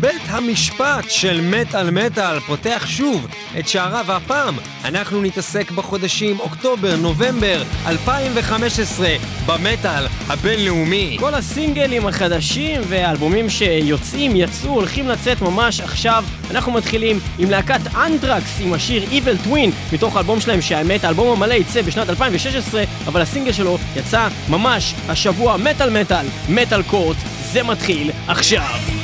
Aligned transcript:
בית 0.00 0.22
המשפט 0.28 1.04
של 1.08 1.40
מטאל 1.40 1.90
מטאל 1.90 2.40
פותח 2.40 2.84
שוב 2.86 3.26
את 3.58 3.68
שעריו 3.68 4.12
הפעם. 4.12 4.54
אנחנו 4.84 5.22
נתעסק 5.22 5.70
בחודשים 5.70 6.40
אוקטובר-נובמבר 6.40 7.62
2015 7.86 9.08
במטאל 9.46 10.06
הבינלאומי. 10.26 11.16
כל 11.20 11.34
הסינגלים 11.34 12.06
החדשים 12.06 12.80
והאלבומים 12.88 13.50
שיוצאים, 13.50 14.36
יצאו, 14.36 14.70
הולכים 14.70 15.08
לצאת 15.08 15.42
ממש 15.42 15.80
עכשיו. 15.80 16.24
אנחנו 16.50 16.72
מתחילים 16.72 17.20
עם 17.38 17.50
להקת 17.50 17.94
אנטרקס 17.96 18.60
עם 18.60 18.72
השיר 18.72 19.02
Evil 19.02 19.46
Twin 19.46 19.70
מתוך 19.92 20.16
האלבום 20.16 20.40
שלהם 20.40 20.62
שהאמת 20.62 21.04
האלבום 21.04 21.28
המלא 21.28 21.54
יצא 21.54 21.82
בשנת 21.82 22.10
2016 22.10 22.84
אבל 23.06 23.20
הסינגל 23.20 23.52
שלו 23.52 23.78
יצא 23.96 24.28
ממש 24.48 24.94
השבוע 25.08 25.56
מטאל 25.56 26.00
מטאל, 26.00 26.26
מטאל 26.48 26.82
קורט, 26.82 27.16
זה 27.52 27.62
מתחיל 27.62 28.10
עכשיו. 28.28 28.97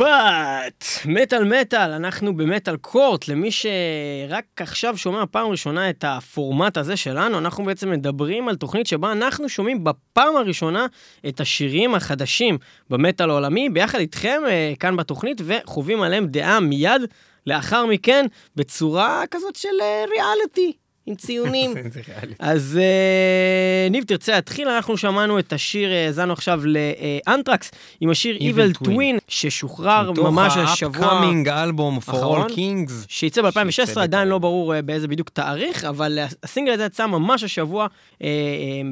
המשפט! 0.00 0.84
מטאל 1.04 1.44
מטאל, 1.44 1.90
אנחנו 1.90 2.36
במטאל 2.36 2.76
קורט, 2.76 3.28
למי 3.28 3.50
שרק 3.50 4.44
עכשיו 4.56 4.96
שומע 4.96 5.24
פעם 5.30 5.50
ראשונה 5.50 5.90
את 5.90 6.04
הפורמט 6.08 6.76
הזה 6.76 6.96
שלנו, 6.96 7.38
אנחנו 7.38 7.64
בעצם 7.64 7.90
מדברים 7.90 8.48
על 8.48 8.56
תוכנית 8.56 8.86
שבה 8.86 9.12
אנחנו 9.12 9.48
שומעים 9.48 9.84
בפעם 9.84 10.36
הראשונה 10.36 10.86
את 11.28 11.40
השירים 11.40 11.94
החדשים 11.94 12.58
במטאל 12.90 13.30
העולמי, 13.30 13.68
ביחד 13.70 13.98
איתכם 13.98 14.42
אה, 14.46 14.72
כאן 14.80 14.96
בתוכנית, 14.96 15.40
וחווים 15.44 16.02
עליהם 16.02 16.26
דעה 16.26 16.60
מיד 16.60 17.02
לאחר 17.46 17.86
מכן, 17.86 18.26
בצורה 18.56 19.24
כזאת 19.30 19.56
של 19.56 19.68
ריאליטי. 20.10 20.87
עם 21.08 21.14
ציונים. 21.14 21.74
אז 22.38 22.78
אה, 22.80 23.88
ניב, 23.90 24.04
תרצה 24.04 24.32
להתחיל? 24.32 24.68
אנחנו 24.68 24.96
שמענו 24.96 25.38
את 25.38 25.52
השיר, 25.52 25.92
אה, 25.92 26.06
האזנו 26.06 26.32
עכשיו 26.32 26.62
לאנטרקס, 26.66 27.70
עם 28.00 28.10
השיר 28.10 28.36
Evil 28.36 28.84
Twin. 28.86 29.18
ששוחרר 29.28 30.12
ממש 30.12 30.56
השבוע. 30.56 30.90
מתוך 30.90 31.12
ה-upcoming 31.12 31.62
אלבום 31.62 31.98
for 31.98 32.12
all 32.12 32.50
kings. 32.50 32.92
שייצא 33.08 33.42
שייצא 33.42 33.42
ב-2016, 33.42 34.00
עדיין. 34.00 34.28
לא 34.28 34.38
ברור 34.38 34.74
אה, 34.74 34.82
באיזה 34.82 35.08
בדיוק 35.08 35.28
תאריך, 35.28 35.84
אבל 35.84 36.18
הסינגל 36.42 36.72
הזה 36.72 36.84
יצא 36.84 37.06
ממש 37.06 37.44
השבוע, 37.44 37.86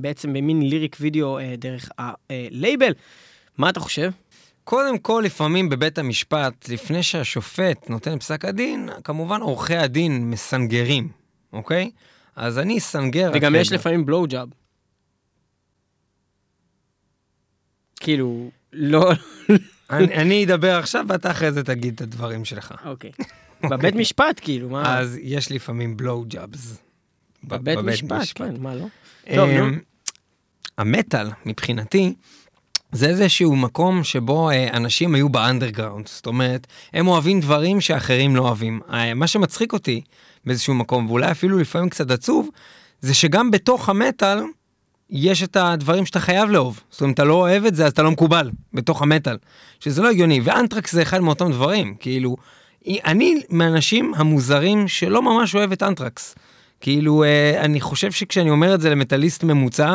בעצם 0.01 0.33
במין 0.33 0.63
ליריק 0.63 0.97
וידאו 1.01 1.39
דרך 1.59 1.89
הלייבל. 1.99 2.93
מה 3.59 3.69
אתה 3.69 3.81
חושב? 3.81 4.11
קודם 4.65 4.99
כל, 4.99 5.23
לפעמים 5.27 5.69
בבית 5.69 5.99
המשפט, 5.99 6.69
לפני 6.69 7.03
שהשופט 7.03 7.91
נותן 7.91 8.19
פסק 8.19 8.45
הדין, 8.45 8.89
כמובן 9.05 9.41
עורכי 9.41 9.77
הדין 9.77 10.31
מסנגרים, 10.31 11.09
אוקיי? 11.53 11.91
אז 12.37 12.59
אני 12.59 12.79
אסנגר... 12.79 13.31
וגם 13.35 13.55
יש. 13.55 13.73
לפעמים 13.73 14.07
בלואו 14.07 14.27
ג'אב. 14.27 14.49
כאילו, 18.01 18.51
לא... 18.73 19.13
אני, 19.91 20.15
אני 20.15 20.45
אדבר 20.45 20.79
עכשיו 20.79 21.05
ואתה 21.09 21.31
אחרי 21.31 21.53
זה 21.53 21.65
תגיד 21.65 21.95
את 21.95 22.01
הדברים 22.01 22.45
שלך. 22.45 22.75
אוקיי. 22.85 23.11
בבית 23.71 23.95
משפט, 23.95 24.41
כאילו, 24.43 24.69
מה? 24.69 24.99
אז 24.99 25.19
יש 25.23 25.53
לפעמים 25.53 25.97
בלואו 25.97 26.25
ג'אבס. 26.29 26.79
בבית 27.45 27.79
משפט, 27.79 28.27
כן, 28.35 28.55
מה 28.59 28.75
לא? 28.75 28.87
טוב, 29.35 29.51
נו. 29.51 29.65
אמ, 29.65 29.79
המטאל, 30.79 31.29
מבחינתי, 31.47 32.15
זה 32.93 33.07
איזשהו 33.07 33.57
מקום 33.57 34.05
שבו 34.05 34.51
אה, 34.51 34.77
אנשים 34.77 35.15
היו 35.15 35.29
באנדרגראונד. 35.29 36.09
זאת 36.09 36.27
אומרת, 36.27 36.67
הם 36.93 37.09
אוהבים 37.09 37.41
דברים 37.41 37.81
שאחרים 37.81 38.37
לא 38.37 38.43
אוהבים. 38.43 38.81
אה, 38.93 39.15
מה 39.15 39.27
שמצחיק 39.27 39.73
אותי 39.73 40.01
באיזשהו 40.47 40.75
מקום, 40.75 41.07
ואולי 41.07 41.31
אפילו 41.31 41.59
לפעמים 41.59 41.89
קצת 41.89 42.11
עצוב, 42.11 42.49
זה 43.01 43.15
שגם 43.15 43.51
בתוך 43.51 43.89
המטאל 43.89 44.39
יש 45.11 45.43
את 45.43 45.57
הדברים 45.57 46.07
שאתה 46.07 46.21
חייב 46.21 46.51
לאהוב. 46.51 46.81
זאת 46.91 47.01
אומרת, 47.01 47.15
אתה 47.15 47.25
לא 47.25 47.35
אוהב 47.35 47.65
את 47.65 47.75
זה, 47.75 47.87
אז 47.87 47.93
אתה 47.93 48.03
לא 48.03 48.11
מקובל 48.11 48.51
בתוך 48.73 49.03
המטאל. 49.03 49.37
שזה 49.81 50.03
לא 50.03 50.11
הגיוני, 50.11 50.41
ואנטרקס 50.45 50.93
זה 50.93 51.03
אחד 51.03 51.21
מאותם 51.21 51.53
דברים. 51.53 51.95
כאילו, 52.01 52.37
אני 52.87 53.43
מהאנשים 53.51 54.13
המוזרים 54.17 54.89
שלא 54.89 55.23
ממש 55.23 55.55
אוהב 55.55 55.73
את 55.73 55.83
אנטרקס. 55.83 56.35
כאילו, 56.81 57.25
אה, 57.25 57.61
אני 57.61 57.81
חושב 57.81 58.13
שכשאני 58.13 58.51
אומר 58.51 58.75
את 58.75 58.81
זה 58.81 58.91
למטאליסט 58.91 59.45
ממוצע, 59.45 59.95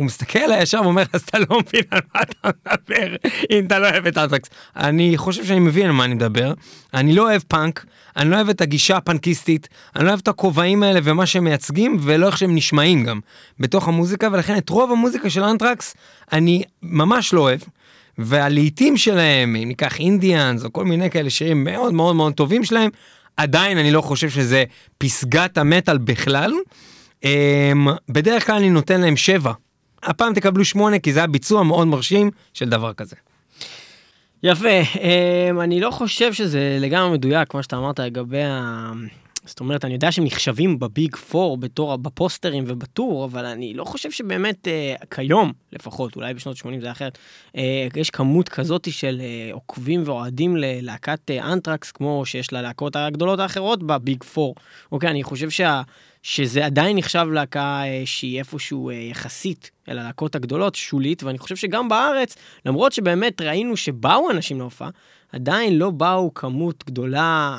הוא 0.00 0.06
מסתכל 0.06 0.38
עליי 0.38 0.62
ישר 0.62 0.80
ואומר, 0.82 1.02
אז 1.12 1.20
אתה 1.20 1.38
לא 1.38 1.46
מבין 1.60 1.82
על 1.90 2.00
מה 2.14 2.22
אתה 2.22 2.48
מדבר, 2.48 3.16
אם 3.50 3.66
אתה 3.66 3.78
לא 3.78 3.90
אוהב 3.90 4.06
את 4.06 4.18
אנטרקס. 4.18 4.50
אני 4.76 5.16
חושב 5.16 5.44
שאני 5.44 5.58
מבין 5.58 5.86
על 5.86 5.92
מה 5.92 6.04
אני 6.04 6.14
מדבר. 6.14 6.54
אני 6.94 7.14
לא 7.14 7.22
אוהב 7.22 7.42
פאנק, 7.48 7.84
אני 8.16 8.30
לא 8.30 8.36
אוהב 8.36 8.48
את 8.48 8.60
הגישה 8.60 8.96
הפאנקיסטית, 8.96 9.68
אני 9.96 10.04
לא 10.04 10.08
אוהב 10.08 10.20
את 10.22 10.28
הכובעים 10.28 10.82
האלה 10.82 11.00
ומה 11.02 11.26
שהם 11.26 11.44
מייצגים, 11.44 11.96
ולא 12.00 12.26
איך 12.26 12.38
שהם 12.38 12.54
נשמעים 12.54 13.04
גם 13.04 13.20
בתוך 13.60 13.88
המוזיקה, 13.88 14.28
ולכן 14.32 14.56
את 14.56 14.68
רוב 14.68 14.92
המוזיקה 14.92 15.30
של 15.30 15.42
אנטרקס 15.42 15.94
אני 16.32 16.62
ממש 16.82 17.32
לא 17.32 17.40
אוהב. 17.40 17.60
והלעיתים 18.18 18.96
שלהם, 18.96 19.56
אם 19.56 19.68
ניקח 19.68 19.98
אינדיאנס 19.98 20.64
או 20.64 20.72
כל 20.72 20.84
מיני 20.84 21.10
כאלה 21.10 21.30
שירים 21.30 21.64
מאוד 21.64 21.94
מאוד 21.94 22.16
מאוד 22.16 22.32
טובים 22.32 22.64
שלהם, 22.64 22.90
עדיין 23.36 23.78
אני 23.78 23.90
לא 23.90 24.00
חושב 24.00 24.30
שזה 24.30 24.64
פסגת 24.98 25.58
המטאל 25.58 25.98
בכלל. 25.98 26.52
אמ, 27.24 27.88
בדרך 28.08 28.46
כלל 28.46 28.56
אני 28.56 28.70
נותן 28.70 29.00
להם 29.00 29.16
שבע. 29.16 29.52
הפעם 30.02 30.34
תקבלו 30.34 30.64
שמונה 30.64 30.98
כי 30.98 31.12
זה 31.12 31.18
היה 31.20 31.26
ביצוע 31.26 31.62
מאוד 31.62 31.86
מרשים 31.86 32.30
של 32.54 32.68
דבר 32.68 32.92
כזה. 32.92 33.16
יפה, 34.42 34.68
אמ, 35.00 35.60
אני 35.60 35.80
לא 35.80 35.90
חושב 35.90 36.32
שזה 36.32 36.78
לגמרי 36.80 37.12
מדויק, 37.12 37.54
מה 37.54 37.62
שאתה 37.62 37.76
אמרת 37.76 38.00
לגבי 38.00 38.42
ה... 38.42 38.92
זאת 39.44 39.60
אומרת, 39.60 39.84
אני 39.84 39.94
יודע 39.94 40.12
שהם 40.12 40.24
נחשבים 40.24 40.78
בביג 40.78 41.16
פור 41.16 41.56
בתור 41.56 41.96
בפוסטרים 41.96 42.64
ובטור, 42.66 43.24
אבל 43.24 43.46
אני 43.46 43.74
לא 43.74 43.84
חושב 43.84 44.10
שבאמת 44.10 44.68
אה, 44.68 44.94
כיום, 45.10 45.52
לפחות, 45.72 46.16
אולי 46.16 46.34
בשנות 46.34 46.56
80 46.56 46.80
זה 46.80 46.90
אחרת, 46.90 47.18
אה, 47.56 47.86
יש 47.96 48.10
כמות 48.10 48.48
כזאת 48.48 48.92
של 48.92 49.20
אה, 49.20 49.52
עוקבים 49.52 50.02
ואוהדים 50.06 50.56
ללהקת 50.56 51.30
אנטרקס, 51.30 51.90
כמו 51.90 52.26
שיש 52.26 52.52
ללהקות 52.52 52.96
הגדולות 52.96 53.38
האחרות 53.38 53.82
בביג 53.82 54.24
פור. 54.24 54.54
אוקיי, 54.92 55.10
אני 55.10 55.22
חושב 55.22 55.50
שה... 55.50 55.82
שזה 56.22 56.66
עדיין 56.66 56.96
נחשב 56.96 57.26
להקה 57.32 57.82
אה, 57.84 58.02
שהיא 58.04 58.38
איפשהו 58.38 58.90
אה, 58.90 58.94
יחסית 58.94 59.70
אל 59.88 59.98
הלהקות 59.98 60.34
הגדולות, 60.34 60.74
שולית, 60.74 61.22
ואני 61.22 61.38
חושב 61.38 61.56
שגם 61.56 61.88
בארץ, 61.88 62.36
למרות 62.66 62.92
שבאמת 62.92 63.40
ראינו 63.40 63.76
שבאו 63.76 64.30
אנשים 64.30 64.58
להופעה, 64.58 64.90
עדיין 65.32 65.78
לא 65.78 65.90
באו 65.90 66.34
כמות 66.34 66.84
גדולה, 66.86 67.56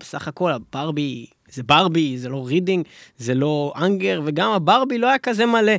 בסך 0.00 0.28
הכל 0.28 0.52
הברבי 0.52 1.26
זה 1.52 1.62
ברבי, 1.62 2.18
זה 2.18 2.28
לא 2.28 2.46
רידינג, 2.46 2.84
זה 3.16 3.34
לא 3.34 3.72
האנגר, 3.76 4.22
וגם 4.24 4.50
הברבי 4.50 4.98
לא 4.98 5.06
היה 5.06 5.18
כזה 5.18 5.46
מלא. 5.46 5.72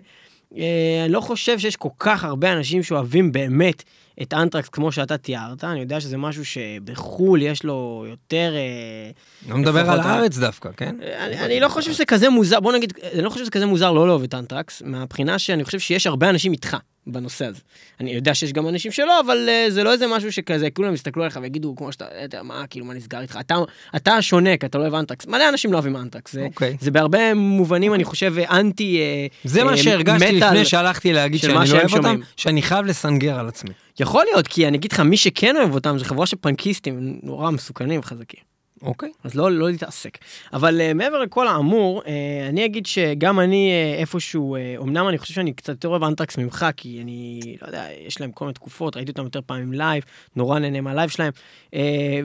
אה, 0.57 1.01
אני 1.05 1.13
לא 1.13 1.21
חושב 1.21 1.59
שיש 1.59 1.75
כל 1.75 1.89
כך 1.99 2.23
הרבה 2.23 2.53
אנשים 2.53 2.83
שאוהבים 2.83 3.31
באמת 3.31 3.83
את 4.21 4.33
אנטרקס 4.33 4.69
כמו 4.69 4.91
שאתה 4.91 5.17
תיארת, 5.17 5.63
אני 5.63 5.79
יודע 5.79 5.99
שזה 5.99 6.17
משהו 6.17 6.45
שבחו"ל 6.45 7.41
יש 7.41 7.63
לו 7.63 8.05
יותר... 8.09 8.53
אה, 8.55 9.11
לא 9.49 9.57
מדבר 9.57 9.89
על 9.89 9.99
הארץ 9.99 10.37
דווקא, 10.37 10.69
כן? 10.77 10.95
אני, 11.19 11.39
אני 11.39 11.59
לא 11.59 11.67
חושב 11.69 11.93
שזה 11.93 12.05
כזה 12.05 12.29
מוזר, 12.29 12.59
בוא 12.59 12.73
נגיד, 12.73 12.93
אני 13.13 13.21
לא 13.21 13.29
חושב 13.29 13.41
שזה 13.43 13.51
כזה 13.51 13.65
מוזר 13.65 13.91
לא 13.91 14.07
לאהוב 14.07 14.23
את 14.23 14.33
אנטרקס, 14.33 14.81
מהבחינה 14.85 15.39
שאני 15.39 15.63
חושב 15.63 15.79
שיש 15.79 16.07
הרבה 16.07 16.29
אנשים 16.29 16.51
איתך 16.51 16.77
בנושא 17.07 17.45
הזה. 17.45 17.59
אני 17.99 18.11
יודע 18.11 18.33
שיש 18.33 18.53
גם 18.53 18.67
אנשים 18.67 18.91
שלא, 18.91 19.19
אבל 19.19 19.49
uh, 19.49 19.71
זה 19.71 19.83
לא 19.83 19.91
איזה 19.91 20.07
משהו 20.07 20.31
שכזה, 20.31 20.69
כולם 20.73 20.93
יסתכלו 20.93 21.23
עליך 21.23 21.39
ויגידו, 21.41 21.75
כמו 21.75 21.91
שאתה, 21.91 22.05
"אה, 22.05 22.25
אתה, 22.25 22.43
מה, 22.43 22.67
כאילו, 22.69 22.85
מה 22.85 22.93
נסגר 22.93 23.21
איתך? 23.21 23.37
אתה, 23.39 23.55
אתה 23.95 24.13
השונה, 24.13 24.57
כי 24.57 24.65
אתה 24.65 24.77
לא 24.77 24.83
אוהב 24.83 24.93
אנטרקס. 24.93 25.27
מלא 25.27 25.49
אנשים 25.49 25.71
לא 25.71 25.77
אוהבים 25.77 25.95
אנטרקס. 25.97 26.33
זה, 26.33 26.41
אוקיי. 26.41 26.77
זה 26.79 26.91
בהרבה 26.91 27.33
מובנים, 27.33 27.93
אני 27.93 28.03
חושב, 28.03 28.33
אנטי 28.51 28.99
אה, 28.99 29.27
זה 29.43 29.63
מה 29.63 29.71
אה, 29.71 29.77
שהרגשתי. 29.77 30.31
לפני 30.31 30.65
שהלכתי 30.65 31.13
להגיד 31.13 31.39
שאני 31.39 31.53
מה 31.53 31.63
לא 31.65 31.79
אוהב 31.79 31.93
אותם. 31.93 32.19
שאני 32.37 32.61
חייב 32.61 32.85
לסנגר 32.85 33.39
על 33.39 33.47
עצמי. 33.47 33.71
יכול 33.99 34.25
להיות, 34.31 34.47
כי 34.47 34.67
אני 34.67 34.77
אגיד 34.77 34.91
לך, 34.91 34.99
מי 34.99 35.17
שכן 35.17 35.57
אוהב 35.57 35.73
אותם 35.73 35.97
זה 35.97 36.05
חבורה 36.05 36.25
של 36.25 36.37
פנקיסטים, 36.41 37.19
נורא 37.23 37.51
מסוכנים 37.51 37.99
וחזקים. 37.99 38.50
אוקיי. 38.83 39.11
אז 39.23 39.35
לא, 39.35 39.51
לא 39.51 39.69
להתעסק. 39.69 40.17
אבל 40.53 40.81
uh, 40.81 40.93
מעבר 40.93 41.19
לכל 41.19 41.47
האמור, 41.47 42.01
uh, 42.01 42.05
אני 42.49 42.65
אגיד 42.65 42.85
שגם 42.85 43.39
אני 43.39 43.71
אה, 43.71 43.99
איפשהו, 43.99 44.55
אה, 44.55 44.83
אמנם 44.83 45.09
אני 45.09 45.17
חושב 45.17 45.33
שאני 45.33 45.53
קצת 45.53 45.69
יותר 45.69 45.87
אוהב 45.87 46.03
אנטרקס 46.03 46.37
ממך, 46.37 46.65
כי 46.77 46.99
אני, 47.03 47.39
לא 47.61 47.67
יודע, 47.67 47.85
יש 48.07 48.21
להם 48.21 48.31
כל 48.31 48.45
מיני 48.45 48.53
תקופות, 48.53 48.95
ראיתי 48.95 49.11
אותם 49.11 49.23
יותר 49.23 49.39
פעמים 49.45 49.73
live, 49.73 50.03
נורא 50.35 50.59
נהנה 50.59 50.81
מה 50.81 50.91
live 50.91 51.09
שלהם, 51.09 51.31
אה, 51.67 51.73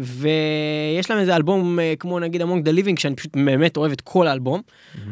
ויש 0.01 1.11
להם 1.11 1.19
איזה 1.19 1.37
אלבום 1.37 1.79
אה, 1.79 1.83
כמו 1.99 2.21
נגיד 2.21 2.43
Among 2.43 2.65
the 2.65 2.71
Living, 2.71 2.99
שאני 2.99 3.17
פשוט 3.17 3.37
באמת 3.37 3.77
אוהב 3.77 3.93
את 3.93 4.01
כל 4.01 4.27
האלבום, 4.27 4.61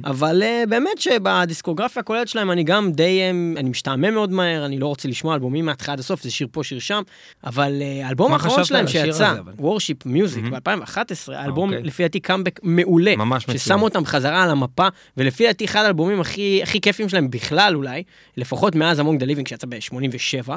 אבל 0.05 0.43
אה, 0.42 0.69
באמת 0.69 0.99
שבדיסקוגרפיה 0.99 2.00
הכוללת 2.00 2.29
שלהם 2.29 2.50
אני 2.50 2.64
גם 2.64 2.93
די, 2.93 3.20
אממ, 3.31 3.58
אני 3.58 3.70
משתעמם 3.70 4.15
מאוד 4.15 4.32
מהר, 4.32 4.67
אני 4.67 4.79
לא 4.79 4.86
רוצה 4.86 5.08
לשמוע 5.08 5.34
אלבומים 5.34 5.65
מההתחלה 5.65 5.93
עד 5.93 5.98
הסוף, 5.98 6.22
זה 6.22 6.31
שיר 6.31 6.46
פה, 6.53 6.65
שיר 6.65 6.79
שם, 6.79 7.03
אבל 7.44 7.72
אה, 7.81 8.06
האלבום 8.06 8.32
האחרון 8.32 8.65
שלהם 8.65 8.89
שיצא? 8.89 9.34
Worship 9.58 10.06
Music, 10.06 10.44
מהמם. 10.44 10.81
ב-2011, 10.84 11.33
האלבום 11.34 11.69
אוקיי. 11.70 11.82
לפי 11.84 12.03
דעתי 12.03 12.20
קאמבק 12.20 12.60
מעולה, 12.62 13.17
ממש 13.17 13.44
מצוין. 13.44 13.58
ששם 13.58 13.82
אותם 13.82 14.05
חזרה 14.05 14.43
על 14.43 14.50
המפה, 14.50 14.88
ולפי 15.17 15.46
דעתי 15.46 15.64
אחד 15.64 15.84
האלבומים 15.84 16.20
הכי, 16.20 16.60
הכי 16.62 16.81
כיפים 16.81 17.08
שלהם 17.08 17.31
בכלל 17.31 17.72
אולי, 17.76 18.03
לפחות 18.36 18.74
מאז 18.74 18.98
Among 18.98 19.20
the 19.20 19.26
Living 19.26 19.48
שיצא 19.48 19.67
ב-87, 19.67 20.50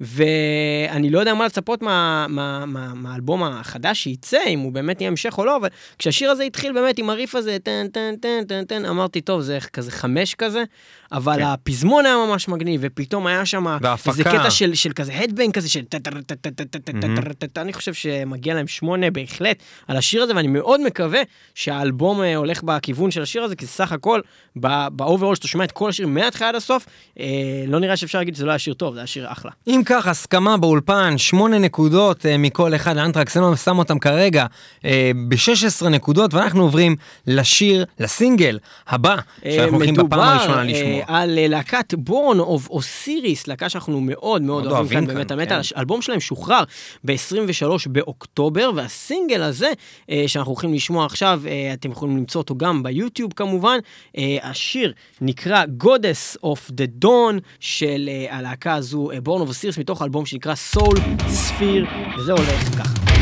ואני 0.00 1.10
לא 1.10 1.18
יודע 1.18 1.34
מה 1.34 1.46
לצפות 1.46 1.82
מה- 1.82 2.26
מה- 2.28 2.66
מה- 2.66 2.94
מהאלבום 2.94 3.42
החדש 3.42 4.02
שייצא, 4.02 4.38
אם 4.48 4.58
הוא 4.58 4.72
באמת 4.72 5.00
יהיה 5.00 5.10
המשך 5.10 5.38
או 5.38 5.44
לא, 5.44 5.56
אבל 5.56 5.68
כשהשיר 5.98 6.30
הזה 6.30 6.42
התחיל 6.42 6.72
באמת 6.72 6.98
עם 6.98 7.10
הריף 7.10 7.34
הזה, 7.34 7.56
טן 7.62 7.86
טן 7.92 8.14
טן 8.20 8.44
טן 8.48 8.64
טן, 8.64 8.84
אמרתי, 8.84 9.20
טוב, 9.20 9.40
זה 9.40 9.58
כזה 9.72 9.90
חמש 9.90 10.34
כזה, 10.34 10.64
אבל 11.12 11.36
כן. 11.36 11.42
הפזמון 11.42 12.06
היה 12.06 12.16
ממש 12.16 12.48
מגניב, 12.48 12.80
ופתאום 12.84 13.26
היה 13.26 13.46
שם. 13.46 13.66
איזה 14.08 14.24
קטע 14.24 14.50
של, 14.50 14.74
של 14.74 14.92
כזה 14.92 15.18
headbang 15.18 15.54
כזה 15.54 15.68
של. 15.68 15.84
טה-טה-טה-טה-טה-טה-טה-טה, 15.84 17.60
אני 17.60 17.72
חושב 17.72 17.94
שמגיע 17.94 18.54
להם 18.54 18.66
שמונה 18.66 19.10
בהחלט 19.10 19.62
על 19.88 19.96
השיר 19.96 20.22
הזה, 20.22 20.36
ואני 20.36 20.48
מאוד 20.48 20.80
מקווה 20.80 21.20
שהאלבום 21.54 22.22
אה, 22.22 22.36
הולך 22.36 22.62
בכיוון 22.62 23.10
של 23.10 23.22
השיר 23.22 23.42
הזה, 23.42 23.56
כי 23.56 23.66
סך 23.66 23.92
הכל, 23.92 24.20
ב 24.56 24.66
overall 24.66 25.34
שאתה 25.34 25.48
שומע 25.48 25.64
את 25.64 25.72
כל 25.72 25.88
השיר 25.88 26.06
מההתחלה 26.06 26.48
עד 26.48 26.54
הסוף, 26.54 26.86
אה, 27.20 27.24
לא 27.66 27.80
נראה 27.80 27.96
שאפשר 27.96 28.18
להגיד 28.18 28.34
שזה 28.34 28.46
לא 28.46 28.50
היה 28.50 28.58
שיר 28.58 28.74
טוב, 28.74 28.94
זה 28.94 29.00
היה 29.00 29.06
שיר 29.06 29.32
אחלה. 29.32 29.50
אם 29.66 29.82
כך, 29.86 30.06
הסכמה 30.06 30.56
באולפן, 30.56 31.18
שמונה 31.18 31.58
נקודות 31.58 32.26
אה, 32.26 32.38
מכל 32.38 32.74
אחד, 32.74 32.96
אנטרקס, 32.96 33.36
אני 33.36 33.56
שם 33.56 33.78
אותם 33.78 33.98
כרגע 33.98 34.46
אה, 34.84 35.10
ב-16 35.28 35.88
נקודות, 35.88 36.34
ואנחנו 36.34 36.62
עוברים 36.62 36.96
לשיר, 37.26 37.84
לסינגל 38.00 38.58
הבא, 38.88 39.16
שאנחנו 39.44 39.76
הולכים 39.76 39.94
בפעם 39.94 40.20
הראשונה 40.20 40.58
אה, 40.58 40.64
לשמוע. 40.64 40.97
על 41.06 41.38
אה, 41.38 41.48
להקת 41.48 41.94
Born 41.94 42.38
of 42.38 42.70
Osiris, 42.70 43.46
להקה 43.46 43.68
שאנחנו 43.68 44.00
מאוד 44.00 44.42
מאוד 44.42 44.66
אוהבים 44.66 44.78
אוהבים 44.78 45.06
כאן 45.06 45.14
באמת 45.14 45.28
כאן, 45.28 45.38
המטאל. 45.40 45.62
כן. 45.62 45.76
האלבום 45.76 46.02
שלהם 46.02 46.20
שוחרר 46.20 46.62
ב-23 47.04 47.68
באוקטובר, 47.86 48.70
והסינגל 48.74 49.42
הזה 49.42 49.72
אה, 50.10 50.24
שאנחנו 50.26 50.52
הולכים 50.52 50.74
לשמוע 50.74 51.06
עכשיו, 51.06 51.42
אה, 51.46 51.72
אתם 51.72 51.90
יכולים 51.90 52.16
למצוא 52.16 52.40
אותו 52.40 52.56
גם 52.56 52.82
ביוטיוב 52.82 53.32
כמובן. 53.32 53.78
אה, 54.18 54.36
השיר 54.42 54.92
נקרא 55.20 55.64
Goddess 55.82 56.38
of 56.46 56.70
the 56.70 57.04
Dawn 57.04 57.40
של 57.60 58.08
אה, 58.12 58.36
הלהקה 58.36 58.74
הזו, 58.74 59.10
בורן 59.22 59.40
אוף 59.40 59.48
אוסיריס, 59.48 59.78
מתוך 59.78 60.02
אלבום 60.02 60.26
שנקרא 60.26 60.54
Soul 60.74 60.98
Sphere, 61.20 62.18
וזה 62.18 62.32
הולך 62.32 62.78
ככה. 62.78 63.17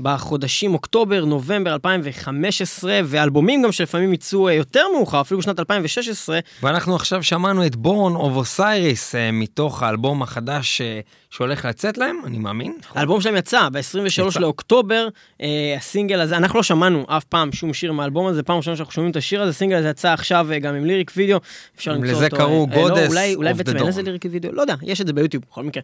בחודשים 0.00 0.74
אוקטובר, 0.74 1.24
נובמבר 1.24 1.74
2015, 1.74 3.00
ואלבומים 3.04 3.62
גם 3.62 3.72
שלפעמים 3.72 4.12
יצאו 4.12 4.48
אה, 4.48 4.52
יותר 4.52 4.84
מאוחר, 4.96 5.20
אפילו 5.20 5.40
בשנת 5.40 5.60
2016. 5.60 6.38
ואנחנו 6.62 6.96
עכשיו 6.96 7.22
שמענו 7.22 7.66
את 7.66 7.76
Born 7.76 8.14
of 8.14 8.36
Osiris 8.36 9.14
מתוך 9.32 9.82
האלבום 9.82 10.22
החדש 10.22 10.80
אה, 10.80 11.00
שהולך 11.36 11.64
לצאת 11.64 11.98
להם, 11.98 12.16
אני 12.26 12.38
מאמין. 12.38 12.72
האלבום 12.94 13.20
שלהם 13.20 13.36
יצא 13.36 13.68
ב-23 13.68 14.40
לאוקטובר, 14.40 15.08
אה, 15.40 15.74
הסינגל 15.78 16.20
הזה, 16.20 16.36
אנחנו 16.36 16.56
לא 16.58 16.62
שמענו 16.62 17.04
אף 17.08 17.24
פעם 17.24 17.52
שום 17.52 17.74
שיר 17.74 17.92
מהאלבום 17.92 18.26
הזה, 18.26 18.42
פעם 18.42 18.56
ראשונה 18.56 18.76
שאנחנו 18.76 18.92
שומעים 18.92 19.10
את 19.10 19.16
השיר 19.16 19.42
הזה, 19.42 19.50
הסינגל 19.50 19.76
הזה 19.76 19.88
יצא 19.88 20.12
עכשיו 20.12 20.52
אה, 20.52 20.58
גם 20.58 20.74
עם 20.74 20.84
lyric 20.84 21.12
video, 21.16 21.38
אפשר 21.76 21.92
למצוא 21.92 22.08
לזה 22.12 22.24
אותו. 22.24 22.36
קראו 22.36 22.66
אה, 22.72 22.76
לא, 22.76 22.88
Goddess 22.88 23.08
אולי, 23.08 23.34
אולי 23.34 23.50
of 23.50 23.54
the 23.54 23.56
בעצם 23.56 23.76
אין. 23.76 23.86
לזה 23.86 24.02
lyric 24.02 24.24
video, 24.30 24.52
לא 24.52 24.60
יודע, 24.60 24.74
יש 24.82 25.00
את 25.00 25.06
זה 25.06 25.12
ביוטיוב 25.12 25.44
בכל 25.50 25.62
מקרה. 25.62 25.82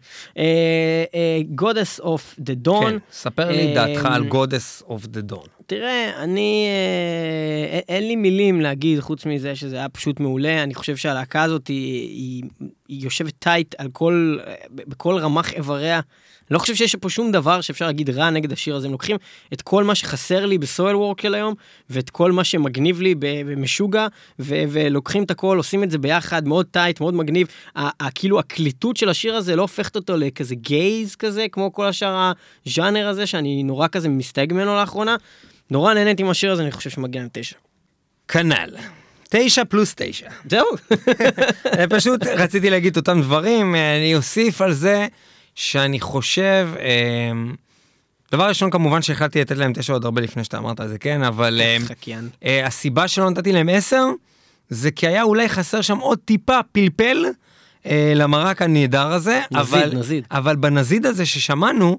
of 1.99 2.39
the 2.39 2.67
Dawn. 2.67 2.81
כן, 2.85 2.97
ספר 3.11 3.51
לי 3.51 3.67
אה, 3.67 3.73
דעתך 3.75 4.05
על 4.05 4.23
Goddess 4.27 4.83
of 4.87 5.05
the 5.05 5.21
Dawn. 5.21 5.45
תראה, 5.65 6.11
אני... 6.23 6.65
אה, 6.67 7.73
אין- 7.73 7.81
אין 7.89 8.07
לי 8.07 8.15
מילים 8.15 8.61
להגיד 8.61 8.99
חוץ 8.99 9.25
מזה 9.25 9.55
שזה 9.55 9.75
היה 9.75 9.89
פשוט 9.89 10.19
מעולה. 10.19 10.63
אני 10.63 10.73
חושב 10.73 10.95
שהלהקה 10.95 11.43
הזאת 11.43 11.67
היא, 11.67 12.43
היא, 12.91 13.03
יושבת 13.03 13.33
tight 13.39 13.75
על 13.77 13.87
כל... 13.93 14.37
בכל 14.69 15.17
רמ"ח 15.17 15.53
איבריה. 15.53 15.99
לא 16.51 16.59
חושב 16.59 16.75
שיש 16.75 16.95
פה 16.95 17.09
שום 17.09 17.31
דבר 17.31 17.61
שאפשר 17.61 17.85
להגיד 17.85 18.09
רע 18.09 18.29
נגד 18.29 18.51
השיר 18.51 18.75
הזה. 18.75 18.87
הם 18.87 18.91
לוקחים 18.91 19.17
את 19.53 19.61
כל 19.61 19.83
מה 19.83 19.95
שחסר 19.95 20.45
לי 20.45 20.57
ב 20.57 20.95
Soilwork 20.95 21.21
של 21.21 21.35
היום, 21.35 21.53
ואת 21.89 22.09
כל 22.09 22.31
מה 22.31 22.43
שמגניב 22.43 23.01
לי 23.01 23.15
במשוגע, 23.19 24.07
ו- 24.39 24.63
ולוקחים 24.69 25.23
את 25.23 25.31
הכל, 25.31 25.57
עושים 25.57 25.83
את 25.83 25.91
זה 25.91 25.97
ביחד, 25.97 26.47
מאוד 26.47 26.65
tight, 26.71 27.01
מאוד 27.01 27.13
מגניב. 27.13 27.47
כאילו 28.15 28.39
הקליטות 28.39 28.97
של 28.97 29.09
השיר 29.09 29.35
הזה 29.35 29.55
לא 29.55 29.61
הופכת 29.61 29.95
אותו 29.95 30.17
לכזה 30.17 30.55
גייז 30.55 31.15
כזה, 31.15 31.45
כמו 31.51 31.73
כל 31.73 31.85
השאר 31.85 32.31
הז'אנר 32.65 33.07
הזה, 33.07 33.27
שאני 33.27 33.63
נורא 33.63 33.87
כזה 33.87 34.09
מסתייג 34.09 34.53
ממנו 34.53 34.75
לאחרונה. 34.75 35.15
נורא 35.71 35.93
נהניתי 35.93 36.23
השיר 36.29 36.51
הזה, 36.51 36.61
אני 36.61 36.71
חושב 36.71 36.89
שמגיע 36.89 37.21
עם 37.21 37.27
תשע. 37.31 37.55
כנ"ל. 38.27 39.00
תשע 39.33 39.63
פלוס 39.65 39.93
תשע. 39.97 40.29
זהו. 40.49 40.65
אה, 41.77 41.85
פשוט 41.89 42.23
רציתי 42.23 42.69
להגיד 42.69 42.97
אותם 42.97 43.21
דברים, 43.21 43.75
אה, 43.75 43.97
אני 43.97 44.15
אוסיף 44.15 44.61
על 44.61 44.73
זה 44.73 45.07
שאני 45.55 45.99
חושב, 45.99 46.69
אה, 46.79 47.31
דבר 48.31 48.47
ראשון 48.47 48.69
כמובן 48.71 49.01
שהחלטתי 49.01 49.41
לתת 49.41 49.57
להם 49.57 49.73
תשע 49.73 49.93
עוד 49.93 50.05
הרבה 50.05 50.21
לפני 50.21 50.43
שאתה 50.43 50.57
אמרת 50.57 50.81
את 50.81 50.89
זה, 50.89 50.97
כן, 50.97 51.23
אבל 51.23 51.61
הסיבה 52.65 53.07
שלא 53.07 53.29
נתתי 53.29 53.51
להם 53.51 53.69
עשר, 53.69 54.05
זה 54.69 54.91
כי 54.91 55.07
היה 55.07 55.23
אולי 55.23 55.49
חסר 55.49 55.81
שם 55.81 55.97
עוד 55.97 56.19
טיפה 56.25 56.59
פלפל 56.71 57.25
למרק 58.15 58.61
הנהדר 58.61 59.07
הזה, 59.07 59.41
נזיד, 59.51 59.81
אבל, 59.83 59.97
נזיד. 59.97 60.23
אבל 60.31 60.55
בנזיד 60.55 61.05
הזה 61.05 61.25
ששמענו, 61.25 61.97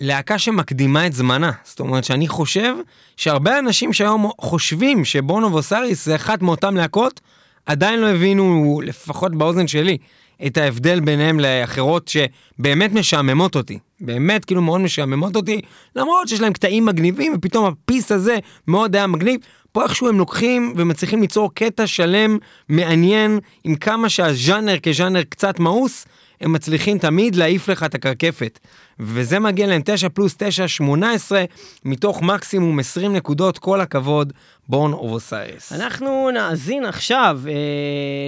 להקה 0.00 0.38
שמקדימה 0.38 1.06
את 1.06 1.12
זמנה. 1.12 1.52
זאת 1.64 1.80
אומרת 1.80 2.04
שאני 2.04 2.28
חושב 2.28 2.74
שהרבה 3.16 3.58
אנשים 3.58 3.92
שהיום 3.92 4.30
חושבים 4.40 5.04
שבונו 5.04 5.52
ווסריס 5.52 6.04
זה 6.04 6.16
אחת 6.16 6.42
מאותן 6.42 6.74
להקות, 6.74 7.20
עדיין 7.66 8.00
לא 8.00 8.06
הבינו, 8.06 8.80
לפחות 8.84 9.34
באוזן 9.34 9.66
שלי, 9.66 9.98
את 10.46 10.56
ההבדל 10.56 11.00
ביניהם 11.00 11.40
לאחרות 11.40 12.08
שבאמת 12.08 12.92
משעממות 12.92 13.56
אותי. 13.56 13.78
באמת 14.00 14.44
כאילו 14.44 14.62
מאוד 14.62 14.80
משעממות 14.80 15.36
אותי, 15.36 15.60
למרות 15.96 16.28
שיש 16.28 16.40
להם 16.40 16.52
קטעים 16.52 16.86
מגניבים, 16.86 17.32
ופתאום 17.36 17.64
הפיס 17.64 18.12
הזה 18.12 18.36
מאוד 18.68 18.96
היה 18.96 19.06
מגניב. 19.06 19.40
פה 19.72 19.82
איכשהו 19.82 20.08
הם 20.08 20.18
לוקחים 20.18 20.74
ומצליחים 20.76 21.20
ליצור 21.20 21.54
קטע 21.54 21.86
שלם, 21.86 22.38
מעניין, 22.68 23.38
עם 23.64 23.74
כמה 23.74 24.08
שהז'אנר 24.08 24.78
כז'אנר 24.78 25.22
קצת 25.22 25.60
מאוס, 25.60 26.06
הם 26.40 26.52
מצליחים 26.52 26.98
תמיד 26.98 27.36
להעיף 27.36 27.68
לך 27.68 27.82
את 27.82 27.94
הקרקפת. 27.94 28.58
וזה 29.00 29.38
מגיע 29.38 29.66
להם 29.66 29.82
9 29.84 30.08
פלוס 30.08 30.36
9, 30.38 30.68
18, 30.68 31.44
מתוך 31.84 32.22
מקסימום 32.22 32.78
20 32.78 33.12
נקודות, 33.12 33.58
כל 33.58 33.80
הכבוד, 33.80 34.32
Born 34.68 34.92
of 34.92 35.10
Osiris. 35.10 35.72
אנחנו 35.72 36.30
נאזין 36.30 36.84
עכשיו 36.84 37.40
אה, 37.48 37.52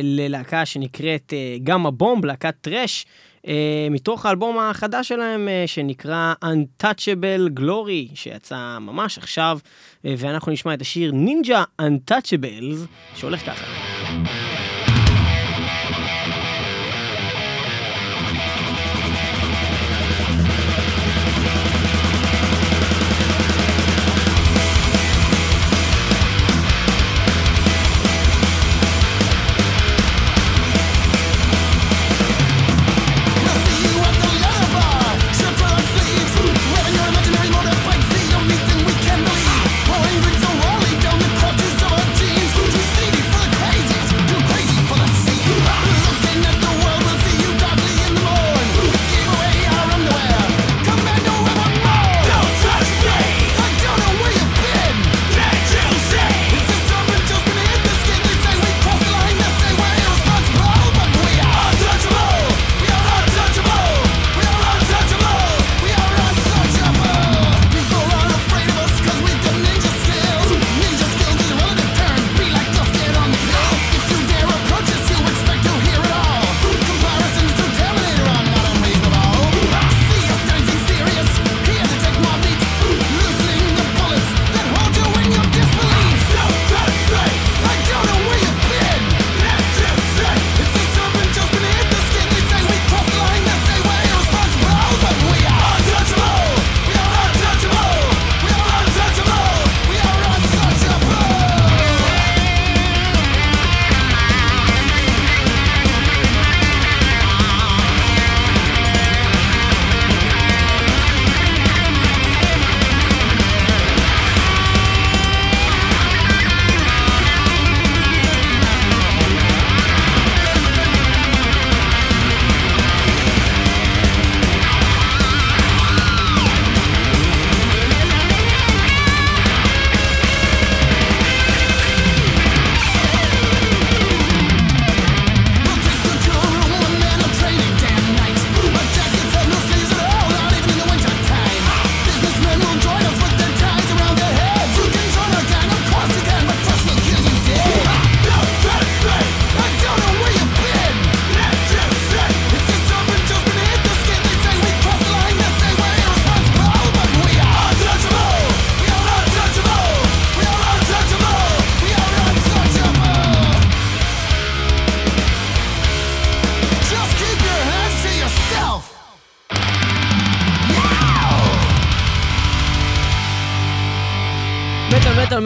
ללהקה 0.02 0.66
שנקראת 0.66 1.32
אה, 1.32 1.56
Gama 1.62 1.86
Bomb, 1.86 2.24
להקת 2.24 2.54
thrash, 2.60 3.06
אה, 3.46 3.88
מתוך 3.90 4.26
האלבום 4.26 4.58
החדש 4.58 5.08
שלהם 5.08 5.48
אה, 5.48 5.64
שנקרא 5.66 6.34
Untouchable 6.44 7.60
Glory, 7.60 8.14
שיצא 8.14 8.78
ממש 8.80 9.18
עכשיו, 9.18 9.58
אה, 10.04 10.14
ואנחנו 10.18 10.52
נשמע 10.52 10.74
את 10.74 10.80
השיר 10.80 11.12
נינג'ה 11.12 11.64
Untouchables, 11.82 12.86
שהולך 13.16 13.46
ככה. 13.46 13.64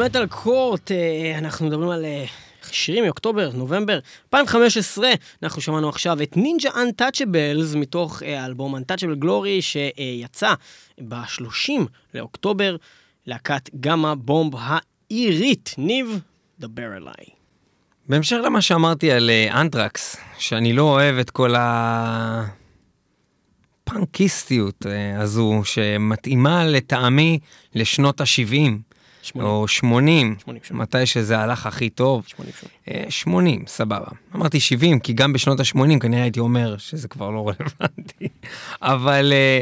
מטאל 0.04 0.26
קורט, 0.26 0.92
אה, 0.92 1.38
אנחנו 1.38 1.66
מדברים 1.66 1.90
על 1.90 2.04
אה, 2.04 2.24
שירים 2.70 3.04
מאוקטובר, 3.04 3.50
נובמבר 3.54 3.98
2015, 4.24 5.08
אנחנו 5.42 5.62
שמענו 5.62 5.88
עכשיו 5.88 6.22
את 6.22 6.36
נינג'ה 6.36 6.70
אנטאצ'בלס 6.82 7.74
מתוך 7.74 8.22
אה, 8.22 8.42
האלבום 8.42 8.76
אנטאצ'בל 8.76 9.14
גלורי 9.14 9.62
שיצא 9.62 10.54
ב-30 11.08 11.72
לאוקטובר, 12.14 12.76
להקת 13.26 13.70
גמא 13.80 14.14
בומב 14.14 14.54
האירית. 14.58 15.74
ניב, 15.78 16.20
דבר 16.58 16.96
אליי. 16.96 17.26
בהמשך 18.08 18.36
למה 18.44 18.62
שאמרתי 18.62 19.12
על 19.12 19.30
אנטרקס, 19.50 20.16
שאני 20.38 20.72
לא 20.72 20.82
אוהב 20.82 21.18
את 21.18 21.30
כל 21.30 21.54
הפנקיסטיות 23.86 24.86
הזו 25.18 25.60
שמתאימה 25.64 26.66
לטעמי 26.66 27.38
לשנות 27.74 28.20
ה-70. 28.20 28.93
80. 29.24 29.46
או 29.46 29.68
80, 29.68 30.36
80, 30.40 30.60
80. 30.64 30.82
מתי 30.82 31.06
שזה 31.06 31.38
הלך 31.38 31.66
הכי 31.66 31.90
טוב. 31.90 32.24
80, 32.26 32.52
80. 32.84 33.10
80, 33.10 33.64
סבבה. 33.66 34.06
אמרתי 34.34 34.60
70, 34.60 35.00
כי 35.00 35.12
גם 35.12 35.32
בשנות 35.32 35.60
ה-80 35.60 35.98
כנראה 36.00 36.22
הייתי 36.22 36.40
אומר 36.40 36.76
שזה 36.78 37.08
כבר 37.08 37.30
לא 37.30 37.48
רלוונטי. 37.48 38.28
אבל 38.82 39.32
אה, 39.32 39.60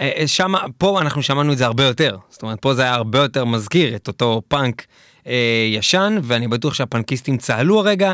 אה, 0.00 0.28
שם, 0.28 0.54
פה 0.78 1.00
אנחנו 1.00 1.22
שמענו 1.22 1.52
את 1.52 1.58
זה 1.58 1.66
הרבה 1.66 1.84
יותר. 1.84 2.16
זאת 2.30 2.42
אומרת, 2.42 2.60
פה 2.60 2.74
זה 2.74 2.82
היה 2.82 2.94
הרבה 2.94 3.18
יותר 3.18 3.44
מזכיר 3.44 3.96
את 3.96 4.08
אותו 4.08 4.42
פאנק 4.48 4.86
אה, 5.26 5.68
ישן, 5.72 6.18
ואני 6.22 6.48
בטוח 6.48 6.74
שהפאנקיסטים 6.74 7.36
צהלו 7.38 7.78
הרגע. 7.78 8.12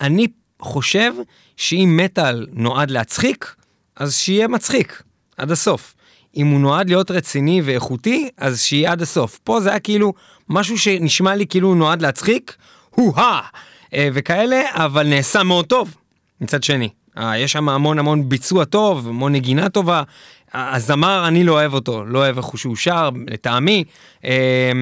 אני 0.00 0.26
חושב 0.60 1.12
שאם 1.56 2.00
מטאל 2.04 2.46
נועד 2.52 2.90
להצחיק, 2.90 3.54
אז 3.96 4.16
שיהיה 4.16 4.48
מצחיק, 4.48 5.02
עד 5.36 5.50
הסוף. 5.50 5.94
אם 6.36 6.46
הוא 6.46 6.60
נועד 6.60 6.88
להיות 6.88 7.10
רציני 7.10 7.62
ואיכותי, 7.64 8.28
אז 8.36 8.60
שיהיה 8.62 8.92
עד 8.92 9.02
הסוף. 9.02 9.38
פה 9.44 9.60
זה 9.60 9.70
היה 9.70 9.80
כאילו 9.80 10.12
משהו 10.52 10.78
שנשמע 10.78 11.34
לי 11.34 11.46
כאילו 11.46 11.68
הוא 11.68 11.76
נועד 11.76 12.02
להצחיק, 12.02 12.56
הו-הא, 12.94 13.40
אה, 13.94 14.08
וכאלה, 14.12 14.62
אבל 14.72 15.06
נעשה 15.06 15.42
מאוד 15.42 15.66
טוב, 15.66 15.94
מצד 16.40 16.62
שני. 16.62 16.88
אה, 17.18 17.38
יש 17.38 17.52
שם 17.52 17.68
המון 17.68 17.98
המון 17.98 18.28
ביצוע 18.28 18.64
טוב, 18.64 19.08
המון 19.08 19.32
נגינה 19.32 19.68
טובה. 19.68 20.02
הזמר, 20.54 21.28
אני 21.28 21.44
לא 21.44 21.52
אוהב 21.52 21.74
אותו, 21.74 22.04
לא 22.04 22.18
אוהב 22.18 22.36
איך 22.36 22.46
שהוא 22.56 22.76
שר, 22.76 23.10
לטעמי. 23.26 23.84
אה, 24.24 24.72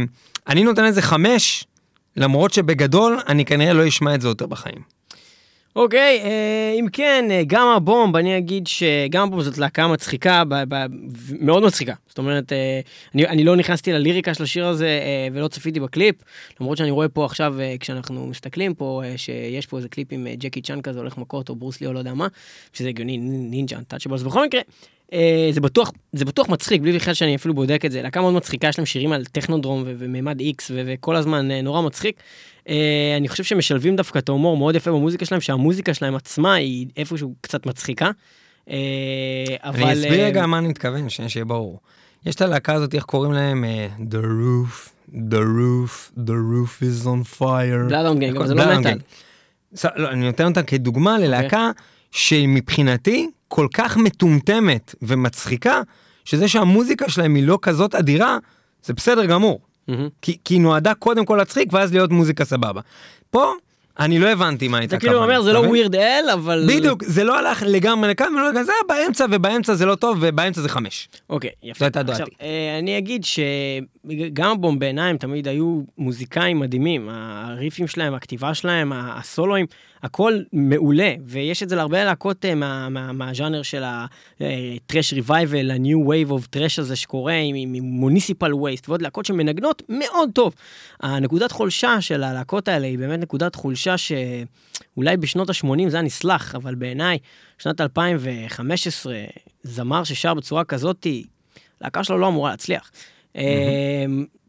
אני 0.48 0.64
נותן 0.64 0.84
לזה 0.84 1.02
חמש, 1.02 1.64
למרות 2.16 2.52
שבגדול 2.52 3.18
אני 3.28 3.44
כנראה 3.44 3.72
לא 3.72 3.88
אשמע 3.88 4.14
את 4.14 4.20
זה 4.20 4.28
יותר 4.28 4.46
בחיים. 4.46 5.00
אוקיי, 5.76 6.20
אה, 6.24 6.74
אם 6.80 6.86
כן, 6.92 7.24
אה, 7.30 7.42
Gama 7.46 7.68
Bomb, 7.68 8.16
אני 8.16 8.38
אגיד 8.38 8.66
ש 8.66 8.87
Gama 8.87 9.28
Bomb 9.28 9.42
זאת 9.42 9.58
להקה 9.58 9.88
מצחיקה, 9.88 10.42
מאוד 11.40 11.62
מצחיקה. 11.62 11.94
זאת 12.08 12.18
אומרת, 12.18 12.52
אה, 12.52 12.80
אני, 13.14 13.26
אני 13.26 13.44
לא 13.44 13.56
נכנסתי 13.56 13.92
לליריקה 13.92 14.34
של 14.34 14.42
השיר 14.42 14.66
הזה 14.66 15.00
ולא 15.32 15.48
צפיתי 15.48 15.80
בקליפ, 15.80 16.16
למרות 16.60 16.78
שאני 16.78 16.90
רואה 16.90 17.08
פה 17.08 17.24
עכשיו, 17.24 17.54
כשאנחנו 17.80 18.26
מסתכלים 18.26 18.74
פה, 18.74 19.02
שיש 19.16 19.66
פה 19.66 19.76
איזה 19.76 19.88
קליפ 19.88 20.08
עם 20.10 20.26
ג'קי 20.38 20.62
צ'אן 20.62 20.80
כזה 20.80 20.98
הולך 20.98 21.18
מכות, 21.18 21.48
או 21.48 21.56
ברוסלי 21.56 21.86
או 21.86 21.92
לא 21.92 21.98
יודע 21.98 22.14
מה, 22.14 22.26
שזה 22.72 22.88
הגיוני, 22.88 23.18
נינג'ה, 23.18 23.78
Untouchables, 23.88 24.22
בכל 24.22 24.46
מקרה, 24.46 24.60
זה 25.50 25.60
בטוח, 25.60 25.92
זה 26.12 26.24
בטוח 26.24 26.48
מצחיק, 26.48 26.82
בלי 26.82 26.92
בכלל 26.92 27.14
שאני 27.14 27.36
אפילו 27.36 27.54
בודק 27.54 27.84
את 27.84 27.92
זה. 27.92 28.02
להקה 28.02 28.20
מאוד 28.20 28.34
מצחיקה, 28.34 28.68
יש 28.68 28.78
להם 28.78 28.86
שירים 28.86 29.12
על 29.12 29.24
Technodrome 29.24 29.84
ומימד 29.86 30.40
איקס, 30.40 30.70
וכל 30.74 31.16
הזמן 31.16 31.50
נורא 31.50 31.82
מצחיק. 31.82 32.20
אה, 32.68 33.14
אני 33.16 33.28
חושב 33.28 33.44
שמשלבים 33.44 33.96
דווקא 33.96 34.18
את 34.18 34.28
ההומור 34.28 34.56
מאוד 34.56 34.74
יפה 34.74 34.90
במוזיקה 34.90 35.24
שלהם, 35.24 35.40
שהמוזיקה 35.40 35.94
שלהם 35.94 36.14
עצמה 36.14 36.54
היא 36.54 36.86
איפשהו 36.96 37.34
קצת 37.40 37.66
מצחיקה. 37.66 38.10
אה, 38.70 38.76
אבל... 39.64 39.82
אני 39.82 39.92
אסביר 39.92 40.20
אה, 40.20 40.26
רגע 40.26 40.46
מה 40.46 40.58
אני 40.58 40.68
מתכוון, 40.68 41.08
שיהיה 41.08 41.44
ברור. 41.44 41.80
יש 42.26 42.34
את 42.34 42.40
הלהקה 42.40 42.74
הזאת, 42.74 42.94
איך 42.94 43.04
קוראים 43.04 43.32
להם? 43.32 43.64
The 43.98 44.22
roof, 44.24 44.88
the 45.12 45.42
roof, 45.56 46.12
the 46.26 46.36
roof 46.50 46.82
is 46.82 47.06
on 47.06 47.38
fire. 47.40 47.88
בלאדאון 47.88 48.18
גנג, 48.18 48.36
אבל 48.36 48.46
זה 48.46 48.54
לא 48.54 48.78
מטאל. 48.78 48.98
לא, 49.96 50.10
אני 50.10 50.26
נותן 50.26 50.46
אותה 50.46 50.62
כדוגמה 50.62 51.18
ללהקה 51.18 51.68
אוקיי. 51.68 51.82
שמבחינתי 52.10 53.28
כל 53.50 53.66
כך 53.74 53.96
מטומטמת 53.96 54.94
ומצחיקה, 55.02 55.82
שזה 56.24 56.48
שהמוזיקה 56.48 57.08
שלהם 57.08 57.34
היא 57.34 57.46
לא 57.46 57.58
כזאת 57.62 57.94
אדירה, 57.94 58.38
זה 58.84 58.92
בסדר 58.92 59.24
גמור. 59.24 59.60
Mm-hmm. 59.60 59.92
כי, 60.22 60.36
כי 60.44 60.54
היא 60.54 60.60
נועדה 60.60 60.94
קודם 60.94 61.24
כל 61.24 61.36
להצחיק 61.36 61.72
ואז 61.72 61.92
להיות 61.92 62.10
מוזיקה 62.10 62.44
סבבה. 62.44 62.80
פה 63.30 63.52
אני 64.00 64.18
לא 64.18 64.28
הבנתי 64.28 64.68
מה 64.68 64.78
הייתה 64.78 64.98
כוונה. 64.98 65.12
אתה 65.12 65.20
כאילו 65.20 65.22
אומר 65.22 65.42
זה 65.42 65.52
לא 65.52 65.58
Weird 65.58 65.94
Al 65.94 66.30
אבל 66.32 66.66
בדיוק 66.68 67.04
זה 67.04 67.24
לא 67.24 67.38
הלך 67.38 67.62
לגמרי 67.66 68.10
לכאן 68.10 68.34
ולא 68.34 68.48
לגמרי 68.48 68.64
זה 68.64 68.72
היה 68.72 68.98
באמצע 68.98 69.26
ובאמצע 69.30 69.74
זה 69.74 69.86
לא 69.86 69.94
טוב 69.94 70.18
ובאמצע 70.20 70.60
זה 70.60 70.68
חמש. 70.68 71.08
אוקיי 71.30 71.50
יפה. 71.62 71.78
זו 71.78 71.84
הייתה 71.84 72.02
דעתי. 72.02 72.30
אה, 72.42 72.78
אני 72.78 72.98
אגיד 72.98 73.24
ש 74.08 74.26
Gama 74.26 74.60
Bomb 74.60 74.78
בעיניי 74.78 75.08
הם 75.08 75.18
תמיד 75.18 75.48
היו 75.48 75.82
מוזיקאים 75.98 76.58
מדהימים 76.58 77.08
הריפים 77.08 77.86
שלהם 77.86 78.14
הכתיבה 78.14 78.54
שלהם 78.54 78.92
הסולואים 78.92 79.66
הכל 80.02 80.38
מעולה 80.52 81.14
ויש 81.26 81.62
את 81.62 81.68
זה 81.68 81.76
להרבה 81.76 82.04
להקות 82.04 82.44
אה, 82.44 82.54
מהז'אנר 83.12 83.62
של 83.62 83.82
ה 83.84 84.03
thrash 84.03 85.12
revival 85.12 85.70
ה 85.70 85.75
new 85.75 85.89
wave 85.89 86.08
of 86.08 86.46
thrash 86.46 86.78
הזה 86.78 86.96
שקורה 86.96 87.34
עם 87.34 87.72
Municipal 87.82 88.54
Waste 88.54 88.88
ועוד 88.88 89.02
להקות 89.02 89.26
שמנגנות 89.26 89.82
מאוד 89.88 90.30
טוב. 90.34 90.54
הנקודת 91.00 91.52
חולשה 91.52 92.00
של 92.00 92.22
הלהקות 92.22 92.68
האלה 92.68 92.86
היא 92.86 92.98
באמת 92.98 93.20
נקודת 93.20 93.54
חולשה 93.54 93.94
שאולי 93.98 95.16
בשנות 95.16 95.50
ה-80 95.50 95.88
זה 95.88 95.96
היה 95.96 96.02
נסלח 96.02 96.54
אבל 96.54 96.74
בעיניי 96.74 97.18
שנת 97.58 97.80
2015 97.80 99.14
זמר 99.62 100.04
ששר 100.04 100.34
בצורה 100.34 100.64
כזאת 100.64 101.06
להקה 101.80 102.04
שלו 102.04 102.18
לא 102.18 102.28
אמורה 102.28 102.50
להצליח. 102.50 102.90
Mm-hmm. 103.34 103.40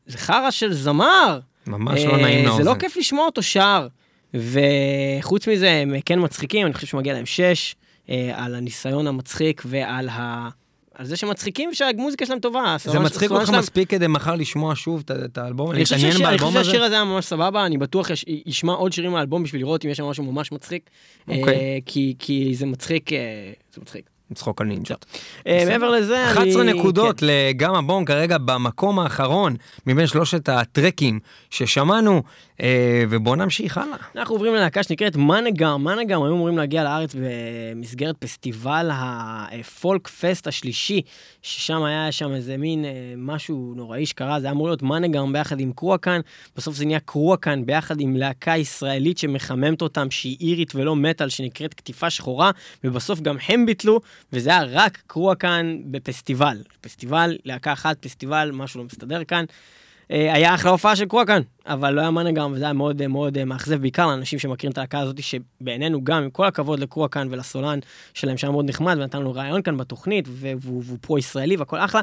זה 0.06 0.18
חרא 0.18 0.52
של 0.52 0.74
זמר. 0.74 1.40
ממש 1.68 2.02
לא 2.02 2.18
נעים 2.18 2.46
לאוזן. 2.46 2.64
זה 2.64 2.70
לא 2.70 2.76
כיף 2.76 2.98
לשמוע 2.98 3.26
אותו 3.26 3.44
שר. 3.44 3.88
וחוץ 4.34 5.48
מזה 5.48 5.72
הם 5.72 5.94
כן 6.06 6.20
מצחיקים, 6.24 6.66
אני 6.66 6.74
חושב 6.74 6.88
שמגיע 6.88 7.14
להם 7.14 7.26
שש 7.26 7.76
אה, 8.10 8.32
על 8.36 8.56
הניסיון 8.56 9.08
המצחיק 9.08 9.62
ועל 9.66 10.10
ה... 10.10 10.50
על 10.96 11.06
זה 11.06 11.16
שמצחיקים 11.16 11.70
ושהמוזיקה 11.70 12.26
שלהם 12.26 12.40
טובה. 12.40 12.76
זה 12.80 13.00
מצחיק 13.00 13.32
אותך 13.32 13.50
מספיק 13.50 13.90
כדי 13.90 14.08
מחר 14.08 14.36
לשמוע 14.36 14.74
שוב 14.76 15.04
את 15.26 15.38
האלבום? 15.38 15.72
אני 15.72 15.84
חושב 15.84 15.98
שהשיר 16.54 16.84
הזה 16.84 16.96
היה 16.96 17.04
ממש 17.04 17.26
סבבה, 17.26 17.66
אני 17.66 17.78
בטוח 17.78 18.08
ישמע 18.46 18.74
עוד 18.74 18.92
שירים 18.94 19.12
מהאלבום 19.12 19.44
בשביל 19.44 19.62
לראות 19.62 19.86
אם 19.86 19.90
יש 19.90 19.98
שם 19.98 20.06
משהו 20.06 20.24
ממש 20.24 20.52
מצחיק. 20.52 20.90
אוקיי. 21.28 21.44
אה, 21.48 21.78
כי 22.20 22.52
זה 22.54 22.66
מצחיק, 22.66 23.14
אה, 23.14 23.18
זה 23.74 23.82
מצחיק. 23.82 24.11
לצחוק 24.32 24.62
על 24.62 24.68
נינג'ות. 24.68 25.06
אה, 25.48 25.64
מעבר 25.68 25.90
לזה, 25.90 26.32
11 26.32 26.64
נקודות 26.64 27.20
כן. 27.20 27.26
לגמא 27.30 27.82
בום 27.82 28.06
כרגע 28.06 28.38
במקום 28.38 29.00
האחרון 29.00 29.56
מבין 29.88 30.08
שלושת 30.08 30.50
הטרקים 30.50 31.20
ששמענו, 31.50 32.24
אה, 32.62 33.04
ובואו 33.10 33.36
נמשיך 33.36 33.78
הלאה. 33.78 33.98
אנחנו 34.16 34.36
עוברים 34.36 34.56
ללהקה 34.56 34.84
שנקראת 34.84 35.16
מנגרם. 35.16 35.84
מנגרם 35.84 36.24
היו 36.24 36.34
אמורים 36.34 36.58
להגיע 36.58 36.84
לארץ 36.84 37.16
במסגרת 37.16 38.16
פסטיבל 38.18 38.90
הפולק 38.92 40.08
פסט 40.08 40.48
השלישי, 40.48 41.02
ששם 41.42 41.84
היה 41.84 42.12
שם 42.12 42.34
איזה 42.34 42.58
מין 42.58 42.86
אה, 42.86 42.92
משהו 43.18 43.74
נוראי 43.76 44.06
שקרה, 44.06 44.40
זה 44.40 44.48
היה 44.48 44.54
אמור 44.54 44.68
להיות 44.68 44.84
מנגרם 44.84 45.34
ביחד 45.34 45.60
עם 45.60 45.72
קרואקן, 45.76 46.22
בסוף 46.56 46.76
זה 46.76 46.86
נהיה 46.86 47.00
קרואקן 47.00 47.66
ביחד 47.66 48.00
עם 48.00 48.16
להקה 48.16 48.58
ישראלית 48.58 49.18
שמחממת 49.18 49.82
אותם, 49.82 50.12
שהיא 50.12 50.38
אירית 50.40 50.76
ולא 50.76 50.96
מטאל, 50.96 51.30
שנקראת 51.30 51.74
קטיפה 51.74 52.10
שחורה, 52.10 52.52
ובסוף 52.84 53.20
גם 53.20 53.38
הם 53.48 53.66
ביטלו, 53.66 54.02
וזה 54.34 54.50
היה 54.50 54.64
רק 54.64 55.02
קרואקן 55.08 55.78
בפסטיבל. 55.86 56.58
פסטיבל, 56.82 57.38
להקה 57.46 57.74
אחת, 57.74 57.98
פסטיבל, 58.00 58.52
משהו 58.54 58.80
לא 58.80 58.86
מסתדר 58.86 59.24
כאן. 59.24 59.46
אה, 60.12 60.34
היה 60.34 60.56
אחלה 60.56 60.72
הופעה 60.72 60.96
של 60.96 61.06
קרואקן, 61.06 61.42
אבל 61.66 61.94
לא 61.94 62.02
היה 62.02 62.12
מנגרם, 62.12 62.54
וזה 62.54 62.64
היה 62.64 62.74
מאוד 62.74 63.08
מאוד 63.08 63.44
מאכזב, 63.44 63.82
בעיקר 63.82 64.08
לאנשים 64.08 64.40
שמכירים 64.40 64.72
את 64.72 64.78
הלהקה 64.78 65.00
הזאת, 65.00 65.24
שבעינינו 65.24 66.04
גם, 66.04 66.24
עם 66.24 66.30
כל 66.30 66.46
הכבוד 66.46 66.80
לקרואקן 66.80 67.28
ולסולן 67.32 67.80
שלהם, 68.14 68.38
שהיה 68.38 68.52
מאוד 68.52 68.70
נחמד, 68.70 68.96
ונתן 68.98 69.20
לנו 69.20 69.34
רעיון 69.34 69.62
כאן 69.62 69.78
בתוכנית, 69.78 70.26
והוא 70.30 70.98
פרו-ישראלי 71.02 71.58
והכל 71.58 71.80
אחלה. 71.80 72.02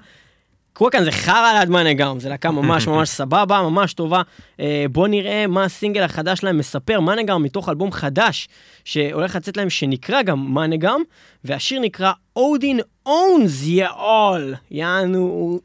קרואקן 0.73 1.05
זה 1.05 1.13
חרא 1.13 1.59
ליד 1.59 1.71
מנגרם, 1.71 2.21
זה 2.21 2.29
להקה 2.29 2.51
ממש 2.51 2.87
ממש 2.89 3.09
סבבה, 3.09 3.63
ממש 3.63 3.95
טובה. 3.95 4.23
אה, 4.61 4.87
בואו 4.93 5.07
נראה 5.07 5.47
מה 5.47 5.65
הסינגל 5.65 6.03
החדש 6.03 6.39
שלהם 6.39 6.59
מספר, 6.59 7.01
מנגרם 7.01 7.43
מתוך 7.43 7.69
אלבום 7.69 7.93
חדש, 7.93 8.49
שהולך 8.85 9.37
לצאת 9.37 9.57
להם, 9.57 9.71
שנקרא 9.71 10.23
גם 10.23 10.55
מנגרם, 10.55 11.01
והשיר 11.45 11.81
נקרא 11.81 12.13
אודין 12.37 12.81
אונס 13.07 13.63
יאול, 13.67 14.55
יענו 14.71 15.59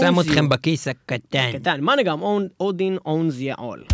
שם 0.00 0.20
אתכם 0.20 0.48
בכיס 0.48 0.88
הקטן. 0.88 1.52
קטן, 1.52 1.80
מה 1.80 1.96
נגם? 1.96 2.20
אודין 2.60 2.98
אונס 3.06 3.34
יאול. 3.38 3.84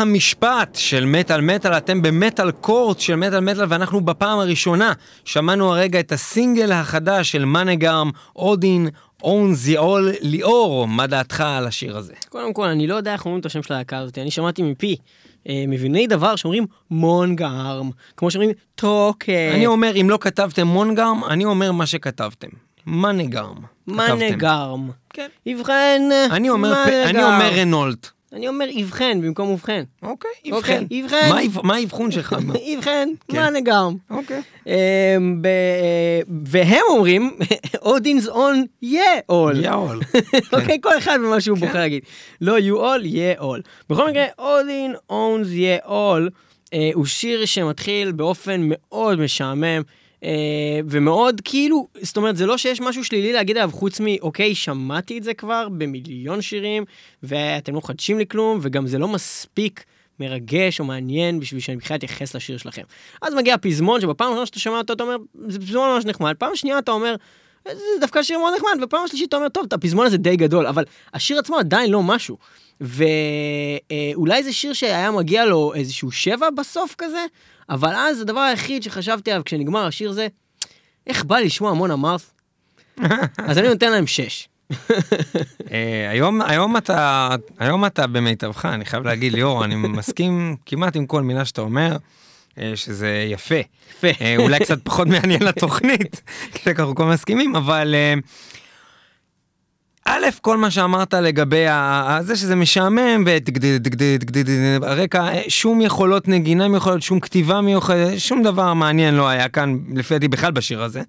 המשפט 0.00 0.74
של 0.74 1.04
מטאל 1.04 1.40
מטאל, 1.40 1.72
אתם 1.72 2.02
במטאל 2.02 2.50
קורט 2.50 3.00
של 3.00 3.16
מטאל 3.16 3.40
מטאל, 3.40 3.64
ואנחנו 3.68 4.00
בפעם 4.00 4.38
הראשונה 4.38 4.92
שמענו 5.24 5.72
הרגע 5.72 6.00
את 6.00 6.12
הסינגל 6.12 6.72
החדש 6.72 7.32
של 7.32 7.44
מנגרם, 7.44 8.10
אודין, 8.36 8.88
און 9.22 9.54
זיאול 9.54 10.12
ליאור, 10.20 10.88
מה 10.88 11.06
דעתך 11.06 11.40
על 11.40 11.66
השיר 11.66 11.96
הזה? 11.96 12.12
קודם 12.28 12.52
כל, 12.52 12.66
אני 12.66 12.86
לא 12.86 12.94
יודע 12.94 13.12
איך 13.12 13.24
אומרים 13.24 13.40
את 13.40 13.46
השם 13.46 13.62
של 13.62 13.74
הלהקה 13.74 13.98
הזאת, 13.98 14.18
אני 14.18 14.30
שמעתי 14.30 14.62
מפי 14.62 14.96
אה, 15.48 15.64
מביני 15.68 16.06
דבר 16.06 16.36
שאומרים 16.36 16.66
מונגרם, 16.90 17.90
כמו 18.16 18.30
שאומרים 18.30 18.50
טוקט. 18.74 19.28
אני 19.54 19.66
אומר, 19.66 19.92
אם 20.00 20.10
לא 20.10 20.18
כתבתם 20.20 20.66
מונגרם, 20.66 21.20
אני 21.28 21.44
אומר 21.44 21.72
מה 21.72 21.86
שכתבתם. 21.86 22.48
מנגרם. 22.86 23.56
כתבתם. 23.86 24.16
מנגרם. 24.16 24.90
כן. 25.12 25.28
ובכן, 25.46 26.02
אני. 26.30 26.50
אומר 27.22 27.50
רנולט. 27.56 28.10
אני 28.32 28.48
אומר 28.48 28.66
אבחן 28.82 29.20
במקום 29.20 29.48
ובכן. 29.50 29.84
אוקיי, 30.02 30.30
אוקיי, 30.52 30.76
אבחן. 30.78 30.84
אבחן. 31.04 31.28
מה 31.30 31.38
האב- 31.38 31.66
מה 31.66 31.74
האבחון 31.76 32.10
שלך? 32.10 32.32
מה? 32.32 32.54
אבחן, 32.78 33.08
כן. 33.28 33.38
מנגרם. 33.52 33.96
אוקיי. 34.10 34.42
אמ, 34.66 34.72
ב- 35.42 35.46
אה, 35.46 36.20
והם 36.46 36.82
אומרים, 36.90 37.30
אודינ's 37.86 38.26
on 38.28 38.84
yeah 38.84 39.32
all. 39.32 39.56
יאול. 39.62 40.00
אוקיי, 40.52 40.78
כל 40.82 40.98
אחד 40.98 41.18
ומה 41.24 41.40
שהוא 41.40 41.58
כן. 41.58 41.66
בוחר 41.66 41.78
להגיד. 41.78 42.02
לא 42.40 42.58
you 42.58 42.78
all, 42.80 43.04
yeah 43.06 43.42
all. 43.42 43.60
בכל 43.90 44.10
מקרה, 44.10 44.24
אודין 44.38 44.94
owns 45.10 45.46
yeah 45.56 45.86
all 45.88 46.30
אה, 46.74 46.90
הוא 46.94 47.06
שיר 47.06 47.44
שמתחיל 47.46 48.12
באופן 48.12 48.60
מאוד 48.64 49.20
משעמם. 49.20 49.82
אה, 50.24 50.80
ומאוד 50.90 51.40
כאילו, 51.44 51.88
זאת 52.02 52.16
אומרת, 52.16 52.36
זה 52.36 52.46
לא 52.46 52.58
שיש 52.58 52.80
משהו 52.80 53.04
שלילי 53.04 53.32
להגיד 53.32 53.56
עליו 53.56 53.70
חוץ 53.72 54.00
מאוקיי, 54.00 54.54
שמעתי 54.54 55.18
את 55.18 55.24
זה 55.24 55.34
כבר 55.34 55.68
במיליון 55.68 56.42
שירים, 56.42 56.84
ואתם 57.22 57.72
לא 57.72 57.78
מחדשים 57.78 58.18
לי 58.18 58.26
כלום, 58.26 58.58
וגם 58.62 58.86
זה 58.86 58.98
לא 58.98 59.08
מספיק 59.08 59.84
מרגש 60.20 60.80
או 60.80 60.84
מעניין 60.84 61.40
בשביל 61.40 61.60
שאני 61.60 61.76
בכלל 61.76 61.96
אתייחס 61.96 62.36
לשיר 62.36 62.58
שלכם. 62.58 62.82
אז 63.22 63.34
מגיע 63.34 63.54
הפזמון, 63.54 64.00
שבפעם 64.00 64.26
הראשונה 64.26 64.46
שאתה 64.46 64.58
שומע 64.58 64.78
אותו, 64.78 64.92
אתה 64.92 65.02
אומר, 65.02 65.16
זה 65.48 65.58
פזמון 65.58 65.90
ממש 65.90 66.04
נחמד, 66.04 66.34
פעם 66.38 66.56
שנייה 66.56 66.78
אתה 66.78 66.90
אומר, 66.90 67.14
זה 67.68 68.00
דווקא 68.00 68.22
שיר 68.22 68.38
מאוד 68.38 68.54
נחמד, 68.56 68.82
ופעם 68.82 69.08
שלישית 69.08 69.28
אתה 69.28 69.36
אומר, 69.36 69.48
טוב, 69.48 69.66
הפזמון 69.72 70.06
הזה 70.06 70.16
די 70.16 70.36
גדול, 70.36 70.66
אבל 70.66 70.84
השיר 71.14 71.38
עצמו 71.38 71.58
עדיין 71.58 71.90
לא 71.90 72.02
משהו. 72.02 72.36
ואולי 72.80 74.42
זה 74.42 74.52
שיר 74.52 74.72
שהיה 74.72 75.10
מגיע 75.10 75.44
לו 75.44 75.74
איזשהו 75.74 76.10
שבע 76.10 76.50
בסוף 76.50 76.94
כזה, 76.98 77.24
אבל 77.70 77.94
אז 77.94 78.20
הדבר 78.20 78.40
היחיד 78.40 78.82
שחשבתי 78.82 79.30
עליו 79.30 79.44
כשנגמר 79.44 79.86
השיר 79.86 80.12
זה, 80.12 80.28
איך 81.06 81.24
בא 81.24 81.38
לשמוע 81.38 81.70
המון 81.70 81.90
אמרת? 81.90 82.20
אז 83.38 83.58
אני 83.58 83.68
נותן 83.68 83.92
להם 83.92 84.06
שש. 84.06 84.48
אה, 85.72 86.10
היום, 86.10 86.42
היום 86.42 86.76
אתה, 86.76 87.28
היום 87.58 87.86
אתה 87.86 88.06
במיטבך, 88.06 88.64
אני 88.64 88.84
חייב 88.84 89.02
להגיד, 89.02 89.32
ליאור, 89.32 89.64
אני 89.64 89.74
מסכים 89.74 90.56
כמעט 90.66 90.96
עם 90.96 91.06
כל 91.06 91.22
מילה 91.22 91.44
שאתה 91.44 91.60
אומר, 91.60 91.96
אה, 92.58 92.72
שזה 92.74 93.26
יפה. 93.32 93.54
יפה. 93.90 94.24
אה, 94.24 94.36
אולי 94.38 94.58
קצת 94.58 94.78
פחות 94.84 95.08
מעניין 95.08 95.42
לתוכנית, 95.42 96.22
כי 96.54 96.70
אנחנו 96.70 96.94
כל 96.94 97.04
מסכימים, 97.04 97.56
אבל 97.56 97.94
א', 100.12 100.26
כל 100.40 100.56
מה 100.56 100.70
שאמרת 100.70 101.14
לגבי 101.14 101.64
זה 102.20 102.36
שזה 102.36 102.56
משעמם, 102.56 103.24
הרקע, 104.82 105.28
שום 105.48 105.80
יכולות 105.80 106.28
נגינה 106.28 106.68
מיוחדות, 106.68 107.02
שום 107.02 107.20
כתיבה 107.20 107.60
מיוחדת, 107.60 108.18
שום 108.18 108.42
דבר 108.42 108.74
מעניין 108.74 109.14
לא 109.14 109.28
היה 109.28 109.48
כאן, 109.48 109.78
לפי 109.94 110.14
דעתי 110.14 110.28
בכלל 110.28 110.50
בשיר 110.52 110.82
הזה. 110.82 111.02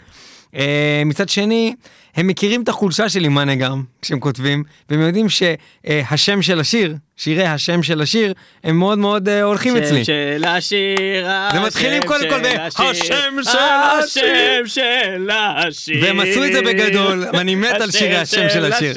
אה, 0.55 1.03
מצד 1.05 1.29
שני, 1.29 1.75
הם 2.15 2.27
מכירים 2.27 2.63
את 2.63 2.69
החולשה 2.69 3.09
של 3.09 3.23
אימאנה 3.23 3.55
גם, 3.55 3.83
כשהם 4.01 4.19
כותבים, 4.19 4.63
והם 4.89 5.01
יודעים 5.01 5.27
שהשם 5.29 6.41
של 6.41 6.59
השיר, 6.59 6.95
שירי 7.17 7.45
השם 7.45 7.83
של 7.83 8.01
השיר, 8.01 8.33
הם 8.63 8.79
מאוד 8.79 8.99
מאוד 8.99 9.29
אה, 9.29 9.43
הולכים 9.43 9.77
אצלי. 9.77 10.05
של 10.05 10.43
השיר, 10.47 11.25
זה 11.51 11.59
השם 11.59 11.99
קודם 12.05 12.29
כל 12.29 12.43
של 12.43 12.59
השיר, 12.59 12.85
השם 12.89 13.43
של 13.43 13.57
השיר. 13.57 14.25
השם 14.33 14.67
של 14.67 15.29
השיר. 15.31 15.97
והם 16.01 16.19
עשו 16.19 16.43
את 16.43 16.53
זה 16.53 16.61
בגדול, 16.61 17.25
ואני 17.33 17.55
מת 17.55 17.81
על 17.81 17.91
שירי 17.91 18.17
השם 18.17 18.49
של 18.49 18.73
השיר. 18.73 18.93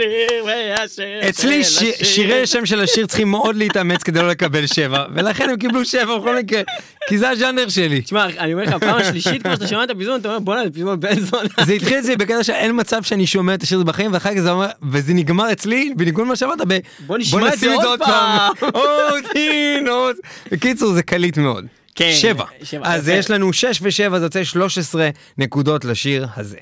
אצלי. 1.29 1.65
שירי 2.03 2.43
השם 2.43 2.67
של 2.67 2.81
השיר 2.81 3.07
צריכים 3.07 3.31
מאוד 3.31 3.57
להתאמץ 3.57 4.03
כדי 4.03 4.21
לא 4.21 4.29
לקבל 4.29 4.67
שבע, 4.67 5.05
ולכן 5.15 5.51
הם 5.51 5.57
קיבלו 5.57 5.85
שבע 5.85 6.19
בכל 6.19 6.37
מקרה, 6.37 6.63
כי 7.09 7.19
זה 7.19 7.31
הז'אנר 7.31 7.69
שלי. 7.69 8.01
תשמע, 8.01 8.27
אני 8.39 8.53
אומר 8.53 8.65
לך, 8.65 8.75
פעם 8.75 8.97
השלישית 8.97 9.43
כבר 9.43 9.55
שאתה 9.55 9.67
שומע 9.67 9.85
את 9.85 9.91
הפזמון, 9.91 10.21
אתה 10.21 10.29
אומר, 10.29 10.39
בואנה, 10.39 10.65
זה 10.65 10.71
פזמון 10.71 11.01
בן 11.01 11.21
זונה. 11.21 11.49
זה 11.65 11.73
התחיל 11.73 11.99
אצלי 11.99 12.17
בקטע 12.17 12.45
שאין 12.45 12.81
מצב 12.81 13.03
שאני 13.05 13.27
שומע 13.27 13.55
את 13.55 13.63
השיר 13.63 13.79
הזה 13.79 13.85
בחיים, 13.85 14.13
ואחר 14.13 14.35
כך 14.35 14.41
זה 14.41 14.51
אומר, 14.51 14.67
וזה 14.83 15.15
נגמר 15.15 15.53
אצלי, 15.53 15.93
בניגוד 15.97 16.27
למה 16.27 16.37
שאמרת, 16.37 16.59
ב... 16.69 16.79
בוא 17.07 17.19
נשמע 17.19 17.53
את 17.53 17.59
זה 17.59 17.75
עוד 17.75 17.99
פעם." 17.99 18.53
עוד, 18.73 19.25
הנה, 19.35 19.91
עוד. 19.91 20.17
בקיצור, 20.53 20.93
זה 20.93 21.03
קליט 21.03 21.39
מאוד. 21.39 21.67
כן, 21.95 22.11
שבע. 22.13 22.45
שבע, 22.63 22.95
אז 22.95 23.09
יפה. 23.09 23.19
יש 23.19 23.31
לנו 23.31 23.53
שש 23.53 23.79
ושבע, 23.83 24.19
זה 24.19 24.25
יוצא 24.25 24.45
13 24.45 25.11
נקודות 25.39 25.85
לשיר 25.85 26.27
הזה. 26.37 26.59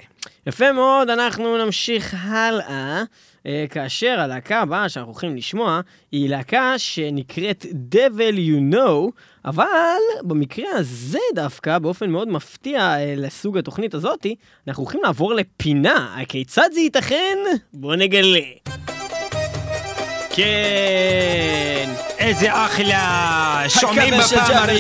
יפה 0.47 0.73
מאוד, 0.73 1.11
אנחנו 1.11 1.65
נמשיך 1.65 2.15
הלאה, 2.19 3.03
אה, 3.47 3.65
כאשר 3.71 4.21
הלהקה 4.21 4.61
הבאה 4.61 4.89
שאנחנו 4.89 5.13
הולכים 5.13 5.37
לשמוע 5.37 5.81
היא 6.13 6.29
להקה 6.29 6.75
שנקראת 6.77 7.67
Devil 7.95 8.37
You 8.37 8.75
Know, 8.75 9.11
אבל 9.45 9.99
במקרה 10.23 10.69
הזה 10.73 11.19
דווקא, 11.35 11.79
באופן 11.79 12.11
מאוד 12.11 12.29
מפתיע 12.29 12.81
אה, 12.81 13.15
לסוג 13.17 13.59
התוכנית 13.59 13.95
הזאתי, 13.95 14.35
אנחנו 14.69 14.83
הולכים 14.83 15.01
לעבור 15.03 15.35
לפינה. 15.35 16.15
הכיצד 16.21 16.69
זה 16.73 16.81
ייתכן? 16.81 17.39
בוא 17.73 17.97
נגלה. 17.97 18.41
כן. 20.31 21.91
איזה 22.19 22.49
אחלה, 22.53 23.63
ג'אבר 23.95 24.27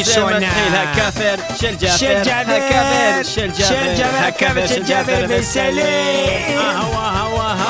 זה 0.04 0.24
מתחיל, 0.24 0.74
הכבר 0.74 1.56
של 1.56 1.74
ג'אבר, 1.80 1.96
של 1.96 2.14
ג'אבר, 2.24 2.52
הכבר 2.52 3.22
של 3.22 3.54
של 3.54 3.74
ג'אבר, 3.74 3.94
ג'אבר, 3.98 4.16
הכבר 4.16 4.66
של 4.66 4.82
ג'אבר 4.82 5.26
הווה. 5.28 5.82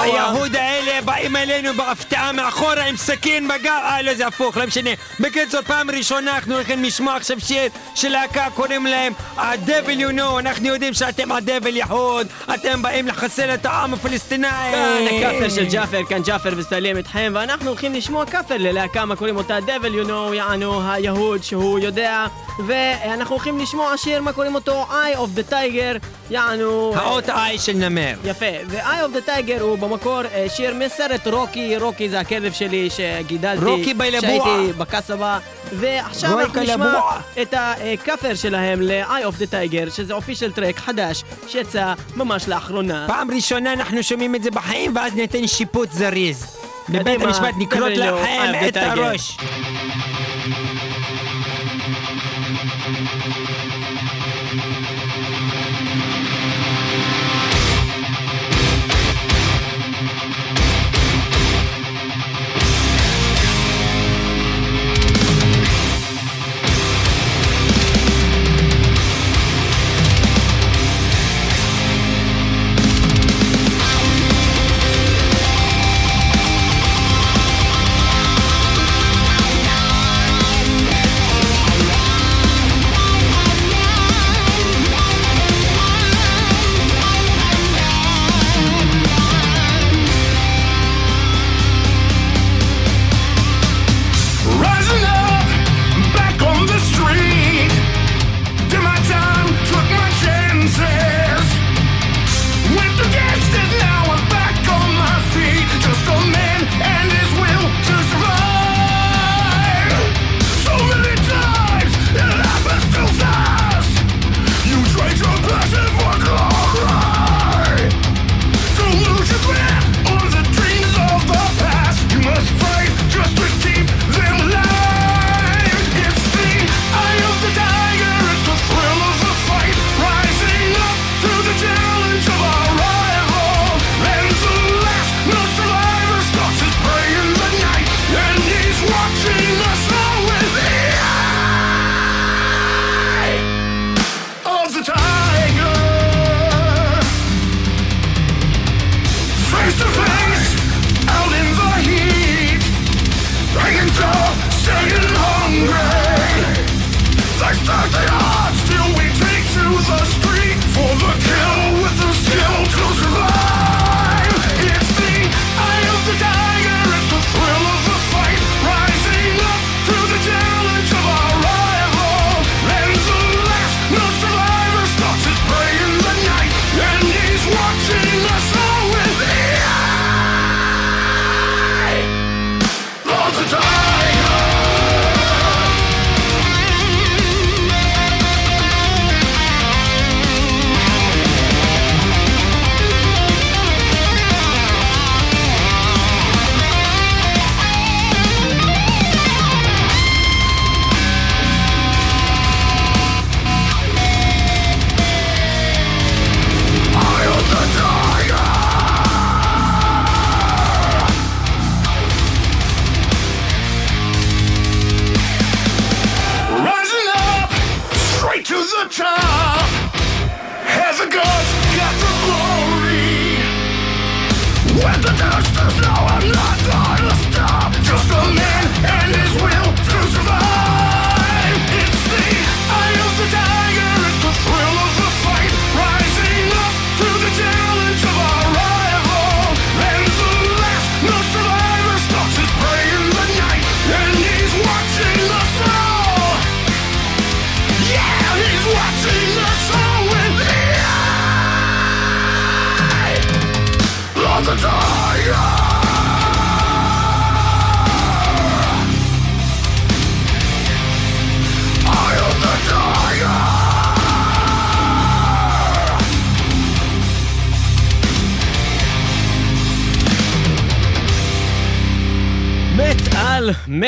היהוד 0.03 0.57
באים 1.05 1.37
אלינו 1.37 1.75
בהפתעה 1.75 2.33
מאחורה 2.33 2.85
עם 2.85 2.97
סכין 2.97 3.49
בגב, 3.49 3.81
אה 3.85 4.03
לא 4.03 4.15
זה 4.15 4.27
הפוך, 4.27 4.57
לא 4.57 4.67
משנה. 4.67 4.91
בקיצור, 5.21 5.61
פעם 5.63 5.91
ראשונה 5.91 6.35
אנחנו 6.35 6.55
הולכים 6.55 6.85
לשמוע 6.85 7.17
עכשיו 7.17 7.41
שיר 7.41 7.69
של 7.95 8.09
להקה, 8.09 8.47
קוראים 8.55 8.87
להם 8.87 9.13
ה-Devil 9.37 9.99
You 10.01 10.19
Know, 10.19 10.39
אנחנו 10.39 10.67
יודעים 10.67 10.95
שאתם 10.95 11.33
ה-Devil 11.33 11.69
יהוד, 11.69 12.27
אתם 12.55 12.83
באים 12.83 13.07
לחסל 13.07 13.55
את 13.55 13.67
העם 13.67 13.95
הפלסטיני. 13.95 14.49
כאן 14.49 15.05
הכאפר 15.07 15.49
של 15.49 15.65
ג'אפר, 15.65 16.01
כאן 16.09 16.23
ג'אפר 16.23 16.51
וסלים 16.57 16.97
איתכם, 16.97 17.33
ואנחנו 17.35 17.69
הולכים 17.69 17.95
לשמוע 17.95 18.27
כאפר 18.27 18.57
ללהקה, 18.59 19.05
מה 19.05 19.17
קוראים 19.17 19.37
אותה? 19.37 19.59
Devil 19.59 20.05
you 20.05 20.09
know, 20.09 20.35
יענו 20.35 20.91
היהוד 20.91 21.45
שהוא 21.45 21.79
יודע, 21.79 22.27
ואנחנו 22.67 23.35
הולכים 23.35 23.59
לשמוע 23.59 23.97
שיר, 23.97 24.23
מה 24.23 24.33
קוראים 24.33 24.55
אותו? 24.55 24.87
Eye 24.91 25.17
of 25.17 25.39
the 25.39 25.53
tiger, 25.53 26.07
יענו... 26.31 26.93
האות 26.97 27.29
I 27.29 27.59
של 27.59 27.73
נמר. 27.73 28.15
יפה, 28.25 28.47
ו-eye 28.69 28.83
of 28.83 29.17
the 29.17 29.29
tiger 29.29 29.61
הוא 29.61 29.79
במקור 29.79 30.23
אה, 30.35 30.47
שיר 30.57 30.75
מסרט 30.95 31.27
רוקי, 31.27 31.77
רוקי 31.77 32.09
זה 32.09 32.21
הכלב 32.21 32.53
שלי 32.53 32.89
שגידלתי, 32.91 33.65
רוקי 33.65 33.95
בילבוע. 33.95 34.21
שהייתי 34.21 34.73
בקסבה, 34.79 35.39
ועכשיו 35.73 36.41
אנחנו 36.41 36.61
נשמע. 36.63 37.01
את 37.43 37.55
הכאפר 37.57 38.35
שלהם 38.35 38.83
ל-eye 38.83 39.25
of 39.25 39.39
the 39.41 39.47
tiger, 39.53 39.91
שזה 39.91 40.15
אופישל 40.15 40.53
טרק 40.53 40.79
חדש, 40.79 41.25
שיצא 41.49 41.93
ממש 42.17 42.49
לאחרונה. 42.49 43.05
פעם 43.09 43.31
ראשונה 43.31 43.73
אנחנו 43.73 44.03
שומעים 44.03 44.35
את 44.35 44.43
זה 44.43 44.51
בחיים 44.51 44.97
ואז 44.97 45.15
ניתן 45.15 45.47
שיפוט 45.47 45.93
זריז. 45.93 46.57
בבית 46.89 47.03
קדימה, 47.03 47.25
המשפט 47.25 47.55
Know, 47.97 47.99
לכם 47.99 48.69
את. 48.69 48.77
הראש. 48.77 49.37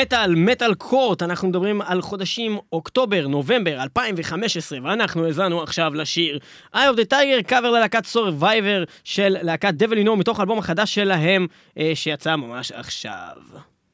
מטאל, 0.01 0.35
מטאל 0.35 0.73
קורט, 0.73 1.23
אנחנו 1.23 1.47
מדברים 1.47 1.81
על 1.81 2.01
חודשים 2.01 2.57
אוקטובר, 2.73 3.27
נובמבר 3.27 3.83
2015, 3.83 4.79
ואנחנו 4.83 5.25
האזנו 5.25 5.63
עכשיו 5.63 5.93
לשיר 5.93 6.39
Eye 6.73 6.77
of 6.77 6.97
the 6.97 7.11
Tiger, 7.11 7.43
קאבר 7.47 7.71
ללהקת 7.71 8.05
Survivor 8.05 8.83
של 9.03 9.37
להקת 9.41 9.73
Devil 9.73 9.97
You 9.97 10.05
Know 10.05 10.15
מתוך 10.15 10.39
האלבום 10.39 10.59
החדש 10.59 10.95
שלהם, 10.95 11.47
אה, 11.79 11.91
שיצא 11.95 12.35
ממש 12.35 12.71
עכשיו. 12.71 13.35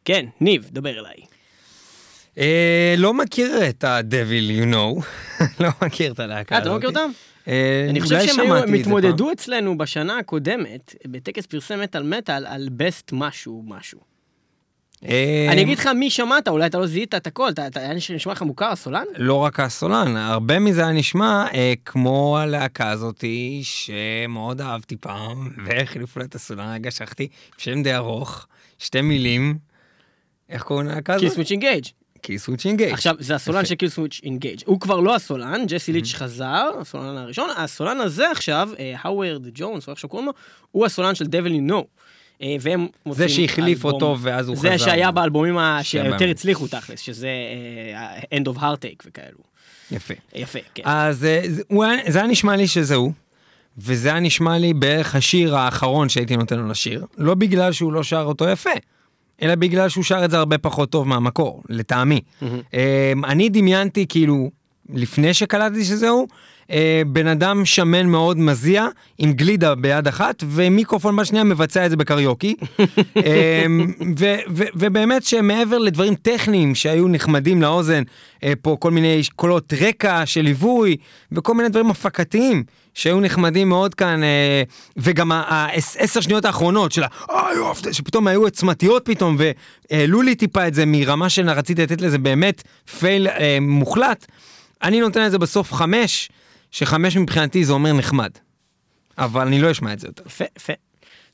כן, 0.06 0.26
ניב, 0.42 0.70
דבר 0.72 1.00
אליי. 1.00 1.16
אה, 2.38 2.96
לא 2.98 3.14
מכיר 3.14 3.70
את 3.70 3.84
ה-Devil 3.84 4.62
you 4.62 4.74
know, 4.74 5.06
לא 5.64 5.70
מכיר 5.82 6.12
את 6.12 6.20
הלהקה 6.20 6.58
הזאת. 6.58 6.68
אה, 6.68 6.70
אתה 6.70 6.70
לא 6.70 6.78
מכיר 6.78 6.90
אותם? 6.90 7.12
אה, 7.48 7.88
אני 7.90 8.02
חושב 8.02 8.20
שהם 8.26 8.74
התמודדו. 8.74 9.32
אצלנו 9.32 9.78
בשנה 9.78 10.18
הקודמת, 10.18 10.96
בטקס 11.08 11.46
פרסי 11.46 11.76
מטאל 11.76 12.04
מטאל, 12.04 12.46
על 12.46 12.70
best 12.72 13.10
משהו 13.14 13.64
משהו. 13.68 14.11
אה, 15.06 15.48
אני 15.52 15.62
אגיד 15.62 15.78
לך 15.80 15.88
מי 15.88 16.10
שמעת, 16.10 16.48
אולי 16.48 16.66
אתה 16.66 16.78
לא 16.78 16.88
זיהית 16.88 17.16
את 17.16 17.28
הכל, 17.28 17.50
אתה- 17.50 17.80
היה 17.80 17.94
נשמע 17.94 18.32
לך 18.34 18.42
מוכר 18.42 18.66
הסולן? 18.66 19.04
לא 19.18 19.36
רק 19.36 19.60
הסולן, 19.60 20.18
הרבה 20.18 20.60
מזה 20.60 20.82
היה 20.84 20.92
נשמע 20.92 21.46
אה, 21.54 21.74
כמו 21.86 22.38
הלהקה 22.38 22.90
הזאתי 22.90 23.62
שמאוד 23.64 24.62
אהבתי 24.62 24.96
פעם, 24.96 25.50
והחליפו 25.66 26.20
לה 26.20 26.26
את 26.26 26.36
הסולן, 26.36 26.74
רגע 26.74 26.92
שכחתי, 26.92 27.28
שם 27.58 27.84
די 27.84 27.96
ארוך, 27.96 28.48
שתי 28.80 29.02
מילים, 29.02 29.58
איך 30.50 30.64
קוראים 30.64 30.88
להלהקה 30.88 31.18
Kill 31.18 31.26
הזאת? 31.26 31.36
switch 31.36 31.52
Engage. 31.52 31.86
Killswitch 32.22 32.66
Engage. 32.66 32.94
עכשיו, 32.94 33.16
זה 33.20 33.36
הסולן. 33.36 33.66
של 33.66 33.76
Killswitch 33.76 34.22
Engage. 34.24 34.60
הוא 34.66 34.80
כבר 34.80 35.00
לא 35.00 35.16
הסולן, 35.16 35.66
ג'סי 35.68 35.94
ליץ' 35.94 36.14
חזר, 36.14 36.70
הסולן 36.82 37.18
הראשון. 37.18 37.50
הסולן 37.58 38.02
הזה 38.02 38.32
עכשיו, 38.32 38.70
אה, 38.80 38.94
האוורד 39.02 39.48
ג'ונס, 39.54 39.88
או 39.88 39.92
איך 39.92 40.00
שקוראים 40.00 40.28
לו, 40.28 40.34
הוא 40.72 40.86
הסולן 40.86 41.16
של 41.16 41.26
Devil 41.26 41.50
You 41.50 41.72
Know. 41.72 41.84
אה, 42.42 42.56
והם 42.62 42.88
מוצאים 43.06 43.28
זה 43.28 43.34
שהחליף 43.34 43.78
אלבום- 43.78 43.92
אותו 43.94 44.18
ואז 44.22 44.48
הוא 44.48 44.58
חזר. 44.58 44.70
זה 44.70 44.78
שהיה 44.78 45.12
באלבומים. 45.12 45.58
שיותר 45.84 46.30
הצליחו 46.30 46.68
תכלס, 46.68 47.00
שזה 47.00 47.28
אה, 47.96 48.40
End 48.40 48.46
of 48.46 48.58
Heartache 48.58 49.06
וכאלו. 49.06 49.38
יפה. 49.92 50.14
יפה, 50.36 50.60
כן. 50.76 50.84
אז 50.86 51.26
אה, 51.26 51.42
זה- 51.48 51.62
זה 52.08 52.20
היה 52.20 52.28
נשמע 52.28 52.56
לי 52.56 52.68
שזה 52.68 52.96
הוא, 52.96 53.12
וזה 53.78 54.10
היה 54.10 54.20
נשמע 54.20 54.58
לי 54.58 54.74
בערך 54.74 55.16
השיר 55.16 55.56
האחרון 55.56 56.10
שהייתי 56.10 56.38
נותן 56.38 56.60
לו 56.60 56.68
לשיר, 56.68 57.06
לא 57.18 57.34
בגלל 57.34 57.72
שהוא 57.72 57.94
לא 57.94 58.04
שר 58.04 58.24
אותו 58.28 58.50
יפה, 58.50 58.70
אלא 59.42 59.56
בגלל 59.56 59.90
שהוא 59.90 60.04
שר 60.04 60.26
את 60.26 60.32
זה 60.32 60.38
הרבה 60.38 60.58
פחות 60.58 60.90
טוב 60.90 61.08
מהמקור, 61.08 61.64
לטעמי. 61.70 62.22
אה, 62.74 63.14
אני 63.24 63.50
דמיינתי 63.50 64.06
כאילו, 64.10 64.52
לפני 64.94 65.34
שקלטתי 65.34 65.86
שזה 65.86 66.10
הוא, 66.10 66.28
אה, 66.72 67.02
בן 67.08 67.28
אדם 67.28 67.66
שמן 67.66 68.06
מאוד 68.06 68.38
מזיע, 68.38 68.88
עם 69.18 69.34
גלידה 69.34 69.76
ביד 69.76 70.08
אחת, 70.08 70.44
ומיקרופון 70.48 71.16
בשנייה 71.16 71.44
מבצע 71.44 71.86
את 71.86 71.90
זה 71.90 71.98
בקריוקי. 71.98 72.56
אה, 73.26 73.66
ו- 74.20 74.36
ו- 74.50 74.72
ובאמת 74.76 75.24
שמעבר 75.24 75.78
לדברים 75.78 76.16
טכניים 76.16 76.76
שהיו 76.76 77.08
נחמדים 77.08 77.62
לאוזן, 77.62 78.04
אה, 78.44 78.54
פה 78.62 78.78
כל 78.80 78.92
מיני 78.92 79.22
קולות 79.36 79.74
רקע 79.82 80.26
של 80.26 80.42
ליווי, 80.42 80.98
וכל 81.32 81.54
מיני 81.54 81.70
דברים 81.70 81.92
הפקתיים 81.92 82.64
שהיו 82.94 83.20
נחמדים 83.20 83.70
מאוד 83.70 83.96
כאן, 83.96 84.24
אה, 84.24 84.64
וגם 84.98 85.32
העשר 85.32 86.22
שניות 86.22 86.46
האחרונות 86.46 86.92
של 86.92 87.04
ה... 87.04 87.08
"אה, 87.30 87.48
יופי", 87.56 87.94
שפתאום 87.94 88.28
היו 88.28 88.44
עוצמתיות 88.44 89.06
פתאום, 89.06 89.38
והעלו 89.40 90.22
לי 90.22 90.36
טיפה 90.36 90.68
את 90.68 90.74
זה 90.74 90.84
מרמה 90.86 91.30
שרציתי 91.30 91.82
לתת 91.84 92.02
לזה 92.02 92.18
באמת 92.18 92.64
פייל 93.00 93.28
אה, 93.28 93.58
מוחלט. 93.62 94.26
אני 94.84 95.00
נותן 95.02 95.26
את 95.26 95.32
זה 95.32 95.38
בסוף 95.38 95.74
חמש, 95.74 96.30
שחמש 96.72 97.18
מבחינתי 97.18 97.66
זה 97.66 97.74
אומר 97.74 97.94
נחמד. 97.94 98.32
אבל 99.18 99.48
אני 99.48 99.62
לא 99.62 99.72
אשמע 99.72 99.94
את 99.94 100.00
זה 100.00 100.08
יותר. 100.08 100.24
יפה, 100.28 100.46
יפה. 100.58 100.74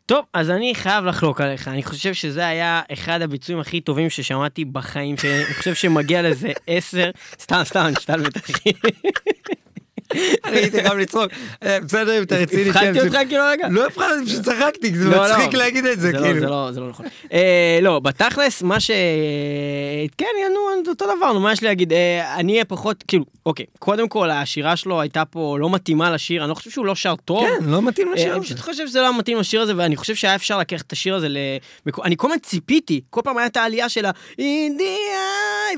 טוב, 0.05 0.25
אז 0.33 0.49
אני 0.49 0.75
חייב 0.75 1.05
לחלוק 1.05 1.41
עליך, 1.41 1.67
אני 1.67 1.83
חושב 1.83 2.13
שזה 2.13 2.47
היה 2.47 2.81
אחד 2.93 3.21
הביצועים 3.21 3.61
הכי 3.61 3.81
טובים 3.81 4.09
ששמעתי 4.09 4.65
בחיים 4.65 5.17
שלי, 5.17 5.45
אני 5.45 5.53
חושב 5.53 5.73
שמגיע 5.73 6.21
לזה 6.21 6.51
עשר, 6.67 7.11
סתם, 7.41 7.61
סתם, 7.63 7.79
אני 7.79 7.91
מסתלבט, 7.91 8.38
אחי. 8.38 8.71
אני 10.45 10.58
הייתי 10.58 10.82
חייב 10.84 10.97
לצחוק, 10.97 11.32
אה, 11.64 11.80
בסדר 11.80 12.18
אם 12.18 12.24
אתה 12.24 12.36
רציני. 12.36 12.64
כן, 12.64 12.70
הפחדתי 12.70 12.99
פשוט- 12.99 13.16
אותך 13.16 13.28
כאילו 13.30 13.43
רגע? 13.51 13.68
לא 13.72 13.86
הפחדתי, 13.86 14.26
פשוט 14.26 14.41
צחקתי, 14.41 14.95
זה 14.97 15.10
לא, 15.10 15.24
מצחיק 15.24 15.53
לא. 15.53 15.60
להגיד 15.60 15.86
את 15.86 15.99
זה, 15.99 16.12
לא, 16.12 16.20
כאילו. 16.20 16.39
זה 16.39 16.45
לא, 16.45 16.70
לא 16.78 16.89
נכון. 16.89 17.05
אה, 17.34 17.80
לא, 17.82 17.99
בתכלס, 17.99 18.62
מה 18.62 18.80
ש... 18.80 18.91
כן, 20.18 20.26
נו, 20.53 20.60
אותו 20.91 21.05
דבר, 21.18 21.34
נו, 21.34 21.39
מה 21.39 21.51
יש 21.51 21.62
לי 21.62 21.68
להגיד? 21.68 21.93
אה, 21.93 22.36
אני 22.36 22.53
אהיה 22.53 22.66
פחות, 22.66 23.03
כאילו, 23.08 23.26
אוקיי, 23.45 23.66
קודם 23.80 24.08
כל, 24.08 24.30
השירה 24.30 24.76
שלו 24.76 25.01
הייתה 25.01 25.26
פה 25.26 25.58
לא 25.60 25.70
מתאימה 25.70 26.12
לשיר, 26.12 26.41
אני 26.41 26.49
לא 26.49 26.55
חושב 26.55 26.70
שהוא 26.70 26.86
לא 26.86 26.95
שר 26.95 27.16
טוב. 27.26 27.39
כן, 27.47 27.66
לא 27.70 27.82
מתאים 27.82 28.14
לשיר 28.14 28.26
אני 28.28 28.36
הזה. 28.36 28.45
פשוט 28.45 28.60
חושב 28.60 28.88
שזה 28.88 29.01
לא 29.01 29.18
מתאים 29.20 29.38
לשיר 29.39 29.62
הזה, 29.62 29.74
ואני 29.78 29.95
חושב 29.95 30.16
שהיה 30.16 30.36
אפשר 30.36 30.58
לקחת 30.58 30.82
את 30.88 30.91
השיר 30.91 31.16
הזה 31.16 31.30
ל... 31.30 31.38
אני 32.05 32.16
כל 32.18 32.28
הזמן 32.28 32.39
ציפיתי, 32.39 33.01
כל 33.10 33.22
פעם 33.24 33.38
הייתה 33.38 33.62
העלייה 33.62 33.89
של 33.89 34.05
האינדיאי, 34.05 34.88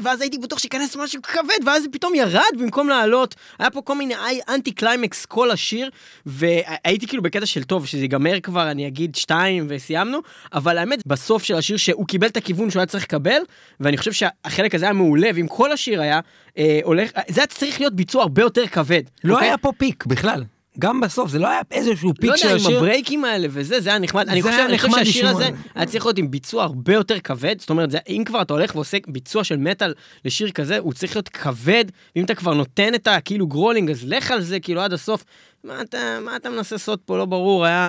ואז 0.04 0.22
הייתי 0.22 0.38
בטוח 0.38 0.60
שייכנס 0.60 0.96
משהו 0.96 1.22
כבד, 1.22 1.66
ואז 1.66 1.84
זה 1.84 1.90
פתאום 1.92 2.16
ירד 2.16 2.42
במקום 2.60 2.90
לעלות. 2.90 3.36
היה 3.60 3.70
פה 3.70 3.82
כל 3.82 3.96
מיני 3.96 4.14
אנטי 4.50 4.72
קליימקס 4.72 5.26
כל 5.26 5.52
השיר, 5.52 5.90
והייתי 6.26 7.08
כאילו 7.08 7.24
בקטע 7.24 7.46
של 7.46 7.64
טוב, 7.64 7.86
שזה 7.86 8.02
ייגמר 8.02 8.40
כבר, 8.40 8.72
אני 8.72 8.88
אגיד 8.88 9.16
שתיים 9.16 9.66
וסיימנו, 9.70 10.20
אבל 10.54 10.78
האמת, 10.78 11.08
בסוף 11.08 11.44
של 11.44 11.56
השיר 11.56 11.78
שהוא 11.78 12.08
קיבל 12.08 12.28
את 12.28 12.38
הכיוון 12.38 12.70
שהוא 12.70 12.80
היה 12.80 12.88
צריך 12.88 13.04
לקבל, 13.04 13.42
ואני 13.80 13.98
חושב 13.98 14.12
שהחלק 14.12 14.76
הזה 14.76 14.86
היה 14.86 14.94
מעולה, 14.94 15.30
ואם 15.36 15.48
כל 15.48 15.72
השיר 15.72 16.02
היה 16.02 16.20
אה, 16.58 16.80
הולך, 16.84 17.12
זה 17.28 17.42
היה 17.42 17.48
צריך 17.48 17.80
להיות 17.80 17.96
ביצוע 17.96 18.22
הרבה 18.22 18.42
יותר 18.42 18.68
כבד. 18.68 19.04
לא 19.24 19.34
אוקיי? 19.34 19.48
היה 19.48 19.58
פה 19.58 19.72
peak 19.78 20.06
בכלל. 20.06 20.44
גם 20.80 21.02
בסוף, 21.02 21.30
זה 21.30 21.40
לא 21.40 21.48
היה 21.48 21.60
איזשהו 21.72 22.14
peak 22.22 22.30
לא 22.30 22.38
של 22.38 22.46
יודע, 22.46 22.56
עם 22.56 22.66
השיר. 22.66 22.78
הברייקים 22.78 23.26
האלה 23.26 23.48
וזה, 23.52 23.82
זה 23.82 23.90
היה 23.90 24.00
נחמד. 24.00 24.30
אני 24.30 24.42
חושב, 24.42 24.66
אני 24.70 24.80
חושב 24.80 25.06
שהשיר. 25.06 25.28
הזה 25.28 25.50
היה 25.76 25.86
צריך 25.86 26.06
להיות 26.06 26.18
עם 26.18 26.32
ביצוע 26.32 26.64
הרבה 26.64 26.94
יותר 26.94 27.20
כבד. 27.20 27.56
זאת 27.60 27.70
אומרת, 27.70 27.92
זה, 27.92 27.98
אם 28.10 28.24
כבר 28.26 28.42
אתה 28.42 28.54
הולך 28.54 28.76
ועושה 28.76 28.98
ביצוע 29.08 29.44
של 29.44 29.58
מטאל 29.58 29.94
לשיר 30.26 30.52
כזה, 30.52 30.78
הוא 30.78 30.94
צריך 30.94 31.16
להיות 31.16 31.30
כבד, 31.30 31.86
ואם 32.16 32.26
אתה 32.26 32.36
כבר 32.36 32.54
נותן 32.54 32.96
את 32.96 33.08
הכאילו 33.08 33.48
growling, 33.48 33.92
אז 33.92 34.04
לך 34.08 34.32
על 34.32 34.42
זה 34.42 34.60
כאילו 34.60 34.82
עד 34.82 34.94
הסוף. 34.94 35.24
מה 35.64 35.82
אתה, 35.82 36.18
מה 36.26 36.36
אתה 36.36 36.50
מנסה 36.50 36.76
לעשות 36.76 37.02
פה, 37.06 37.18
לא 37.18 37.26
ברור, 37.26 37.66
היה... 37.66 37.88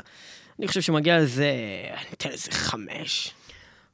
אני 0.58 0.68
חושב 0.68 0.80
שמגיע 0.80 1.20
לזה, 1.20 1.50
אני 1.92 2.06
אתן 2.12 2.28
לזה 2.32 2.50
חמש. 2.50 3.32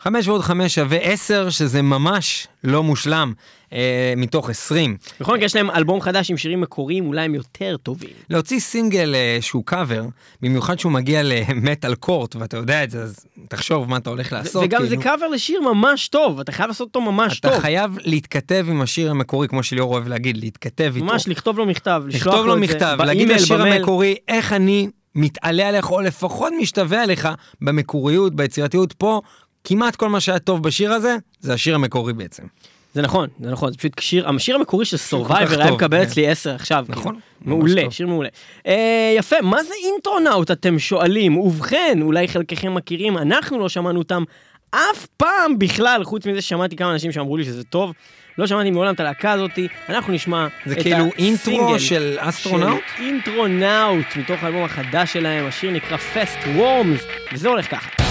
חמש 0.01 0.29
ועוד 0.29 0.41
חמש 0.41 0.75
שווה 0.75 0.99
עשר, 0.99 1.51
שזה 1.51 1.83
ממש 1.83 2.47
לא 2.65 2.83
מושלם, 2.83 3.33
אה, 3.73 4.15
מתוך 4.17 4.51
עשרים. 4.51 4.97
בכל 5.21 5.35
מקרה, 5.35 5.45
יש 5.45 5.57
להם 5.57 5.71
אלבום 5.71 6.01
חדש 6.01 6.31
עם 6.31 6.37
שירים 6.37 6.61
מקוריים, 6.61 7.07
אולי 7.07 7.21
הם 7.21 7.35
יותר 7.35 7.77
טובים. 7.83 8.11
להוציא 8.31 8.61
סינגל 8.61 9.15
אה, 9.15 9.39
שהוא 9.41 9.65
קאבר, 9.67 10.03
במיוחד 10.43 10.79
שהוא 10.79 10.93
מגיע 10.93 11.23
למטאל 11.25 11.95
קורט, 11.95 12.37
ואתה 12.37 12.57
יודע 12.57 12.85
את 12.85 12.91
זה, 12.91 13.03
אז 13.03 13.27
תחשוב 13.49 13.91
מה 13.91 13.97
אתה 13.97 14.11
הולך 14.11 14.33
לעשות. 14.33 14.65
וגם 14.65 14.83
זה 14.83 14.89
כאילו. 14.89 15.03
קאבר 15.03 15.29
לשיר 15.29 15.61
ממש 15.61 16.09
טוב, 16.09 16.41
אתה 16.41 16.53
חייב 16.53 16.69
לעשות 16.69 16.89
אותו 16.89 17.01
ממש 17.01 17.41
אתה 17.41 17.51
טוב. 17.51 17.59
חייב 17.59 17.99
להתכתב 18.01 18.67
עם 18.69 18.81
השיר 18.81 19.11
המקורי, 19.11 19.49
כמו 19.49 19.63
שליאור 19.63 19.93
אוהב 19.93 20.09
להגיד, 20.09 20.37
להתכתב 20.37 20.93
איתו. 20.95 21.07
ממש 21.07 21.29
לכתוב 21.29 21.59
לו 21.59 21.67
מכתב, 21.67 22.03
לשלוח 22.07 22.27
לכתוב 22.27 22.47
לו 22.47 22.55
את 22.55 22.59
זה 22.59 22.75
מכתב, 22.75 22.97
להגיד 23.05 23.29
לשיר 23.29 23.57
במייל. 23.57 23.77
המקורי 23.77 24.17
איך 24.29 24.53
אני 24.53 24.89
מתעלה 25.15 25.69
עליך, 25.69 25.91
או 25.91 26.01
לפחות 26.01 26.53
משתווה 26.61 27.03
עליך 27.03 27.29
במקוריות, 27.61 28.35
ביצירתיות 28.35 28.93
פה. 28.93 29.21
כמעט 29.69 29.97
כל 29.97 30.09
מה 30.09 30.21
שהיה 30.21 30.39
טוב 30.39 30.63
בשיר 30.63 30.93
הזה, 30.93 31.17
זה 31.41 31.55
השיר 31.55 31.75
המקורי 31.75 32.13
בעצם. 32.13 32.43
זה 32.95 33.03
נכון, 33.03 33.29
זה 33.41 33.51
נכון, 33.51 33.73
זה 33.73 33.79
פשוט 33.79 33.93
שיר, 34.01 34.29
השיר 34.29 34.57
המקורי 34.57 34.85
של 34.85 34.97
Survivor 34.97 35.61
היה 35.63 35.73
מקבל 35.73 35.99
כן. 35.99 36.03
אצלי 36.03 36.29
10 36.29 36.55
עכשיו. 36.55 36.85
נכון, 36.89 37.03
כאילו. 37.43 37.57
ממש 37.57 37.71
מעולה. 37.71 37.91
שיר 37.91 38.07
מעולה. 38.07 38.29
אה, 38.67 39.15
יפה, 39.17 39.37
מה 39.43 39.63
זה 39.63 39.75
Intronaut 39.85 40.51
אתם 40.51 40.79
שואלים? 40.79 41.39
ובכן, 41.39 41.99
אולי 42.03 42.29
חלקכם 42.29 42.75
מכירים, 42.75 43.19
אנחנו 43.19 43.59
לא 43.59 43.69
שמענו 43.69 43.99
אותם 43.99 44.23
אף 44.71 45.07
פעם 45.17 45.59
בכלל, 45.59 46.05
חוץ 46.05 46.27
מזה 46.27 46.43
ששמעתי 46.43 46.77
כמה 46.77 46.93
אנשים 46.93 47.13
שאמרו 47.13 47.37
לי 47.37 47.45
שזה 47.45 47.65
טוב. 47.65 47.93
לא 48.39 48.47
שמעתי 48.47 48.71
מעולם 48.71 48.95
את 48.95 49.01
הלהקה 49.01 49.33
הזאתי, 49.33 49.69
אנחנו 49.89 50.13
נשמע 50.13 50.47
זה 50.67 50.75
את 50.75 50.83
כאילו 50.83 50.97
הסינגל 50.97 51.19
אינטרו 51.19 51.81
של 51.81 52.17
אסטרונאוט? 52.19 52.81
של 52.97 53.03
Intronaut, 53.03 54.17
מתוך 54.17 54.43
האלבום 54.43 54.65
החדש 54.65 55.13
שלהם, 55.13 55.47
השיר 55.47 55.71
נקרא 55.71 55.97
Fast 56.15 56.45
Worms, 56.59 57.33
וזה 57.33 57.49
הולך 57.49 57.71
ככה. 57.71 58.06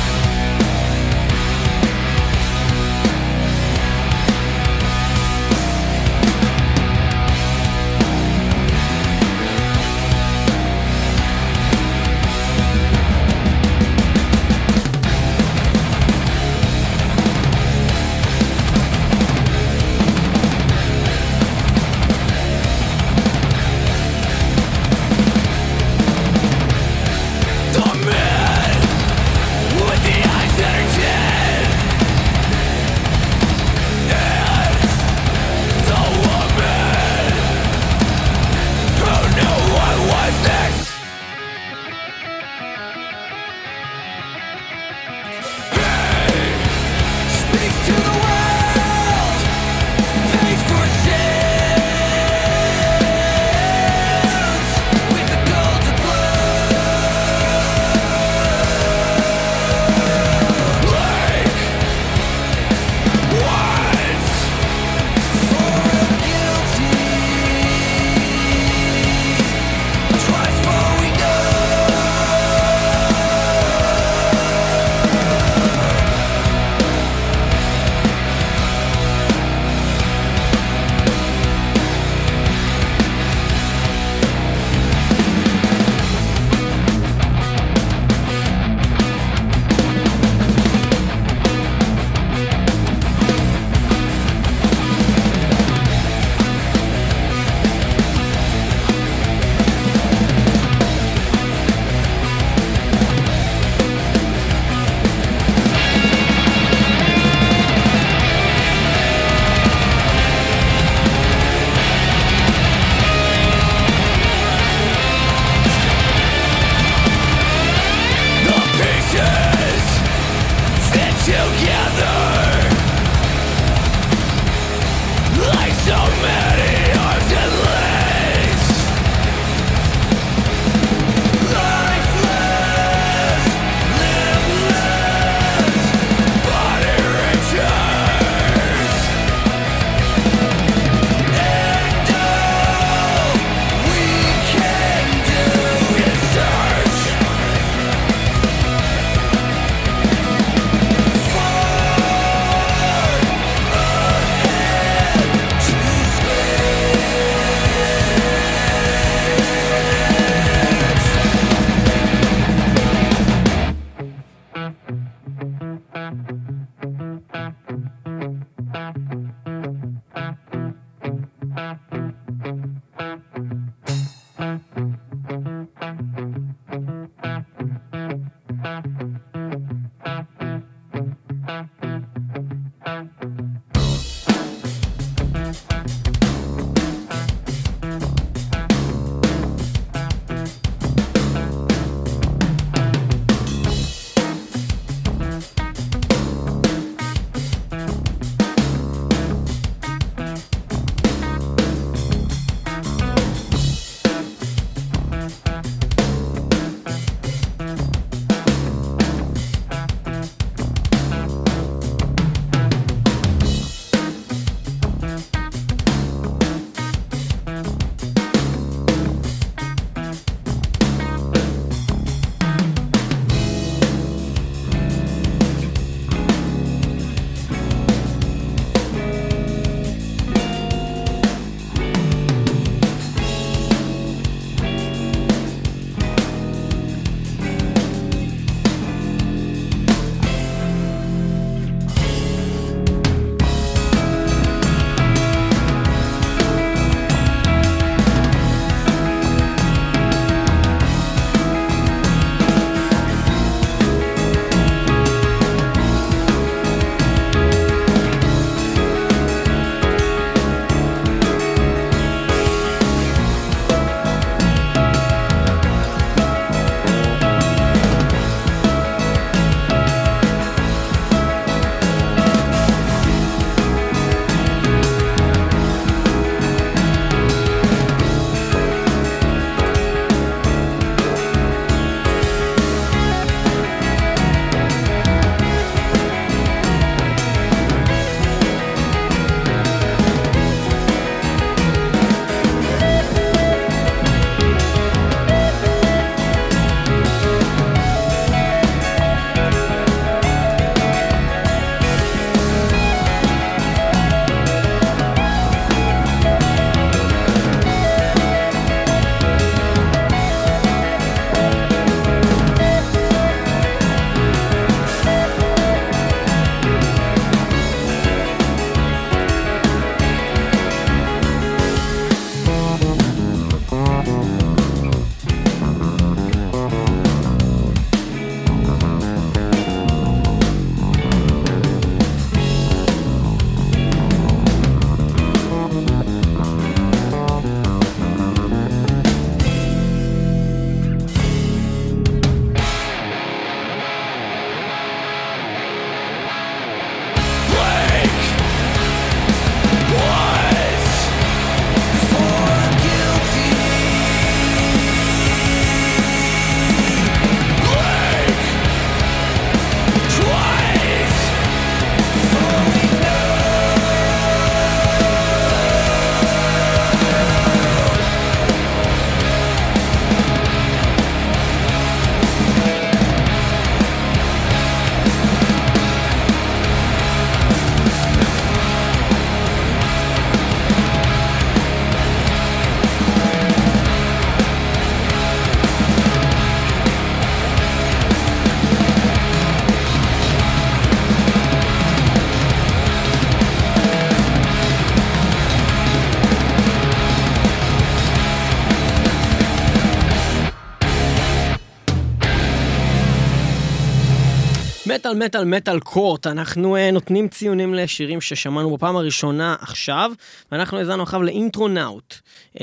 מטאל, 405.05 405.25
מטאל, 405.25 405.45
מטאל 405.45 405.79
קורט, 405.79 406.27
אנחנו 406.27 406.75
uh, 406.75 406.79
נותנים 406.93 407.27
ציונים 407.27 407.73
לשירים 407.73 408.21
ששמענו 408.21 408.77
בפעם 408.77 408.95
הראשונה 408.95 409.55
עכשיו, 409.59 410.11
ואנחנו 410.51 410.77
האזנו 410.77 411.03
עכשיו 411.03 411.23
לאינטרונאוט. 411.23 412.15
Uh, 412.55 412.61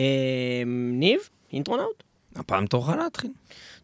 ניב, 0.93 1.21
אינטרונאוט? 1.53 2.03
הפעם 2.37 2.67
תורך 2.67 2.89
להתחיל. 2.89 3.31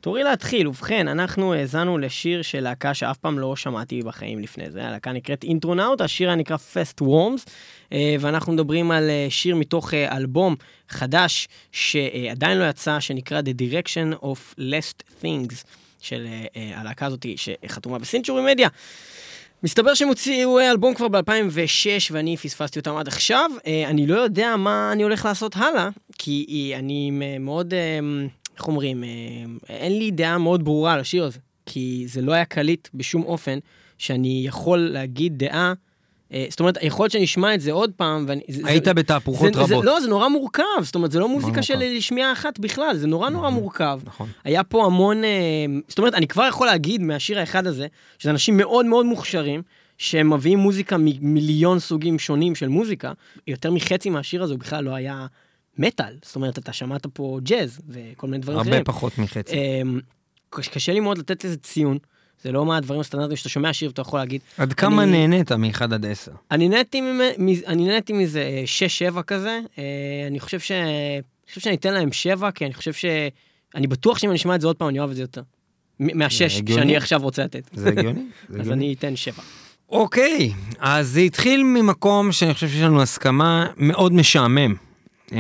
תורי 0.01 0.23
להתחיל, 0.23 0.69
ובכן, 0.69 1.09
אנחנו 1.09 1.55
האזנו 1.55 1.99
לשיר 1.99 2.43
של 2.43 2.61
להקה 2.61 2.95
שאף 2.95 3.17
פעם 3.17 3.39
לא 3.39 3.57
שמעתי 3.57 4.03
בחיים 4.03 4.39
לפני 4.39 4.71
זה, 4.71 4.87
הלהקה 4.87 5.13
נקראת 5.13 5.45
אינטרונאוט, 5.45 6.01
השיר 6.01 6.29
היה 6.29 6.37
נקרא 6.37 6.57
Fest 6.57 7.03
Worms, 7.03 7.51
אה, 7.93 8.17
ואנחנו 8.21 8.53
מדברים 8.53 8.91
על 8.91 9.11
אה, 9.11 9.27
שיר 9.31 9.57
מתוך 9.57 9.95
אה, 9.95 10.17
אלבום 10.17 10.57
חדש 10.89 11.49
שעדיין 11.73 12.59
לא 12.59 12.69
יצא, 12.69 13.01
שנקרא 13.01 13.41
The 13.41 13.63
Direction 13.63 14.25
of 14.25 14.59
Last 14.59 15.23
Things, 15.23 15.65
של 16.01 16.27
הלהקה 16.55 17.07
הזאת 17.07 17.27
שחתומה 17.37 17.99
בסינצ'ורי 17.99 18.43
מדיה. 18.43 18.69
מסתבר 19.63 19.95
שהם 19.95 20.09
הוציאו 20.09 20.61
אלבום 20.61 20.95
כבר 20.95 21.09
ב-2006 21.09 22.11
ואני 22.11 22.37
פספסתי 22.37 22.79
אותם 22.79 22.97
עד 22.97 23.09
עכשיו. 23.09 23.51
אני 23.87 24.07
לא 24.07 24.21
יודע 24.21 24.57
מה 24.57 24.91
אני 24.93 25.03
הולך 25.03 25.25
לעשות 25.25 25.57
הלאה, 25.57 25.89
כי 26.19 26.73
אני 26.77 27.11
מאוד... 27.41 27.75
איך 28.59 28.69
אומרים, 28.69 29.05
אה, 29.05 29.09
אין 29.69 29.99
לי 29.99 30.11
דעה 30.11 30.39
מאוד 30.39 30.65
ברורה 30.65 30.93
על 30.93 31.01
השיר 31.01 31.25
הזה, 31.25 31.39
כי 31.67 32.05
זה 32.09 32.23
לא 32.23 32.33
היה 32.33 32.45
קליט 32.45 32.89
בשום 32.95 33.23
אופן 33.23 33.59
שאני 33.99 34.43
יכול 34.47 34.79
להגיד 34.79 35.39
דעה. 35.39 35.73
אה, 36.33 36.47
זאת 36.51 36.61
אומרת, 36.61 36.79
יכול 36.83 37.05
להיות 37.05 37.13
שאני 37.13 37.25
אשמע 37.25 37.55
את 37.55 37.61
זה 37.61 37.73
עוד 37.73 37.91
פעם, 37.97 38.25
ואני... 38.29 38.41
היית 38.65 38.85
זה, 38.85 38.95
בתהפוכות 38.95 39.55
זה, 39.55 39.61
רבות. 39.61 39.83
זה, 39.83 39.91
לא, 39.91 40.01
זה 40.01 40.09
נורא 40.09 40.29
מורכב, 40.29 40.63
זאת 40.83 40.95
אומרת, 40.95 41.11
זה 41.11 41.19
לא 41.19 41.29
מוזיקה 41.29 41.63
של 41.63 42.01
שמיעה 42.01 42.33
אחת 42.33 42.59
בכלל, 42.59 42.97
זה 42.97 43.07
נורא 43.07 43.31
נורא 43.31 43.51
מורכב. 43.51 44.01
נכון. 44.05 44.29
היה 44.45 44.65
פה 44.65 44.85
המון... 44.87 45.25
אה, 45.25 45.67
זאת 45.89 45.99
אומרת, 45.99 46.15
אני 46.15 46.27
כבר 46.27 46.47
יכול 46.49 46.67
להגיד 46.67 47.03
מהשיר 47.03 47.39
האחד 47.39 47.67
הזה, 47.67 47.87
שזה 48.19 48.31
אנשים 48.31 48.57
מאוד 48.57 48.87
מאוד 48.87 49.07
מוכשרים, 49.07 49.63
שהם 49.99 50.33
מביאים 50.33 50.59
מוזיקה 50.59 50.97
ממיליון 50.99 51.79
סוגים 51.79 52.19
שונים 52.19 52.55
של 52.55 52.69
מוזיקה, 52.69 53.13
יותר 53.47 53.71
מחצי 53.71 54.11
מהשיר 54.11 54.43
הזה 54.43 54.53
הוא 54.53 54.61
בכלל 54.61 54.85
לא 54.85 54.95
היה 54.95 55.27
מטאל, 55.79 56.15
זאת 56.23 56.37
אומרת, 56.37 56.59
אתה 56.59 56.73
שמעת 56.73 57.07
פה 57.07 57.39
ג'אז 57.43 57.81
וכל 57.89 58.27
מיני 58.27 58.43
דברים 58.43 58.59
הרבה 58.59 58.71
אחרים. 58.71 58.83
הרבה 58.87 58.93
פחות 58.93 59.19
מחצי. 59.19 59.55
אמ, 59.55 60.01
קשה 60.51 60.93
לי 60.93 61.01
מאוד 61.01 61.19
לתת 61.19 61.45
לזה 61.45 61.57
ציון. 61.57 61.99
זה 62.43 62.53
לא 62.53 62.67
מהדברים 62.67 63.01
הסטנדרטיים 63.01 63.37
שאתה 63.37 63.49
שומע 63.49 63.73
שיר 63.73 63.89
ואתה 63.89 64.03
יכול 64.03 64.19
להגיד. 64.21 64.41
עד 64.59 64.73
כמה 64.73 65.03
אני... 65.03 65.27
נהנית 65.27 65.53
מ-1 65.53 65.85
עד 65.85 66.07
10? 66.07 66.33
אני 66.51 66.69
נהניתי, 66.69 67.01
אני 67.67 67.87
נהניתי 67.87 68.13
מזה 68.13 68.65
6-7 69.13 69.17
אה, 69.17 69.23
כזה. 69.23 69.61
אה, 69.79 69.85
אני 70.27 70.41
חושב, 70.41 70.61
ש... 70.61 70.73
אני 70.73 71.23
חושב 71.49 71.61
שאני 71.61 71.75
אתן 71.75 71.95
להם 71.95 72.13
7, 72.13 72.51
כי 72.51 72.65
אני 72.67 72.75
חושב 72.75 72.93
ש... 72.93 73.05
אני 73.75 73.87
בטוח 73.87 74.19
שאם 74.19 74.31
אני 74.31 74.37
אשמע 74.37 74.55
את 74.55 74.61
זה 74.61 74.67
עוד 74.67 74.77
פעם, 74.77 74.89
אני 74.89 74.99
אוהב 74.99 75.11
את 75.11 75.17
זה 75.17 75.23
יותר. 75.23 75.43
מהשש 76.01 76.61
שאני 76.75 76.97
עכשיו 76.97 77.23
רוצה 77.23 77.45
לתת. 77.45 77.71
זה 77.73 77.89
הגיוני. 77.89 78.21
אז 78.61 78.71
אני 78.71 78.95
אתן 78.95 79.17
7. 79.17 79.43
אוקיי, 79.91 80.53
אז 80.79 81.09
זה 81.09 81.21
התחיל 81.21 81.63
ממקום 81.63 82.33
שאני 82.33 82.55
חושב 82.55 82.69
שיש 82.69 82.83
לנו 82.83 83.03
הסכמה 83.03 83.67
מאוד 83.77 84.13
משעמם. 84.13 84.75
אמ, 85.33 85.37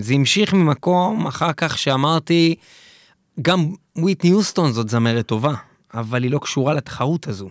זה 0.00 0.14
המשיך 0.14 0.52
ממקום 0.52 1.26
אחר 1.26 1.52
כך 1.52 1.78
שאמרתי, 1.78 2.54
גם 3.42 3.66
וויטני 3.96 4.30
יוסטון 4.30 4.72
זאת 4.72 4.88
זמרת 4.88 5.26
טובה, 5.26 5.54
אבל 5.94 6.22
היא 6.22 6.30
לא 6.30 6.38
קשורה 6.38 6.74
לתחרות 6.74 7.28
הזו. 7.28 7.48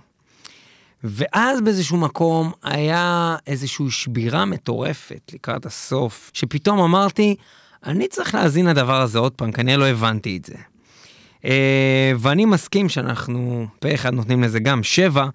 ואז 1.03 1.61
באיזשהו 1.61 1.97
מקום 1.97 2.51
היה 2.63 3.35
איזושהי 3.47 3.85
שבירה 3.89 4.45
מטורפת 4.45 5.31
לקראת 5.33 5.65
הסוף, 5.65 6.31
שפתאום 6.33 6.79
אמרתי, 6.79 7.35
אני 7.85 8.07
צריך 8.07 8.35
להאזין 8.35 8.65
לדבר 8.65 9.01
הזה 9.01 9.19
עוד 9.19 9.31
פעם, 9.31 9.51
כנראה 9.51 9.77
לא 9.77 9.85
הבנתי 9.87 10.37
את 10.37 10.45
זה. 10.45 10.55
אה, 11.45 12.11
ואני 12.17 12.45
מסכים 12.45 12.89
שאנחנו 12.89 13.67
פה 13.79 13.93
אחד 13.93 14.13
נותנים 14.13 14.43
לזה 14.43 14.59
גם 14.59 14.83
שבע, 14.83 15.27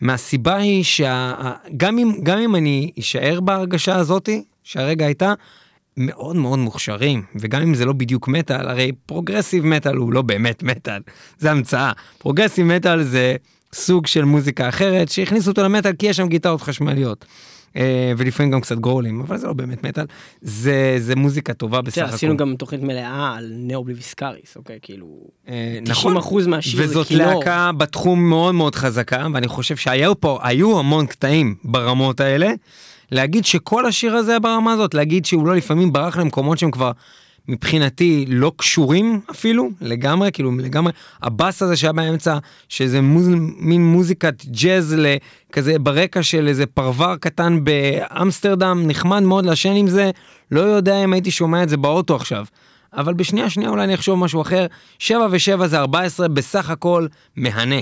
מהסיבה 0.00 0.56
היא 0.56 0.84
שגם 0.84 1.98
אם, 1.98 2.12
אם 2.44 2.56
אני 2.56 2.90
אשאר 2.98 3.40
בהרגשה 3.40 3.96
הזאתי, 3.96 4.44
שהרגע 4.64 5.06
הייתה, 5.06 5.34
מאוד 5.96 6.36
מאוד 6.36 6.58
מוכשרים, 6.58 7.22
וגם 7.36 7.62
אם 7.62 7.74
זה 7.74 7.84
לא 7.84 7.92
בדיוק 7.92 8.28
מטאל, 8.28 8.68
הרי 8.68 8.92
progressive 9.06 9.66
metal 9.66 9.96
הוא 9.96 10.12
לא 10.12 10.22
באמת 10.22 10.62
מטאל, 10.62 11.00
זה 11.38 11.50
המצאה. 11.50 11.92
progressive 12.18 12.66
metal 12.66 13.02
זה 13.02 13.36
סוג 13.72 14.06
של 14.06 14.24
מוזיקה 14.24 14.68
אחרת 14.68 15.08
שהכניסו 15.08 15.50
אותו 15.50 15.62
למטאל 15.62 15.92
כי 15.92 16.06
יש 16.06 16.16
שם 16.16 16.28
גיטרות 16.28 16.62
חשמליות. 16.62 17.24
אה, 17.76 18.12
ולפעמים 18.16 18.52
גם 18.52 18.60
קצת 18.60 18.78
גרולים, 18.78 19.20
אבל 19.20 19.36
זה 19.36 19.46
לא 19.46 19.52
באמת 19.52 19.84
מטאל, 19.84 20.04
זה, 20.42 20.96
זה 20.98 21.16
מוזיקה 21.16 21.54
טובה 21.54 21.82
בסך 21.82 22.02
הכל. 22.02 22.14
עשינו 22.14 22.36
גם 22.36 22.54
תוכנית 22.58 22.82
מלאה 22.82 23.34
על 23.36 23.52
נאו 23.56 23.84
בליביסקאריס, 23.84 24.56
אוקיי? 24.56 24.78
כאילו, 24.82 25.06
90 25.44 25.84
נכון, 25.86 26.16
אחוז 26.16 26.46
מהשיר 26.46 26.86
זה 26.86 26.86
כינור. 26.86 27.02
וזאת 27.02 27.10
להקה 27.10 27.70
בתחום 27.76 28.28
מאוד 28.28 28.54
מאוד 28.54 28.74
חזקה, 28.74 29.26
ואני 29.34 29.48
חושב 29.48 29.76
שהיו 29.76 30.20
פה, 30.20 30.38
היו 30.42 30.78
המון 30.78 31.06
קטעים 31.06 31.54
ברמות 31.64 32.20
האלה. 32.20 32.52
להגיד 33.14 33.44
שכל 33.44 33.86
השיר 33.86 34.16
הזה 34.16 34.38
ברמה 34.40 34.72
הזאת, 34.72 34.94
להגיד 34.94 35.24
שהוא 35.24 35.46
לא 35.46 35.56
לפעמים 35.56 35.92
ברח 35.92 36.16
למקומות 36.16 36.58
שהם 36.58 36.70
כבר 36.70 36.92
מבחינתי 37.48 38.24
לא 38.28 38.52
קשורים 38.56 39.20
אפילו, 39.30 39.70
לגמרי, 39.80 40.32
כאילו 40.32 40.52
לגמרי, 40.58 40.92
הבאס 41.22 41.62
הזה 41.62 41.76
שהיה 41.76 41.92
באמצע, 41.92 42.38
שזה 42.68 43.00
מוז, 43.00 43.28
מין 43.58 43.84
מוזיקת 43.84 44.44
ג'אז 44.46 44.96
כזה 45.52 45.78
ברקע 45.78 46.22
של 46.22 46.48
איזה 46.48 46.66
פרבר 46.66 47.16
קטן 47.16 47.64
באמסטרדם, 47.64 48.82
נחמד 48.86 49.22
מאוד 49.22 49.46
לעשן 49.46 49.72
עם 49.72 49.86
זה, 49.86 50.10
לא 50.50 50.60
יודע 50.60 51.04
אם 51.04 51.12
הייתי 51.12 51.30
שומע 51.30 51.62
את 51.62 51.68
זה 51.68 51.76
באוטו 51.76 52.16
עכשיו. 52.16 52.44
אבל 52.92 53.14
בשנייה 53.14 53.50
שנייה 53.50 53.70
אולי 53.70 53.84
אני 53.84 53.94
אחשוב 53.94 54.18
משהו 54.18 54.42
אחר, 54.42 54.66
7 54.98 55.26
ו-7 55.30 55.66
זה 55.66 55.78
14, 55.78 56.28
בסך 56.28 56.70
הכל 56.70 57.06
מהנה. 57.36 57.80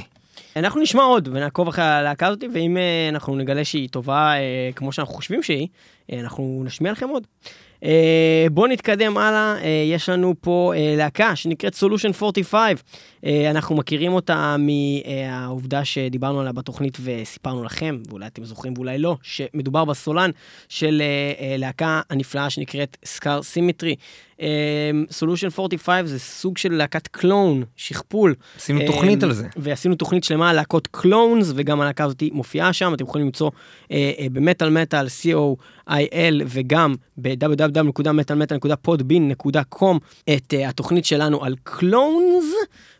אנחנו 0.57 0.81
נשמע 0.81 1.03
עוד 1.03 1.29
ונעקוב 1.33 1.69
אחרי 1.69 1.85
הלהקה 1.85 2.27
הזאת, 2.27 2.45
ואם 2.55 2.77
uh, 2.77 3.15
אנחנו 3.15 3.37
נגלה 3.37 3.65
שהיא 3.65 3.89
טובה 3.89 4.33
uh, 4.35 4.75
כמו 4.75 4.93
שאנחנו 4.93 5.15
חושבים 5.15 5.43
שהיא, 5.43 5.69
uh, 6.11 6.15
אנחנו 6.21 6.63
נשמיע 6.65 6.93
לכם 6.93 7.09
עוד. 7.09 7.27
בואו 8.51 8.67
נתקדם 8.67 9.19
הלאה, 9.19 9.57
יש 9.87 10.09
לנו 10.09 10.35
פה 10.41 10.73
להקה 10.97 11.37
שנקראת 11.37 11.75
Solution 11.75 12.23
45. 12.23 12.81
Uh, 12.81 13.27
אנחנו 13.51 13.77
מכירים 13.77 14.13
אותה 14.13 14.57
מהעובדה 14.59 15.85
שדיברנו 15.85 16.41
עליה 16.41 16.53
בתוכנית 16.53 16.99
וסיפרנו 17.05 17.65
לכם, 17.65 17.99
ואולי 18.09 18.27
אתם 18.27 18.45
זוכרים 18.45 18.75
ואולי 18.77 18.99
לא, 18.99 19.17
שמדובר 19.23 19.85
בסולן 19.85 20.31
של 20.69 21.03
להקה 21.59 22.01
הנפלאה 22.11 22.51
שנקראת 22.51 22.97
Scar 23.05 23.43
Symmetry. 23.43 23.97
Solution 25.11 25.47
אמ, 25.47 25.51
45 25.59 26.09
זה 26.09 26.19
סוג 26.19 26.59
של 26.59 26.73
להקת 26.73 27.09
clone, 27.09 27.65
שכפול. 27.77 28.35
עשינו 28.57 28.81
אמ, 28.81 28.87
תוכנית 28.87 29.23
על 29.23 29.33
זה. 29.33 29.49
ועשינו 29.57 29.95
תוכנית 29.95 30.25
שלמה 30.25 30.51
על 30.51 30.57
להקות 30.57 30.87
clones, 30.87 31.53
וגם 31.55 31.81
הלהקה 31.81 32.05
הזאת 32.05 32.23
מופיעה 32.33 32.73
שם, 32.73 32.95
אתם 32.95 33.05
יכולים 33.05 33.27
למצוא 33.27 33.51
אה, 33.51 33.53
אה, 33.89 33.93
במטאל 34.33 34.71
מטאל, 34.71 35.07
co.il, 35.07 36.43
וגם 36.47 36.95
ב-www.metalmetal.podbean.com 37.17 39.99
את 40.35 40.55
אה, 40.55 40.57
התוכנית 40.69 41.05
שלנו 41.05 41.45
על 41.45 41.57
clones, 41.63 42.45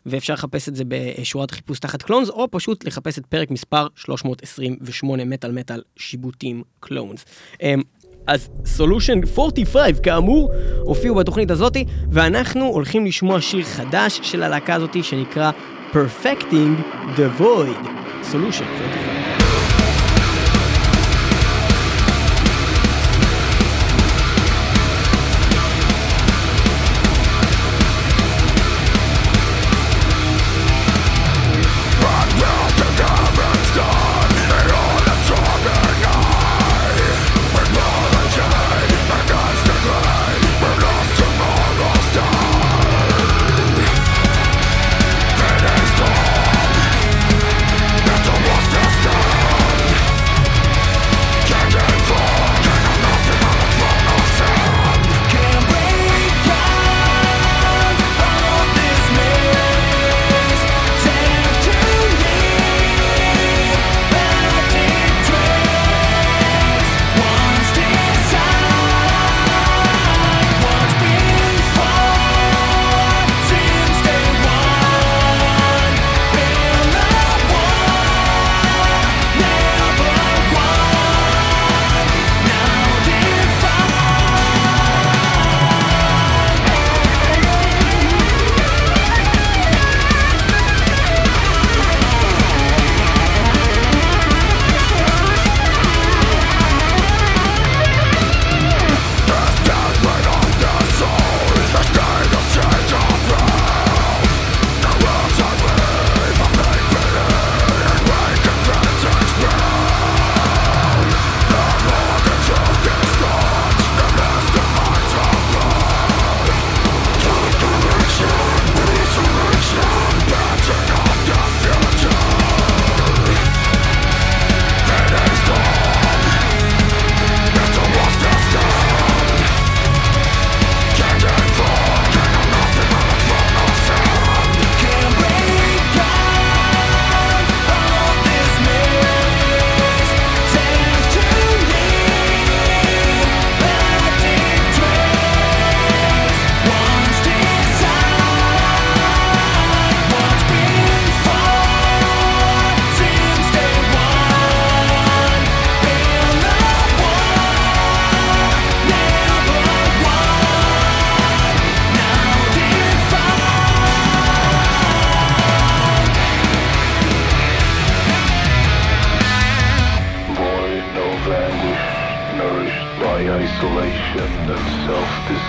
ואפשר 0.05 0.33
לחפש 0.33 0.69
את 0.69 0.75
זה 0.75 0.83
בשורת 0.87 1.51
חיפוש 1.51 1.79
תחת 1.79 2.01
clones, 2.01 2.29
או 2.29 2.47
פשוט 2.51 2.85
לחפש 2.85 3.19
את 3.19 3.25
פרק 3.25 3.51
מספר 3.51 3.87
328 3.95 5.25
מטאל 5.25 5.51
מטאל 5.51 5.81
שיבוטים 5.97 6.63
clones. 6.79 7.25
Um, 7.53 7.57
אז 8.27 8.49
סולושן 8.65 9.19
45 9.37 9.99
כאמור 10.03 10.51
הופיעו 10.79 11.15
בתוכנית 11.15 11.51
הזאתי 11.51 11.85
ואנחנו 12.11 12.65
הולכים 12.65 13.05
לשמוע 13.05 13.41
שיר 13.41 13.63
חדש 13.63 14.19
של 14.23 14.43
הלהקה 14.43 14.75
הזאתי 14.75 15.03
שנקרא 15.03 15.51
Perfecting 15.93 16.81
the 17.15 17.41
Void. 17.41 17.87
סולושן 18.23 18.63
45. 18.63 19.32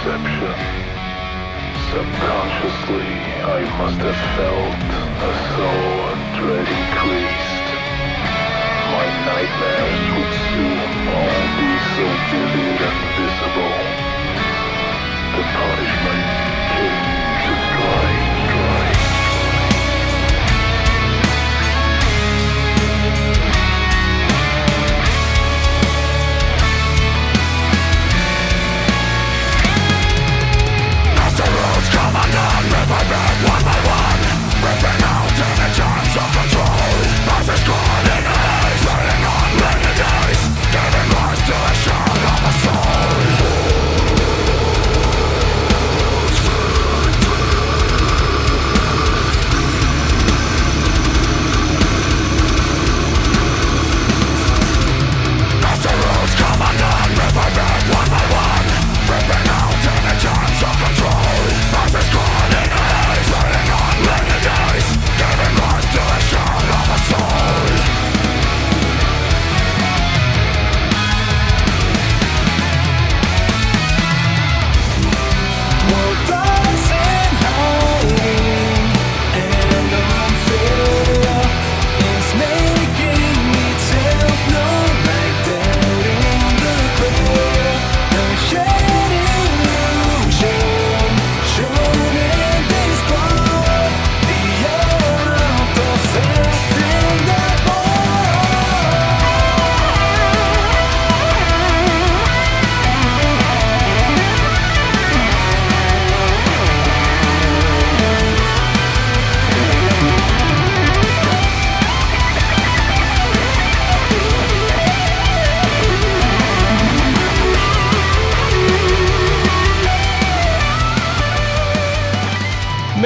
perception. 0.05 0.53
Subconsciously, 1.89 3.09
I 3.41 3.65
must 3.81 4.01
have 4.05 4.21
felt 4.37 4.77
a 5.17 5.33
soul 5.57 6.13
dread 6.37 6.69
increased. 6.69 7.67
My 8.93 9.07
nightmares 9.25 10.05
would 10.13 10.33
soon 10.53 10.93
all 11.09 11.45
be 11.57 11.73
so 11.97 12.05
vivid 12.29 12.81
and 12.85 13.01
visible. 13.17 13.77
The 15.37 15.45
punishment 15.57 15.94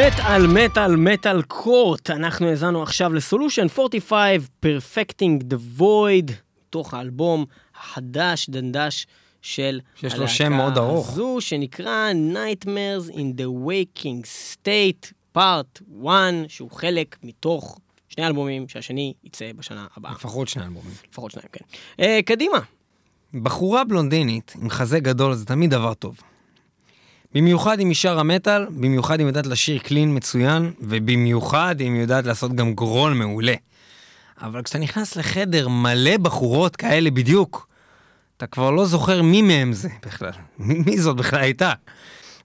מטאל, 0.09 0.47
מטאל, 0.47 0.97
מטאל 0.97 1.43
קורט. 1.43 2.11
אנחנו 2.11 2.47
האזנו 2.47 2.83
עכשיו 2.83 3.13
לסולושן 3.13 3.67
45, 3.79 4.43
Perfecting 4.65 5.45
the 5.51 5.81
Void, 5.81 6.33
תוך 6.71 6.95
האלבום 6.95 7.45
החדש, 7.81 8.51
דנדש 8.51 9.07
של 9.43 9.81
שיש 9.95 10.15
לו 10.15 10.29
שם 10.29 10.53
מאוד 10.53 10.79
ארוך. 10.79 11.09
הזו, 11.13 11.37
שנקרא 11.41 12.13
Nightmares 12.33 13.13
in 13.13 13.41
the 13.41 13.69
Waking 13.69 14.25
State, 14.55 15.13
Part 15.37 15.83
1, 16.07 16.15
שהוא 16.49 16.71
חלק 16.71 17.17
מתוך 17.23 17.79
שני 18.09 18.27
אלבומים 18.27 18.69
שהשני 18.69 19.15
יצא 19.25 19.51
בשנה 19.57 19.87
הבאה. 19.97 20.13
לפחות 20.13 20.49
שני 20.49 20.65
אלבומים. 20.65 20.95
לפחות 21.11 21.31
שניים, 21.31 21.49
כן. 21.53 21.65
אה, 22.01 22.21
קדימה. 22.25 22.59
בחורה 23.35 23.85
בלונדינית 23.85 24.53
עם 24.63 24.71
חזה 24.71 25.01
גדול 25.01 25.35
זה 25.35 25.47
תמיד 25.47 25.71
דבר 25.71 25.95
טוב. 25.95 26.21
במיוחד 27.35 27.81
אם 27.81 27.89
היא 27.89 27.95
שרה 27.97 28.23
מטאל, 28.23 28.67
במיוחד 28.71 29.15
אם 29.15 29.21
היא 29.21 29.31
יודעת 29.31 29.47
לשיר 29.47 29.79
קלין 29.79 30.17
מצוין, 30.17 30.73
ובמיוחד 30.81 31.81
אם 31.81 31.95
היא 31.95 32.01
יודעת 32.03 32.27
לעשות 32.27 32.53
גם 32.55 32.75
גרול 32.75 33.13
מעולה. 33.13 33.55
אבל 34.43 34.63
כשאתה 34.63 34.79
נכנס 34.79 35.17
לחדר 35.17 35.69
מלא 35.69 36.17
בחורות 36.17 36.77
כאלה 36.77 37.11
בדיוק, 37.11 37.69
אתה 38.37 38.47
כבר 38.47 38.71
לא 38.71 38.87
זוכר 38.87 39.23
מי 39.23 39.43
מהם 39.43 39.73
זה 39.73 39.89
בכלל. 40.07 40.31
מי, 40.59 40.79
מי 40.87 40.99
זאת 40.99 41.17
בכלל 41.17 41.41
הייתה. 41.41 41.73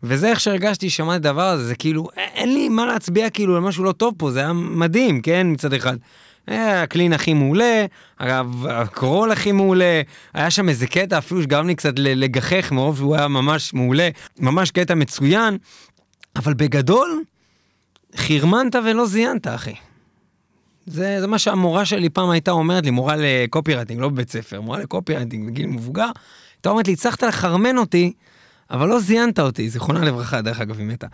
וזה 0.03 0.29
איך 0.29 0.39
שהרגשתי, 0.39 0.89
שמעתי 0.89 1.21
את 1.21 1.25
הדבר 1.25 1.47
הזה, 1.47 1.65
זה 1.65 1.75
כאילו, 1.75 2.03
א- 2.15 2.19
אין 2.19 2.53
לי 2.53 2.69
מה 2.69 2.85
להצביע 2.85 3.29
כאילו 3.29 3.55
על 3.55 3.61
משהו 3.61 3.83
לא 3.83 3.91
טוב 3.91 4.13
פה, 4.17 4.31
זה 4.31 4.39
היה 4.39 4.53
מדהים, 4.53 5.21
כן, 5.21 5.47
מצד 5.51 5.73
אחד. 5.73 5.97
אה, 6.49 6.83
הקלין 6.83 7.13
הכי 7.13 7.33
מעולה, 7.33 7.85
הקרול 8.19 9.31
הכי 9.31 9.51
מעולה, 9.51 10.01
היה 10.33 10.51
שם 10.51 10.69
איזה 10.69 10.87
קטע 10.87 11.17
אפילו 11.17 11.41
שגרם 11.43 11.67
לי 11.67 11.75
קצת 11.75 11.93
לגחך 11.97 12.71
מרוב 12.71 12.97
שהוא 12.97 13.15
היה 13.15 13.27
ממש 13.27 13.73
מעולה, 13.73 14.09
ממש 14.39 14.71
קטע 14.71 14.95
מצוין, 14.95 15.57
אבל 16.35 16.53
בגדול, 16.53 17.23
חרמנת 18.15 18.75
ולא 18.75 19.05
זיינת, 19.05 19.47
אחי. 19.47 19.73
זה, 20.85 21.17
זה 21.21 21.27
מה 21.27 21.39
שהמורה 21.39 21.85
שלי 21.85 22.09
פעם 22.09 22.29
הייתה 22.29 22.51
אומרת 22.51 22.83
לי, 22.83 22.91
מורה 22.91 23.15
לקופירייטינג, 23.17 24.01
לא 24.01 24.09
בבית 24.09 24.29
ספר, 24.29 24.61
מורה 24.61 24.79
לקופירייטינג 24.79 25.47
בגיל 25.47 25.67
מבוגר, 25.67 26.09
הייתה 26.55 26.69
אומרת 26.69 26.87
לי, 26.87 26.93
הצלחת 26.93 27.23
לחרמן 27.23 27.77
אותי, 27.77 28.13
אבל 28.73 28.87
לא 28.87 28.99
זיינת 28.99 29.39
אותי, 29.39 29.69
זיכרונה 29.69 30.05
לברכה, 30.05 30.41
דרך 30.41 30.61
אגב, 30.61 30.79
היא 30.79 30.87
מתה. 30.87 31.07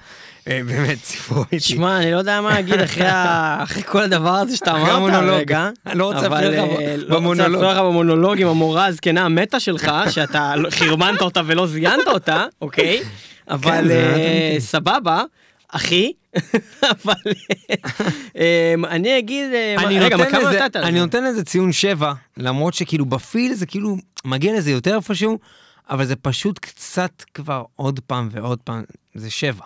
אה, 0.48 0.62
באמת, 0.66 0.98
סיפור 1.04 1.46
איתי. 1.52 1.60
שמע, 1.60 1.98
אני 1.98 2.12
לא 2.12 2.18
יודע 2.18 2.42
מה 2.42 2.50
להגיד 2.50 2.80
אחרי 2.82 3.84
כל 3.92 4.04
הדבר 4.04 4.36
הזה 4.36 4.56
שאתה 4.56 4.72
אמרת 4.72 4.90
המונולוג. 4.92 5.40
רגע. 5.40 5.70
אני 5.86 6.00
לא 6.00 6.06
רוצה 6.14 6.28
אבל, 6.28 6.42
להפריע 6.42 6.66
לך 6.66 6.80
אה, 6.80 6.96
לא 6.98 7.16
במונולוג. 7.20 7.52
להפריע 7.52 7.74
לך 7.74 7.80
במונולוג 7.80 8.42
עם 8.42 8.48
המורה 8.48 8.86
הזקנה 8.86 9.26
המתה 9.26 9.60
שלך, 9.60 9.92
שאתה 10.10 10.56
לא- 10.56 10.70
חרמנת 10.80 11.22
אותה 11.22 11.42
ולא 11.46 11.68
זיינת 11.68 12.08
אותה, 12.08 12.46
אוקיי? 12.62 13.02
אבל 13.50 13.72
כן, 13.72 13.88
זה 13.88 14.14
אה. 14.16 14.56
סבבה, 14.60 15.24
אחי, 15.70 16.12
אבל 17.04 17.14
אה, 18.38 18.74
אני 18.90 19.20
אגיד, 19.20 19.46
רגע, 19.88 20.26
כמה 20.26 20.52
נתת? 20.52 20.76
אני 20.76 21.00
נותן 21.00 21.24
לזה 21.24 21.44
ציון 21.44 21.72
7, 21.72 22.14
למרות 22.38 22.74
שכאילו 22.74 23.06
בפיל 23.06 23.54
זה 23.54 23.66
כאילו 23.66 23.98
מגיע 24.26 24.54
לזה 24.58 24.72
יותר 24.72 24.96
איפשהו, 24.96 25.40
אבל 25.90 26.06
זה 26.06 26.16
פשוט 26.16 26.60
קצת 26.60 27.24
כבר 27.34 27.64
עוד 27.76 28.00
פעם 28.08 28.30
ועוד 28.32 28.60
פעם, 28.64 28.84
זה 29.16 29.30
7. 29.30 29.66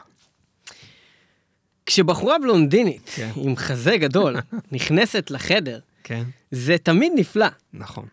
כשבחורה 1.86 2.39
בלונדינית 2.39 3.09
כן. 3.15 3.30
עם 3.36 3.55
חזה 3.55 3.97
גדול 3.97 4.36
נכנסת 4.71 5.32
לחדר, 5.32 5.80
כן. 6.03 6.24
זה 6.51 6.76
תמיד 6.84 7.11
נפלא. 7.15 7.47
נכון. 7.74 8.05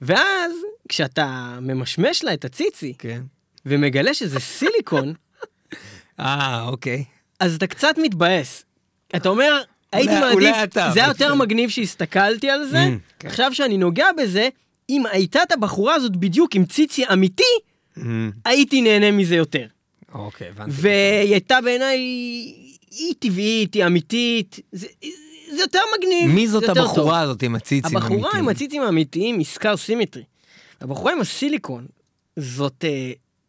ואז 0.00 0.52
כשאתה 0.88 1.58
ממשמש 1.62 2.24
לה 2.24 2.34
את 2.34 2.44
הציצי 2.44 2.94
כן. 2.98 3.22
ומגלה 3.66 4.14
שזה 4.14 4.40
סיליקון, 4.40 5.14
אה, 6.20 6.62
אוקיי. 6.62 7.04
אז 7.40 7.54
אתה 7.54 7.66
קצת 7.66 7.94
מתבאס. 8.02 8.64
אתה 9.16 9.28
אומר, 9.28 9.62
הייתי 9.92 10.08
אולי- 10.08 10.20
מעדיף, 10.20 10.34
אולי 10.34 10.64
אתה, 10.64 10.90
זה 10.94 11.00
היה 11.00 11.08
יותר. 11.08 11.34
מגניב 11.34 11.70
שהסתכלתי 11.70 12.50
על 12.50 12.64
זה, 12.68 12.84
Mm, 12.84 12.98
כן. 13.18 13.28
עכשיו 13.28 13.54
שאני 13.54 13.76
נוגע 13.78 14.06
בזה, 14.18 14.48
אם 14.90 15.02
הייתה 15.12 15.42
את 15.42 15.52
הבחורה 15.52 15.94
הזאת 15.94 16.16
בדיוק 16.16 16.54
עם 16.54 16.64
ציצי 16.66 17.04
אמיתי, 17.12 17.42
אמ, 17.96 18.30
הייתי 18.44 18.82
נהנה 18.82 19.10
מזה 19.10 19.36
יותר. 19.36 19.66
אוקיי, 20.14 20.48
הבנתי. 20.48 20.70
והיא 20.74 21.32
הייתה 21.32 21.60
בעיניי, 21.64 21.98
היא 22.90 23.14
טבעית, 23.18 23.74
היא 23.74 23.86
אמיתית, 23.86 24.60
זה, 24.72 24.86
זה 25.56 25.60
יותר 25.60 25.80
מגניב. 25.98 26.30
מי 26.30 26.48
זאת 26.48 26.62
יותר 26.62 26.74
טוב. 26.74 26.84
הבחורה 26.84 27.20
הזאת 27.20 27.42
עם 27.42 27.54
הציצים 27.54 27.96
הבחורה 27.96 28.16
עם 28.18 28.24
האמיתיים? 28.24 28.48
הציצים 28.48 28.82
האמיתיים 28.82 29.38
היא 29.38 29.46
Scar 29.46 29.76
Symmetry. 29.76 30.22
הבחורה 30.80 31.12
עם 31.12 31.20
הסיליקון 31.20 31.86
זאת 32.36 32.84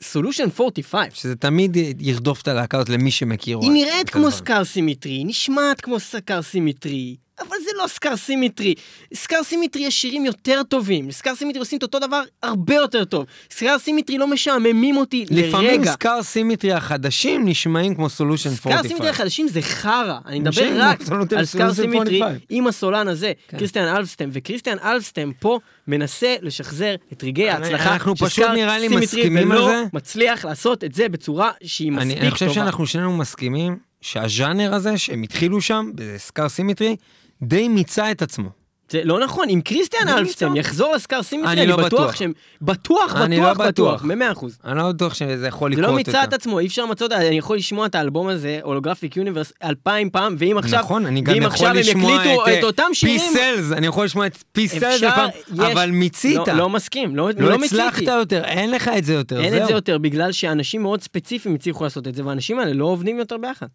Solution 0.01 0.43
45. 0.43 1.07
שזה 1.13 1.35
תמיד 1.35 1.77
ירדוף 1.99 2.41
את 2.41 2.47
הלהקה 2.47 2.77
הזאת 2.77 2.89
למי 2.89 3.11
שמכיר. 3.11 3.59
היא 3.61 3.71
נראית 3.71 4.09
כמו. 4.09 4.31
סקאר 4.31 4.63
Symmetry, 4.63 5.23
נשמעת 5.23 5.81
כמו 5.81 5.99
Scar 5.99 6.41
Symmetry, 6.41 7.15
אבל 7.47 7.57
זה 7.63 7.71
לא 7.83 7.87
Scar 7.87 8.15
Symmetry. 8.15 8.73
Scar 9.13 9.43
Symmetry 9.43 9.81
יש 9.81 10.01
שירים 10.01 10.25
יותר 10.25 10.61
טובים, 10.63 11.07
ל 11.09 11.14
Scar 11.14 11.35
Symmetry 11.35 11.59
עושים 11.59 11.77
את 11.77 11.83
אותו 11.83 11.99
דבר 11.99 12.21
הרבה 12.43 12.75
יותר 12.75 13.05
טוב. 13.05 13.25
Scar 13.51 13.79
Symmetry 13.79 14.17
לא 14.17 14.27
משעממים 14.27 14.97
אותי 14.97 15.25
לפעמים 15.29 15.67
לרגע. 15.67 15.91
Scar 15.91 16.23
Symmetry 16.23 16.73
החדשים 16.73 17.47
נשמעים 17.47 17.95
כמו 17.95 18.09
Solution 18.09 18.49
45. 18.49 18.79
Scar 18.79 18.87
Symmetry 18.89 19.09
החדשים 19.09 19.47
זה 19.47 19.61
חרא, 19.61 20.17
אני 20.25 20.39
מדבר 20.39 20.71
רק 20.75 21.01
על 21.37 21.45
Scar 21.45 21.73
Symmetry 21.73 22.21
45. 22.21 22.41
עם 22.49 22.67
הסולן 22.67 23.07
הזה, 23.07 23.31
כן. 23.47 23.57
קריסטיאן 23.57 23.95
אלבסטם, 23.95 24.29
וקריסטיאן 24.33 24.77
אלבסטם 24.83 25.31
פה 25.39 25.59
מנסה 25.87 26.35
לשחזר 26.41 26.95
את 27.13 27.23
רגעי 27.23 27.49
ההצלחה, 27.49 27.93
אנחנו 27.93 28.15
פשוט 28.15 28.45
נראה 28.45 28.79
לי 28.79 28.87
מסכימים 28.87 29.51
ולא 29.51 29.69
על 29.69 29.75
זה. 29.75 29.83
מצליח 29.93 30.45
לעשות 30.45 30.83
את 30.83 30.93
זה 30.93 31.09
בצורה 31.09 31.51
שהיא 31.63 31.87
אני, 31.87 32.05
מספיק 32.05 32.21
אני 32.21 32.31
חושב 32.31 32.45
טובה. 32.45 32.55
שאנחנו 32.55 32.87
שנינו 32.87 33.17
מסכימים 33.17 33.77
שהז'אנר 34.01 34.73
הזה 34.73 34.97
שהם 34.97 35.23
התחילו 35.23 35.61
שם, 35.61 35.91
ב 35.95 36.06
Scar 36.06 36.49
Symmetry, 36.49 36.95
די 37.43 37.67
מיצה 37.67 38.11
את 38.11 38.21
עצמו. 38.21 38.49
זה 38.89 39.01
לא 39.03 39.19
נכון, 39.19 39.49
אם 39.49 39.61
קריסטיאן 39.65 40.07
לא 40.07 40.17
אלפסטם. 40.17 40.55
יחזור 40.55 40.93
לסקאר 40.95 41.23
סימטרי, 41.23 41.51
אני 41.51 41.61
אני 41.61 41.69
לא 41.69 41.77
בטוח. 41.77 42.15
שהם... 42.15 42.33
בטוח, 42.61 43.15
אני 43.15 43.39
בטוח, 43.39 43.59
לא 43.59 43.65
בטוח. 43.67 44.01
במאה 44.05 44.31
אחוז. 44.31 44.57
אני 44.65 44.77
לא 44.77 44.91
בטוח 44.91 45.13
שזה 45.13 45.47
יכול 45.47 45.75
זה 45.75 45.81
לקרות 45.81 45.93
לא 45.93 45.99
יותר. 45.99 46.11
מיצה 46.11 46.23
את 46.23 46.33
עצמו, 46.33 46.59
אי 46.59 46.67
אפשר 46.67 46.85
למצוא. 46.85 47.07
אני 47.11 47.37
יכול 47.37 47.57
לשמוע 47.57 47.85
את 47.85 47.95
האלבום 47.95 48.27
הזה, 48.27 48.59
הולוגרפיק 48.63 49.17
יוניברס, 49.17 49.53
אלפיים 49.63 50.09
פעם, 50.09 50.35
ואם 50.39 50.57
עכשיו... 50.57 50.79
נכון, 50.79 51.05
אני 51.05 51.21
גם 51.21 51.33
ואם 51.33 51.41
יכול 51.41 51.53
עכשיו 51.53 51.67
הם 51.69 51.75
לשמוע 51.77 52.13
יקליטו 52.15 52.43
את 52.47 52.49
את 52.59 52.63
אותם 52.63 52.83
שירים... 52.93 53.19
פיסלס, 53.19 53.71
אני 53.71 53.87
יכול 53.87 54.05
לשמוע 54.05 54.25
את 54.27 54.43
פיסלס 54.51 55.01
לפעם, 55.01 55.29
יש- 55.53 55.59
אבל 55.59 55.89
מיצית. 55.91 56.47
לא, 56.47 56.53
לא 56.53 56.69
מסכים, 56.69 57.15
לא, 57.15 57.29
לא 57.37 57.49
לא 57.49 57.57
מיציתי. 57.57 57.81
הצלחת 57.81 58.01
יותר, 58.01 58.43
אין 58.43 58.71
לך 58.71 58.87
את 58.97 59.03
זה 59.05 59.13
יותר, 59.13 59.41
אין 59.41 59.49
זהו. 59.51 59.61
את 59.61 59.67
זה 59.67 59.73
יותר, 59.73 59.97
בגלל 59.97 60.31
שאנשים 60.31 60.81
מאוד 60.81 61.01
ספציפיים 61.01 61.55
הצליחו 61.55 61.83
לעשות 61.83 62.07
את 62.07 62.15
זה, 62.15 62.25
והאנשים 62.25 62.59
האלה 62.59 62.73
לא 62.73 62.85
עובדים 62.85 63.19
יותר 63.19 63.37
ביחד. 63.37 63.67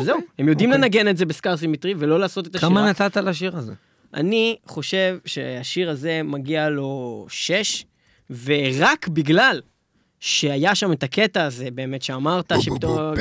וזהו, 0.00 0.18
הם 0.38 0.48
יודעים 0.48 0.70
אוקיי. 0.70 0.82
לנגן 0.82 1.08
את 1.08 1.16
זה 1.16 1.26
בסקאר 1.26 1.56
סימטרי 1.56 1.94
ולא 1.98 2.20
לעשות 2.20 2.46
את 2.46 2.54
השירה. 2.54 2.70
כמה 2.70 2.90
נתת 2.90 3.16
לשיר 3.16 3.56
הזה? 3.56 3.72
אני 4.14 4.56
חושב 4.66 5.18
שהשיר 5.24 5.90
הזה 5.90 6.20
מגיע 6.24 6.68
לו 6.68 7.26
שש, 7.30 7.84
ורק 8.44 9.08
בגלל 9.08 9.60
שהיה 10.20 10.74
שם 10.74 10.92
את 10.92 11.02
הקטע 11.02 11.44
הזה 11.44 11.68
באמת 11.74 12.02
שאמרת 12.02 12.52
שפתאום... 12.60 13.14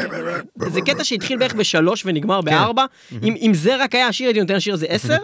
זה 0.68 0.82
קטע 0.82 1.04
שהתחיל 1.04 1.38
בערך 1.38 1.54
בשלוש 1.54 2.04
ונגמר 2.06 2.42
בארבע. 2.42 2.86
אם 3.24 3.36
אם 3.42 3.52
זה 3.54 3.84
רק 3.84 3.96
היה 3.96 4.08
השיר 4.08 4.28
הייתי 4.28 4.40
נותן 4.42 4.56
לשיר 4.56 4.74
הזה 4.74 4.86
עשר, 4.96 5.18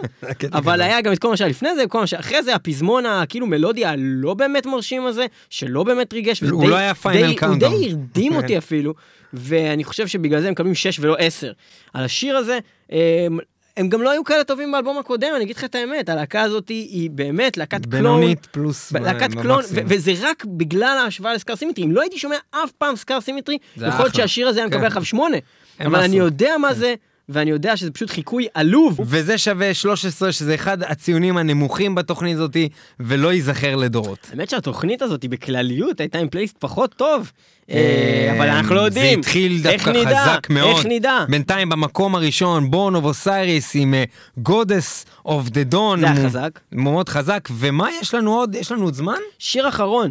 אבל. 0.52 0.80
היה 0.80 1.00
גם 1.00 1.12
את 1.12 1.18
כל 1.18 1.28
מה 1.28 1.36
שהיה 1.36 1.50
לפני 1.50 1.74
זה 1.76 1.84
וכל 1.84 2.00
מה 2.00 2.06
שאחרי 2.06 2.42
זה, 2.42 2.54
הפזמון 2.54 3.06
הכאילו 3.06 3.46
מלודי 3.46 3.84
הלא 3.84 4.34
באמת 4.34 4.66
מרשים 4.66 5.06
הזה, 5.06 5.26
שלא 5.50 5.82
באמת 5.84 6.12
ריגש. 6.12 6.40
הוא 6.40 6.68
לא 6.68 6.76
היה 6.76 6.92
final 7.02 7.12
די- 7.12 7.46
הוא. 7.46 7.56
די 7.56 7.66
הרדים 7.66 8.36
אותי 8.38 8.58
אפילו, 8.58 8.94
ואני 9.32 9.84
חושב 9.84 10.06
שבגלל 10.06 10.40
זה 10.40 10.46
הם 10.46 10.52
מקבלים 10.52 10.74
שש 10.74 10.98
ולא 11.00 11.16
עשר. 11.18 11.52
על 11.94 12.04
השיר 12.04 12.36
הזה, 12.36 12.58
הם- 12.90 13.38
הם 13.76 13.88
גם 13.88 14.02
לא 14.02 14.10
היו 14.10 14.24
כאלה 14.24 14.44
טובים 14.44 14.72
באלבום 14.72 14.98
הקודם, 14.98 15.28
אני 15.36 15.44
אגיד 15.44 15.56
לך 15.56 15.64
את 15.64 15.74
האמת, 15.74 16.08
הלהקה 16.08 16.42
הזאת 16.42 16.68
היא 16.68 17.10
באמת 17.10 17.56
להקת 17.56 17.86
clone. 17.86 17.90
בינונית 17.90 18.46
פלוס 18.46 18.92
להקת 18.92 19.34
ב- 19.34 19.42
clone. 19.42 19.62
ו- 19.72 19.80
וזה 19.86 20.12
רק 20.22 20.44
בגלל 20.44 20.98
ההשוואה 21.04 21.34
ל 21.34 21.38
Scar 21.38 21.56
Symmetry. 21.56 21.84
אם 21.84 21.92
לא 21.92 22.00
הייתי 22.00 22.18
שומע 22.18 22.36
אף 22.50 22.72
פעם 22.78 22.96
Scar 22.96 23.20
Symmetry, 23.20 23.58
יכול 23.76 23.88
להיות. 24.04 24.14
שהשיר 24.14 24.48
הזה 24.48 24.60
היה 24.60 24.66
מקבל 24.66 24.80
כן. 24.80 24.86
עכשיו 24.86 25.04
שמונה. 25.04 25.36
אין 25.36 25.86
אבל 25.86 25.98
מה 25.98 26.04
אני. 26.04 26.16
יודע 26.16 26.58
מה 26.58 26.74
זה, 26.74 26.94
ואני 27.28 27.50
יודע 27.50 27.76
שזה 27.76 27.90
פשוט 27.90 28.10
חיקוי 28.10 28.46
עלוב. 28.54 29.00
וזה 29.00 29.38
שווה 29.38 29.74
13, 29.74 30.32
שזה 30.32 30.54
אחד 30.54 30.82
הציונים 30.82 31.36
הנמוכים 31.36 31.94
בתוכנית 31.94 32.36
הזאתי, 32.36 32.68
ולא 33.00 33.32
ייזכר 33.32 33.76
לדורות. 33.76 34.18
האמת 34.32 34.50
שהתוכנית 34.50 35.02
הזאת 35.02 35.24
בכלליות 35.24 36.00
הייתה 36.00 36.18
עם 36.18 36.28
פלייליסט 36.28 36.56
פחות 36.58 36.94
טוב. 36.94 37.32
אה, 37.70 38.32
אבל 38.36 38.48
אנחנו 38.48 38.74
לא 38.74 38.80
יודעים. 38.80 39.22
זה 39.22 39.28
התחיל 39.28 39.62
דווקא? 39.62 40.04
חזק 40.04 40.50
מאוד. 40.50 40.76
איך 40.76 40.86
נדע? 40.86 41.24
בינתיים 41.28 41.68
במקום 41.68 42.14
הראשון, 42.14 42.70
Born 42.70 42.94
of 42.94 43.04
Osiris 43.04 43.72
עם 43.74 43.94
Goddess 44.38 45.06
of 45.24 45.48
the 45.48 45.64
Dawn. 45.64 46.00
זה 46.00 46.06
היה 46.06 46.24
חזק. 46.24 46.60
מאוד 46.72 47.08
חזק. 47.08 47.48
ומה 47.52 47.88
יש 48.00 48.14
לנו 48.14 48.34
עוד? 48.34 48.54
יש 48.54 48.72
לנו 48.72 48.84
עוד 48.84 48.94
זמן? 48.94 49.18
שיר 49.38 49.68
אחרון 49.68 50.10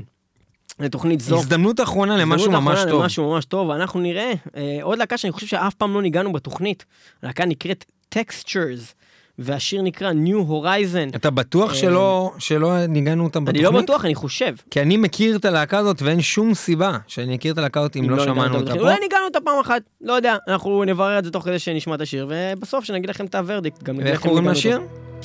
לתוכנית 0.80 1.22
זו. 1.22 1.40
הזדמנות 1.40 1.80
אחרונה 1.80 2.18
למשהו 2.18 2.48
הזדמנות 2.48 2.64
ממש 2.64 2.74
אחרונה 2.78 2.92
טוב. 2.92 3.02
למשהו 3.02 3.32
ממש 3.34 3.46
טוב, 3.46 3.70
ואנחנו 3.70 4.00
נראה 4.00 4.34
אה, 4.56 4.80
עוד 4.82 4.98
להקה 4.98 5.18
שאני 5.18 5.32
חושב 5.32 5.48
שאף 5.48 5.74
פעם 5.74 5.94
לא 5.94 6.02
ניגענו 6.02 6.34
בתוכנית. 6.34 6.86
הלהקה 7.24 7.46
נקראת 7.46 7.86
Textures, 8.16 8.94
והשיר 9.40 9.82
נקרא 9.82 10.12
New 10.12 10.50
Horizons. 10.50 11.16
אתה 11.16 11.30
בטוח 11.30 11.74
שלא 11.74 12.32
שלא 12.38 12.86
ניגענו 12.86 13.24
אותם 13.24 13.48
אני 13.48 13.60
בתוכנית? 13.60 13.74
לא 13.74 13.82
בטוח, 13.82 14.06
אני 14.06 14.16
חושב. 14.16 14.56
כי 14.72 14.82
אני 14.82 14.98
מכיר 14.98 15.36
את 15.36 15.46
הלהקה 15.46 15.78
הזאת 15.78 16.02
ואין 16.02 16.22
שום 16.22 16.54
סיבה 16.54 16.98
שאני 17.08 17.36
אכיר 17.36 17.54
את 17.54 17.58
הלהקה 17.58 17.80
הזאת 17.80 17.96
אם 17.98 18.10
לא 18.10 18.18
ניגענו 18.18 18.36
שמענו 18.36 18.56
אותה. 18.56 18.74
פה. 18.74 18.80
אולי 18.80 18.96
ניגענו 19.00 19.26
אותה 19.26 19.40
פעם 19.42 19.60
אחת, 19.62 19.82
לא 20.02 20.14
יודע. 20.14 20.36
אנחנו 20.48 20.84
נברר 20.84 21.20
את 21.20 21.24
זה 21.24 21.32
תוך 21.32 21.44
כדי 21.44 21.60
שנשמע 21.60 21.96
את 21.96 22.02
השיר, 22.02 22.28
ובסוף 22.30 22.84
שנגיד 22.86 23.10
לכם 23.10 23.26
את 23.26 23.36
הוורדיקט. 23.36 23.84
גם 23.84 23.98
ואיך 23.98 24.22
קוראים 24.22 24.48
לשיר? 24.48 24.80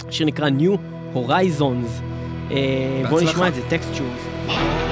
השיר 0.09 0.27
נקרא 0.27 0.49
New 0.49 0.77
Horizons. 1.17 2.03
אה, 2.51 3.03
בואו. 3.11 3.25
נשמע 3.25 3.49
את 3.49 3.55
זה, 3.55 3.61
Textures. 3.71 4.49
The 4.49 4.92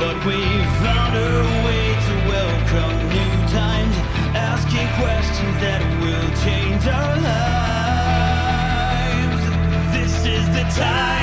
But 0.00 0.16
we 0.24 0.40
found 0.80 1.12
a 1.14 1.44
way 1.66 1.92
to 2.06 2.14
welcome 2.26 2.96
new 3.10 3.32
times, 3.52 3.94
asking 4.34 4.88
questions 4.96 5.60
that 5.60 5.82
will 6.00 6.30
change 6.42 6.86
our 6.86 7.16
lives. 7.28 9.42
This 9.92 10.24
is 10.24 10.48
the 10.56 10.64
time 10.80 11.19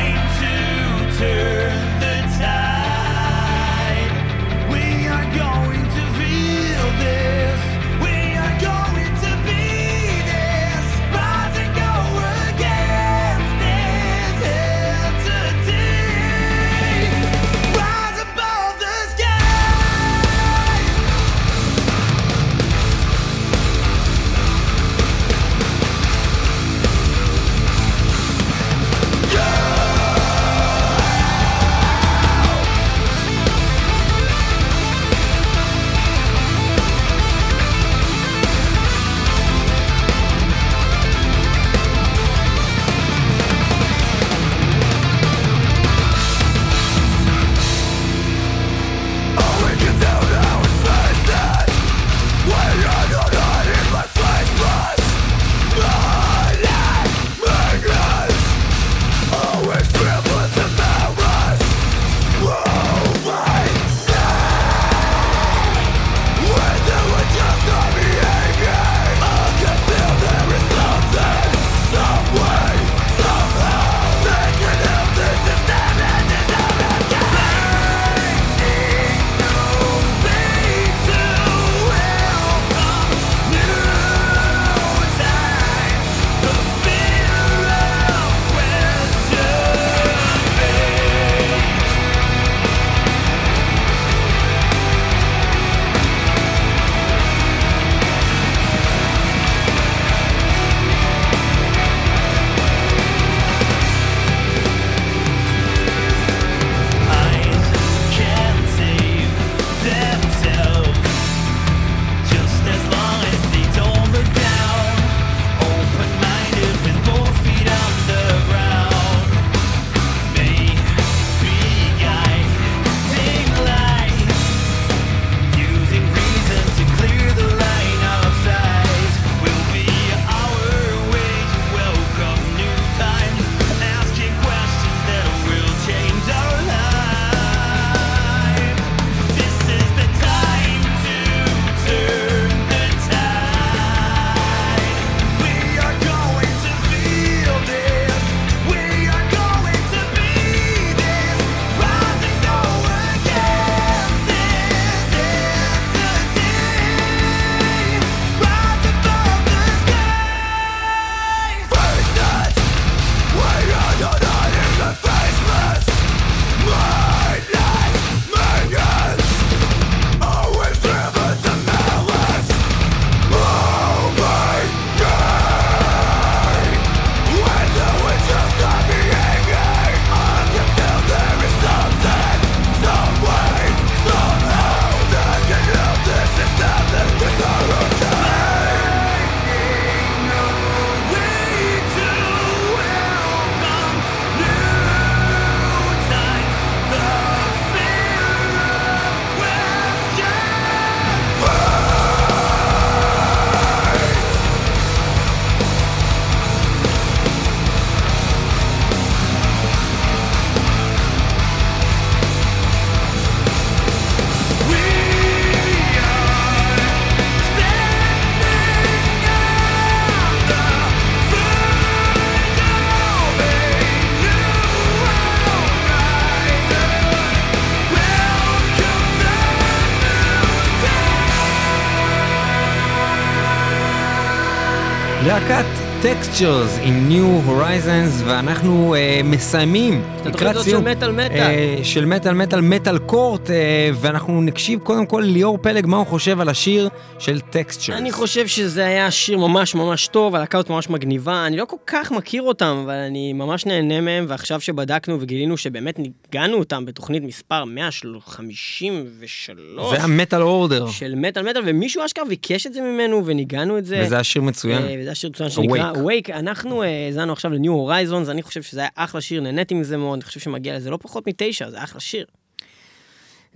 Textures 236.38 236.82
עם 236.84 237.10
New 237.10 237.50
Horizons, 237.50 238.24
ואנחנו 238.26 238.96
uh, 238.96 239.24
מסיימים 239.24 240.04
תוכנית 240.24 240.56
הזאת 240.56 240.66
של 240.66 240.78
מטאל 240.78 241.12
מטאל. 241.12 241.56
uh, 241.82 241.84
של 241.84 242.06
מטאל 242.06 242.34
מטאל 242.34 242.62
מטאל 242.62 242.98
קורט, 242.98 243.48
uh, 243.48 243.52
ואנחנו 243.94 244.42
נקשיב 244.42 244.80
קודם 244.80 245.06
כל 245.06 245.24
ליאור 245.26 245.58
פלג 245.58 245.86
מה 245.86 245.98
הוא 245.98 246.06
חושב 246.06 246.42
על 246.42 246.50
השיר 246.50 246.90
של 247.20 247.40
Textures. 247.52 247.94
אני 247.94 248.12
חושב 248.12 248.48
שזה 248.48 248.86
היה 248.86 249.12
שיר 249.12 249.38
ממש 249.38 249.76
ממש 249.76 250.08
טוב, 250.08 250.36
הלהקה 250.36 250.58
הזאת 250.58 250.70
ממש 250.70 250.90
מגניבה, 250.90 251.46
אני 251.48 251.58
לא 251.58 251.66
כל 251.66 251.78
כך 251.88 252.12
מכיר 252.12 252.42
אותם, 252.42 252.82
אבל 252.84 252.94
אני 252.94 253.34
ממש 253.34 253.66
נהנה 253.66 254.02
מהם, 254.02 254.26
ועכשיו 254.28 254.62
שבדקנו 254.62 255.22
וגילינו 255.22 255.58
שבאמת 255.58 256.00
ניגענו 256.00 256.58
אותם 256.58 256.86
בתוכנית 256.86 257.24
מספר 257.24 257.66
153 257.66 259.50
זה 259.92 260.04
המטאל 260.04 260.42
אורדר, 260.42 260.88
של 260.88 261.16
מטאל 261.16 261.50
מטאל, 261.50 261.62
ומישהו 261.66 262.06
אשכרה 262.06 262.26
ביקש 262.26 262.68
את 262.68 262.74
זה 262.74 262.82
ממנו 262.82 263.26
וניגענו 263.26 263.78
את 263.78 263.86
זה. 263.86 264.02
וזה 264.06 264.16
היה 264.16 264.24
שיר 264.24 264.42
מצוין. 264.42 264.82
אה, 264.82 264.96
וזה 265.02 265.12
השיר 265.12 265.30
מצוין 265.30 265.50
שנקרא 265.50 265.94
Wake. 265.94 266.27
אנחנו 266.30 266.84
אה, 266.84 267.06
האזנו 267.06 267.34
עכשיו 267.34 267.52
ל-New 267.52 267.68
Horizons, 267.70 268.32
אני 268.32 268.44
חושב 268.44 268.62
שזה 268.62 268.80
היה 268.80 268.90
אחלה 268.96 269.22
שיר, 269.22 269.42
נהניתי 269.42 269.74
מזה 269.74 269.98
מאוד, 269.98 270.14
אני 270.14 270.24
חושב 270.24 270.40
שמגיע 270.40 270.76
לזה 270.76 270.90
לא 270.90 270.98
פחות 271.02 271.28
מתשע, 271.28 271.70
זה 271.70 271.84
אחלה 271.84 272.00
שיר. 272.00 272.26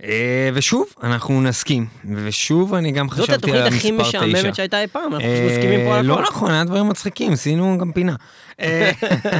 אה, 0.02 0.50
ושוב, 0.54 0.86
אנחנו 1.02 1.42
נסכים, 1.42 1.86
ושוב 2.14 2.74
אני 2.74 2.92
גם 2.92 3.08
זאת 3.08 3.18
חשבתי 3.18 3.34
התוכנית 3.34 3.56
על 3.56 3.66
הכי 3.66 3.88
המספר 3.88 4.08
תשע. 4.08 4.26
משעממת 4.26 4.54
שהייתה 4.54 4.80
אי 4.80 4.86
פעם, 4.86 5.14
אנחנו 5.14 5.28
פשוט 5.28 5.50
מסכימים 5.50 5.80
פה 5.86 5.96
על 5.96 6.06
לא 6.06 6.14
הכל. 6.14 6.22
נכון, 6.22 6.50
היה 6.50 6.64
דברים 6.64 6.88
מצחיקים, 6.88 7.32
עשינו 7.32 7.78
גם 7.78 7.92
פינה. 7.92 8.14
אה, 8.60 8.90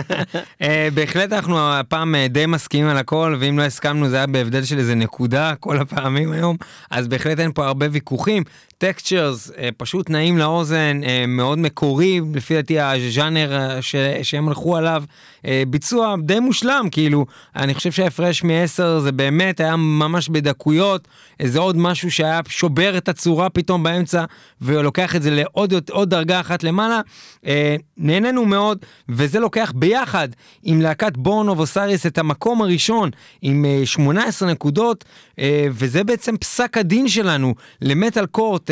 אה, 0.63 0.89
בהחלט 0.95 1.33
אנחנו 1.33 1.73
הפעם 1.73 2.15
אה, 2.15 2.29
די 2.29 2.47
מסכימים 2.47 2.89
על 2.89 2.97
הכל, 2.97 3.37
ואם 3.41 3.59
לא 3.59 3.63
הסכמנו 3.63 4.09
זה 4.09 4.17
היה 4.17 4.27
בהבדל 4.27 4.65
של 4.65 4.79
איזה 4.79 4.95
נקודה 4.95 5.55
כל 5.61 5.79
הפעמים 5.79 6.33
היום, 6.33 6.57
אז 6.91 7.09
בהחלט 7.09 7.39
אין 7.39 7.53
פה 7.53 7.67
הרבה 7.67 7.87
ויכוחים. 7.91 8.43
טקסצ'רס 8.83 9.51
פשוט 9.77 10.11
נעים 10.11 10.39
לאוזן, 10.39 11.01
אה, 11.05 11.25
מאוד 11.29 11.59
מקורי, 11.59 12.21
לפי 12.35 12.55
דעתי 12.55 12.81
הז'אנר 12.81 13.53
אה, 13.53 13.79
שהם 14.23 14.49
הלכו 14.49 14.77
עליו, 14.77 15.05
אה, 15.47 15.63
ביצוע 15.69 16.15
די 16.23 16.41
מושלם, 16.41 16.89
כאילו, 16.91 17.27
אני 17.57 17.75
חושב 17.75 17.93
שההפרש 17.93 18.45
מ-10 18.45 19.01
זה 19.01 19.13
באמת 19.13 19.61
היה 19.61 19.77
ממש 19.77 20.29
בדקויות, 20.29 21.09
זה 21.43 21.59
עוד 21.59 21.77
משהו 21.77 22.11
שהיה 22.11 22.41
שובר 22.49 22.97
את 22.97 23.09
הצורה 23.09 23.51
פתאום 23.51 23.83
באמצע, 23.83 24.25
ולוקח 24.61 25.17
את 25.17 25.23
זה 25.23 25.31
לעוד 25.31 25.75
עוד 25.91 26.11
דרגה 26.11 26.41
אחת 26.41 26.63
למעלה. 26.63 27.01
אה, 27.47 27.77
נהנינו 27.97 28.45
מאוד, 28.45 28.79
וזה 29.09 29.41
לוקח 29.41 29.73
ביחד 29.75 30.29
עם 30.63 30.81
להקת 30.81 31.17
Born 31.17 31.49
of 31.49 31.59
Osiris 31.59 32.07
את 32.07 32.19
המקום 32.19 32.63
הראשון 32.63 33.11
עם 33.43 33.65
אה, 33.65 33.81
18 33.85 34.51
נקודות, 34.51 35.05
אה, 35.39 35.67
וזה 35.71 36.05
בעצם 36.05 36.37
פסק 36.37 36.79
הדין 36.79 37.09
שלנו 37.09 37.55
למטאל 37.83 38.27
קורט, 38.27 38.71
אה, 38.71 38.72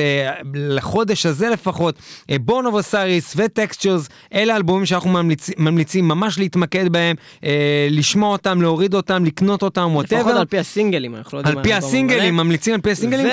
לחודש 0.55 1.27
הזה 1.27 1.49
לפחות. 1.49 1.95
Born 2.41 2.67
of 2.67 2.75
Osiris 2.75 3.35
ו 3.37 3.44
Textures, 3.44 4.09
אלה 4.35 4.53
האלבומים 4.53 4.87
שאנחנו 4.87 5.11
ממליצ, 5.11 5.51
ממליצים 5.59 6.09
ממש 6.09 6.39
להתמקד 6.39 6.89
בהם, 6.89 7.17
אה, 7.45 7.89
לשמוע 7.91 8.33
אותם, 8.33 8.63
להוריד 8.63 8.95
אותם, 8.95 9.25
לקנות 9.25 9.63
אותם, 9.63 9.81
לפחות 9.81 10.13
whatever. 10.13 10.39
על 10.39 10.45
פי 10.45 10.59
הסינגלים, 10.59 11.17
אנחנו 11.17 11.37
לא 11.37 11.41
יודעים 11.41 11.59
על 11.59 11.65
פי 11.65 11.75
הסינגלים, 11.75 12.35
המלא. 12.35 12.45
ממליצים 12.45 12.75
על 12.75 12.81
פי 12.81 12.91
הסינגלים. 12.91 13.27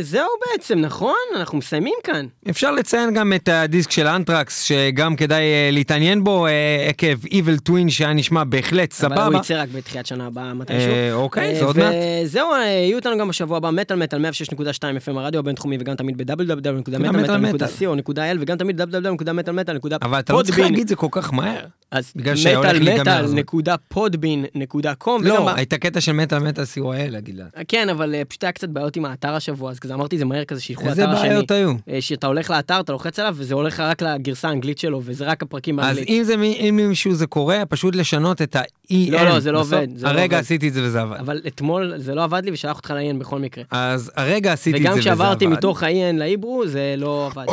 וזהו 0.00 0.28
בעצם, 0.50 0.78
נכון? 0.78 1.14
אנחנו 1.36 1.58
מסיימים 1.58 1.94
כאן. 2.04 2.26
אפשר 2.50 2.70
לציין 2.70 3.14
גם 3.14 3.32
את 3.32 3.48
הדיסק 3.48 3.90
של 3.90 4.06
אנטרקס, 4.06 4.62
שגם 4.62 5.16
כדאי 5.16 5.42
אה, 5.42 5.68
להתעניין 5.72 6.24
בו 6.24 6.46
אה, 6.46 6.86
עקב 6.88 7.24
Evil 7.24 7.68
Twin 7.68 7.90
שהיה 7.90 8.12
נשמע 8.12 8.44
בהחלט 8.44 8.94
אבל 9.04 9.12
הוא 9.12 9.24
סבבה. 9.24 9.38
יצא 9.38 9.62
רק 9.62 9.68
בתחילת 9.68 10.06
שנה 10.06 10.26
הבאה 10.26 10.54
מתישהו. 10.54 10.92
אה, 10.92 11.12
אוקיי, 11.12 11.54
אה, 11.54 11.58
זה 11.58 11.64
עוד 11.64 11.78
מעט. 11.78 11.94
וזהו, 12.24 12.52
אה, 12.52 12.66
יהיו 12.66 12.96
איתנו 12.96 13.18
גם 13.18 13.28
בשבוע 13.28 13.56
הבא 13.56 13.70
מטאל 13.70 13.96
מטאל 13.96 14.24
106.2 14.24 14.58
FM 15.06 15.18
הרדיו 15.18 15.38
הבינתחומי 15.38 15.75
וגם 15.80 15.94
תמיד 15.94 16.18
ב- 16.18 16.36
www.metalmetal.co.il 16.36 18.20
וגם 18.40 18.56
תמיד 18.56 18.80
www.metalmetal.podbean. 18.80 19.98
אבל 20.02 20.18
אתה 20.18 20.32
לא 20.32 20.42
צריך 20.42 20.58
להגיד 20.58 20.78
את 20.80 20.88
זה 20.88 20.96
כל 20.96 21.08
כך 21.10 21.32
מהר. 21.32 21.64
אז. 21.90 22.12
מטאלמטאל.podbean.com 22.16 25.10
לא, 25.22 25.50
הייתה 25.50 25.78
קטע 25.78 26.00
של 26.00 26.12
מטאל 26.12 26.38
מטאל 26.38 26.64
co.il 26.64 26.80
להגיד 27.10 27.34
לה. 27.36 27.44
כן, 27.68 27.88
אבל 27.88 28.14
אה, 28.14 28.24
פשוט 28.24 28.44
היה 28.44 28.52
קצת 28.52 28.68
בעיות 28.68 28.96
עם 28.96 29.04
האתר 29.04 29.34
השבוע, 29.34 29.70
אז 29.70 29.78
כזה 29.78 29.94
אמרתי 29.94 30.18
זה 30.18 30.24
מהר 30.24 30.44
כזה 30.44 30.60
שילכו 30.60 30.86
איזה 30.88 31.02
לאתר 31.02 31.12
השני. 31.16 31.28
בעיות 31.28 31.50
היו? 31.50 31.72
אה, 31.90 32.00
שאתה 32.00 32.26
הולך 32.26 32.50
לאתר, 32.50 32.80
אתה 32.80 32.92
לוחץ 32.92 33.18
עליו, 33.18 33.34
וזה 33.38 33.54
הולך 33.54 33.80
רק 33.80 34.02
לגרסה 34.02 34.48
האנגלית 34.48 34.78
שלו, 34.78 35.00
וזה 35.04 35.24
רק 35.24 35.42
הפרקים 35.42 35.80
אז 35.80 35.86
באנגלית. 35.86 36.08
אם 36.08 36.22
זה 36.24 36.36
מי- 36.36 36.56
אם 36.68 36.78
למישהו 36.82 37.14
זה 37.14 37.26
קורה, 37.26 37.62
פשוט 37.68 37.96
לשנות 37.96 38.42
את 38.42 38.56
ה-EN. 38.56 38.94
לא, 39.10 39.24
לא, 39.24 39.40
זה 39.40 39.52
לא. 39.52 39.60
עובד, 39.60 39.86
לא 40.00 40.08
הרגע. 40.08 40.38
עשיתי 40.38 40.68
את 40.68 40.74
זה 40.74 40.82
וזה 40.84 41.00
עבד. 41.00 41.16
אבל 41.20 41.40
אתמול 41.46 41.92
זה 41.96 42.14
לא 42.14 42.24
עבד 42.24 42.42
לי 42.44 42.52
ושלח 42.52 42.76
אותך 42.76 42.90
לעיין 42.90 43.18
בכל 43.18 43.38
מקרה. 43.38 43.64
אז 43.70 44.10
הרגע 44.16 44.52
עשיתי 44.52 44.76
את 44.78 44.82
זה 44.82 44.88
וגם 44.88 44.98
וזה 44.98 45.10
עבד. 45.12 45.20
כשעברתי 45.24 45.46
מתוך 45.66 45.82
ה-EN 45.82 46.16
להיברו, 46.16 46.66
זה 46.66 46.94
לא 46.98 47.26
עבד. 47.26 47.46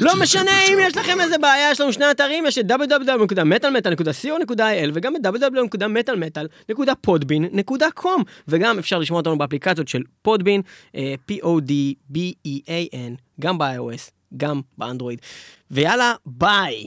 לא 0.00 0.12
משנה 0.20 0.50
אם 0.68 0.78
יש 0.80 0.96
לכם 0.96 1.20
איזה 1.20 1.38
בעיה, 1.38 1.70
יש 1.70 1.80
לנו 1.80 1.92
שני 1.92 2.10
אתרים, 2.10 2.46
יש 2.46 2.58
את 2.58 2.70
www.metalmetal.co.il 2.70 4.90
וגם 4.94 5.16
את 5.16 5.20
www.metalmetal.podbean.com 5.26 8.22
וגם 8.48 8.78
אפשר 8.78 8.98
לשמוע 8.98 9.20
אותנו 9.20 9.38
באפליקציות 9.38 9.88
של 9.88 10.02
פודבין, 10.22 10.62
אה, 10.94 11.14
P-O-D-B-E-A-N, 11.30 13.12
גם 13.40 13.58
ב-iOS, 13.58 14.10
גם 14.36 14.60
באנדרואיד. 14.78 15.20
ויאללה, 15.70 16.14
ביי. 16.26 16.84